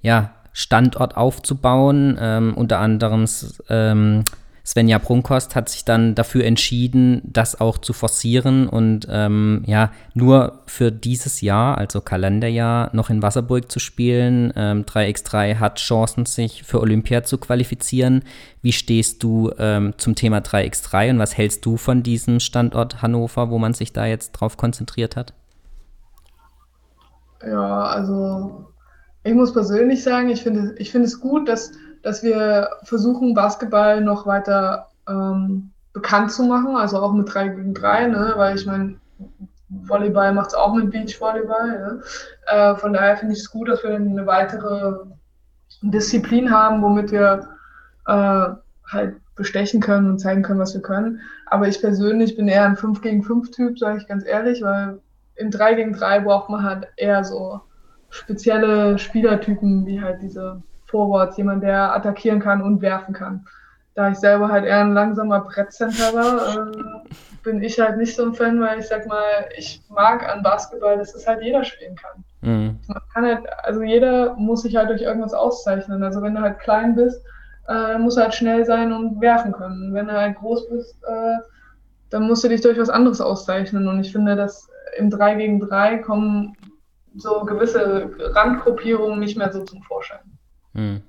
ja, 0.00 0.34
Standort 0.52 1.16
aufzubauen. 1.16 2.18
Ähm, 2.20 2.54
unter 2.54 2.78
anderem 2.78 3.26
ähm, 3.68 4.24
Svenja 4.64 4.98
Brunkost 4.98 5.56
hat 5.56 5.68
sich 5.68 5.84
dann 5.84 6.14
dafür 6.14 6.44
entschieden, 6.44 7.20
das 7.24 7.60
auch 7.60 7.78
zu 7.78 7.92
forcieren 7.92 8.68
und 8.68 9.08
ähm, 9.10 9.62
ja, 9.66 9.90
nur 10.14 10.60
für 10.66 10.92
dieses 10.92 11.40
Jahr, 11.40 11.78
also 11.78 12.00
Kalenderjahr, 12.00 12.90
noch 12.94 13.10
in 13.10 13.22
Wasserburg 13.22 13.72
zu 13.72 13.80
spielen. 13.80 14.52
Ähm, 14.54 14.84
3x3 14.84 15.58
hat 15.58 15.80
Chancen, 15.80 16.26
sich 16.26 16.62
für 16.62 16.80
Olympia 16.80 17.24
zu 17.24 17.38
qualifizieren. 17.38 18.22
Wie 18.60 18.72
stehst 18.72 19.24
du 19.24 19.50
ähm, 19.58 19.94
zum 19.96 20.14
Thema 20.14 20.38
3x3 20.38 21.10
und 21.10 21.18
was 21.18 21.36
hältst 21.36 21.66
du 21.66 21.76
von 21.76 22.04
diesem 22.04 22.38
Standort 22.38 23.02
Hannover, 23.02 23.50
wo 23.50 23.58
man 23.58 23.74
sich 23.74 23.92
da 23.92 24.06
jetzt 24.06 24.32
drauf 24.32 24.56
konzentriert 24.56 25.16
hat? 25.16 25.34
Ja, 27.44 27.82
also 27.82 28.68
ich 29.24 29.34
muss 29.34 29.52
persönlich 29.52 30.04
sagen, 30.04 30.30
ich 30.30 30.42
finde 30.42 30.76
ich 30.78 30.92
find 30.92 31.04
es 31.04 31.20
gut, 31.20 31.48
dass 31.48 31.72
dass 32.02 32.22
wir 32.22 32.70
versuchen, 32.84 33.34
Basketball 33.34 34.00
noch 34.00 34.26
weiter 34.26 34.88
ähm, 35.08 35.70
bekannt 35.92 36.32
zu 36.32 36.44
machen, 36.44 36.76
also 36.76 36.98
auch 36.98 37.12
mit 37.12 37.32
3 37.32 37.48
gegen 37.48 37.74
3, 37.74 38.06
ne? 38.08 38.32
weil 38.36 38.56
ich 38.56 38.66
meine, 38.66 38.96
Volleyball 39.68 40.32
macht 40.32 40.48
es 40.48 40.54
auch 40.54 40.74
mit 40.74 40.90
Beachvolleyball. 40.90 41.68
Ne? 41.68 42.02
Äh, 42.46 42.76
von 42.76 42.92
daher 42.92 43.16
finde 43.16 43.34
ich 43.34 43.40
es 43.40 43.50
gut, 43.50 43.68
dass 43.68 43.82
wir 43.82 43.94
eine 43.94 44.26
weitere 44.26 44.94
Disziplin 45.82 46.50
haben, 46.50 46.82
womit 46.82 47.10
wir 47.10 47.48
äh, 48.06 48.48
halt 48.90 49.16
bestechen 49.34 49.80
können 49.80 50.10
und 50.10 50.18
zeigen 50.18 50.42
können, 50.42 50.60
was 50.60 50.74
wir 50.74 50.82
können. 50.82 51.20
Aber 51.46 51.68
ich 51.68 51.80
persönlich 51.80 52.36
bin 52.36 52.48
eher 52.48 52.64
ein 52.64 52.76
5 52.76 53.00
gegen 53.00 53.22
5 53.22 53.50
Typ, 53.50 53.78
sage 53.78 53.98
ich 53.98 54.06
ganz 54.06 54.26
ehrlich, 54.26 54.62
weil 54.62 55.00
im 55.36 55.50
3 55.50 55.74
gegen 55.74 55.92
3 55.92 56.20
braucht 56.20 56.50
man 56.50 56.62
halt 56.62 56.88
eher 56.96 57.24
so 57.24 57.60
spezielle 58.10 58.98
Spielertypen, 58.98 59.86
wie 59.86 60.00
halt 60.00 60.20
diese 60.20 60.62
Forwards, 60.92 61.36
jemand, 61.36 61.64
der 61.64 61.96
attackieren 61.96 62.38
kann 62.38 62.62
und 62.62 62.80
werfen 62.82 63.14
kann. 63.14 63.44
Da 63.94 64.10
ich 64.10 64.18
selber 64.18 64.48
halt 64.48 64.64
eher 64.64 64.80
ein 64.80 64.94
langsamer 64.94 65.40
Brettcenter 65.40 66.14
war, 66.14 66.68
äh, 66.68 67.08
bin 67.42 67.62
ich 67.62 67.80
halt 67.80 67.96
nicht 67.96 68.14
so 68.14 68.24
ein 68.24 68.34
Fan, 68.34 68.60
weil 68.60 68.78
ich 68.78 68.86
sag 68.86 69.06
mal, 69.06 69.48
ich 69.56 69.82
mag 69.88 70.26
an 70.28 70.42
Basketball, 70.42 70.96
dass 70.96 71.14
es 71.14 71.26
halt 71.26 71.42
jeder 71.42 71.64
spielen 71.64 71.96
kann. 71.96 72.24
Mhm. 72.42 72.78
Halt, 73.14 73.40
also 73.64 73.82
jeder 73.82 74.34
muss 74.36 74.62
sich 74.62 74.76
halt 74.76 74.90
durch 74.90 75.02
irgendwas 75.02 75.34
auszeichnen. 75.34 76.02
Also 76.02 76.22
wenn 76.22 76.34
du 76.34 76.40
halt 76.40 76.60
klein 76.60 76.94
bist, 76.94 77.22
äh, 77.68 77.98
musst 77.98 78.16
du 78.16 78.22
halt 78.22 78.34
schnell 78.34 78.64
sein 78.64 78.92
und 78.92 79.20
werfen 79.20 79.52
können. 79.52 79.92
Wenn 79.92 80.06
du 80.06 80.12
halt 80.12 80.36
groß 80.36 80.68
bist, 80.68 80.96
äh, 81.04 81.36
dann 82.10 82.26
musst 82.26 82.44
du 82.44 82.48
dich 82.48 82.60
durch 82.60 82.78
was 82.78 82.90
anderes 82.90 83.20
auszeichnen. 83.20 83.88
Und 83.88 84.00
ich 84.00 84.12
finde, 84.12 84.36
dass 84.36 84.68
im 84.96 85.10
3 85.10 85.34
gegen 85.34 85.60
3 85.60 85.98
kommen 85.98 86.56
so 87.16 87.40
gewisse 87.44 88.10
Randgruppierungen 88.18 89.20
nicht 89.20 89.36
mehr 89.36 89.52
so 89.52 89.64
zum 89.64 89.82
Vorschein. 89.82 90.21
Mhm. 90.74 91.02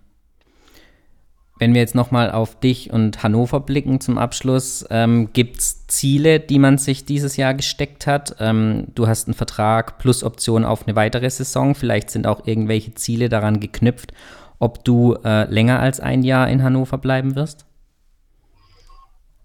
Wenn 1.60 1.74
wir 1.74 1.82
jetzt 1.82 1.96
nochmal 1.96 2.32
auf 2.32 2.60
dich 2.60 2.92
und 2.92 3.22
Hannover 3.22 3.60
blicken 3.60 4.02
zum 4.02 4.18
Abschluss, 4.18 4.86
ähm, 4.90 5.30
gibt 5.34 5.60
es 5.60 5.88
Ziele, 5.88 6.40
die 6.40 6.58
man 6.58 6.78
sich 6.78 7.06
dieses 7.06 7.38
Jahr 7.38 7.54
gesteckt 7.54 8.08
hat? 8.08 8.36
Ähm, 8.40 8.88
du 8.96 9.08
hast 9.08 9.28
einen 9.28 9.36
Vertrag 9.36 10.00
plus 10.00 10.24
Option 10.24 10.66
auf 10.66 10.88
eine 10.88 10.96
weitere 10.96 11.30
Saison. 11.30 11.76
Vielleicht 11.76 12.10
sind 12.10 12.26
auch 12.26 12.48
irgendwelche 12.48 12.96
Ziele 12.96 13.30
daran 13.30 13.60
geknüpft, 13.60 14.14
ob 14.58 14.84
du 14.84 15.16
äh, 15.24 15.50
länger 15.50 15.80
als 15.80 16.00
ein 16.00 16.24
Jahr 16.24 16.50
in 16.50 16.64
Hannover 16.64 16.98
bleiben 16.98 17.36
wirst? 17.36 17.66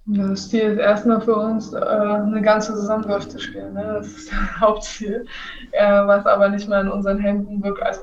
Das 0.06 0.48
Ziel 0.48 0.62
ist 0.62 0.78
erstmal 0.78 1.20
für 1.20 1.36
uns, 1.36 1.74
äh, 1.74 1.76
eine 1.76 2.40
ganze 2.40 2.74
Saison 2.74 3.02
durchzuspielen. 3.02 3.74
Ne? 3.74 3.84
Das 3.98 4.06
ist 4.06 4.32
das 4.32 4.60
Hauptziel, 4.60 5.26
äh, 5.72 6.06
was 6.06 6.24
aber 6.24 6.48
nicht 6.48 6.66
mehr 6.66 6.80
in 6.80 6.88
unseren 6.88 7.18
Händen 7.18 7.62
wirkt. 7.62 7.82
Also 7.82 8.00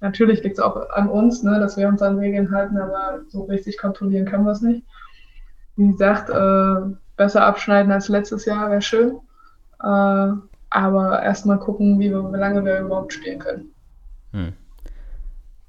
Natürlich 0.00 0.42
liegt 0.42 0.58
es 0.58 0.64
auch 0.64 0.90
an 0.90 1.08
uns, 1.08 1.42
ne, 1.42 1.58
dass 1.58 1.76
wir 1.76 1.88
uns 1.88 2.02
an 2.02 2.18
Regeln 2.18 2.52
halten, 2.52 2.78
aber 2.78 3.20
so 3.28 3.44
richtig 3.44 3.78
kontrollieren 3.78 4.26
können 4.26 4.44
wir 4.44 4.52
es 4.52 4.62
nicht. 4.62 4.84
Wie 5.76 5.90
gesagt, 5.90 6.30
äh, 6.30 6.94
besser 7.16 7.44
abschneiden 7.44 7.90
als 7.90 8.08
letztes 8.08 8.44
Jahr 8.44 8.70
wäre 8.70 8.82
schön. 8.82 9.18
Äh, 9.82 10.32
aber 10.70 11.22
erstmal 11.22 11.58
gucken, 11.58 11.98
wie, 11.98 12.10
wie, 12.10 12.36
lange 12.36 12.64
wir 12.64 12.80
überhaupt 12.80 13.12
spielen 13.12 13.38
können. 13.38 13.70
Hm. 14.32 14.52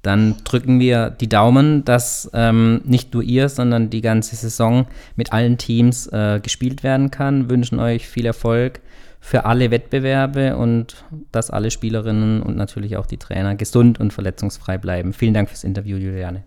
Dann 0.02 0.36
drücken 0.44 0.80
wir 0.80 1.10
die 1.10 1.28
Daumen, 1.28 1.84
dass 1.84 2.30
ähm, 2.32 2.80
nicht 2.84 3.12
nur 3.12 3.22
ihr, 3.22 3.48
sondern 3.48 3.90
die 3.90 4.00
ganze 4.00 4.34
Saison 4.36 4.86
mit 5.16 5.32
allen 5.32 5.58
Teams 5.58 6.06
äh, 6.06 6.40
gespielt 6.42 6.82
werden 6.82 7.10
kann. 7.10 7.50
Wünschen 7.50 7.80
euch 7.80 8.08
viel 8.08 8.24
Erfolg 8.24 8.80
für 9.20 9.44
alle 9.44 9.70
Wettbewerbe 9.70 10.56
und 10.56 11.04
dass 11.30 11.50
alle 11.50 11.70
Spielerinnen 11.70 12.42
und 12.42 12.56
natürlich 12.56 12.96
auch 12.96 13.06
die 13.06 13.18
Trainer 13.18 13.54
gesund 13.54 14.00
und 14.00 14.12
verletzungsfrei 14.12 14.78
bleiben. 14.78 15.12
Vielen 15.12 15.34
Dank 15.34 15.48
fürs 15.48 15.64
Interview, 15.64 15.98
Juliane. 15.98 16.44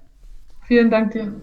Vielen 0.67 0.89
Dank 0.89 1.11
dir. 1.11 1.34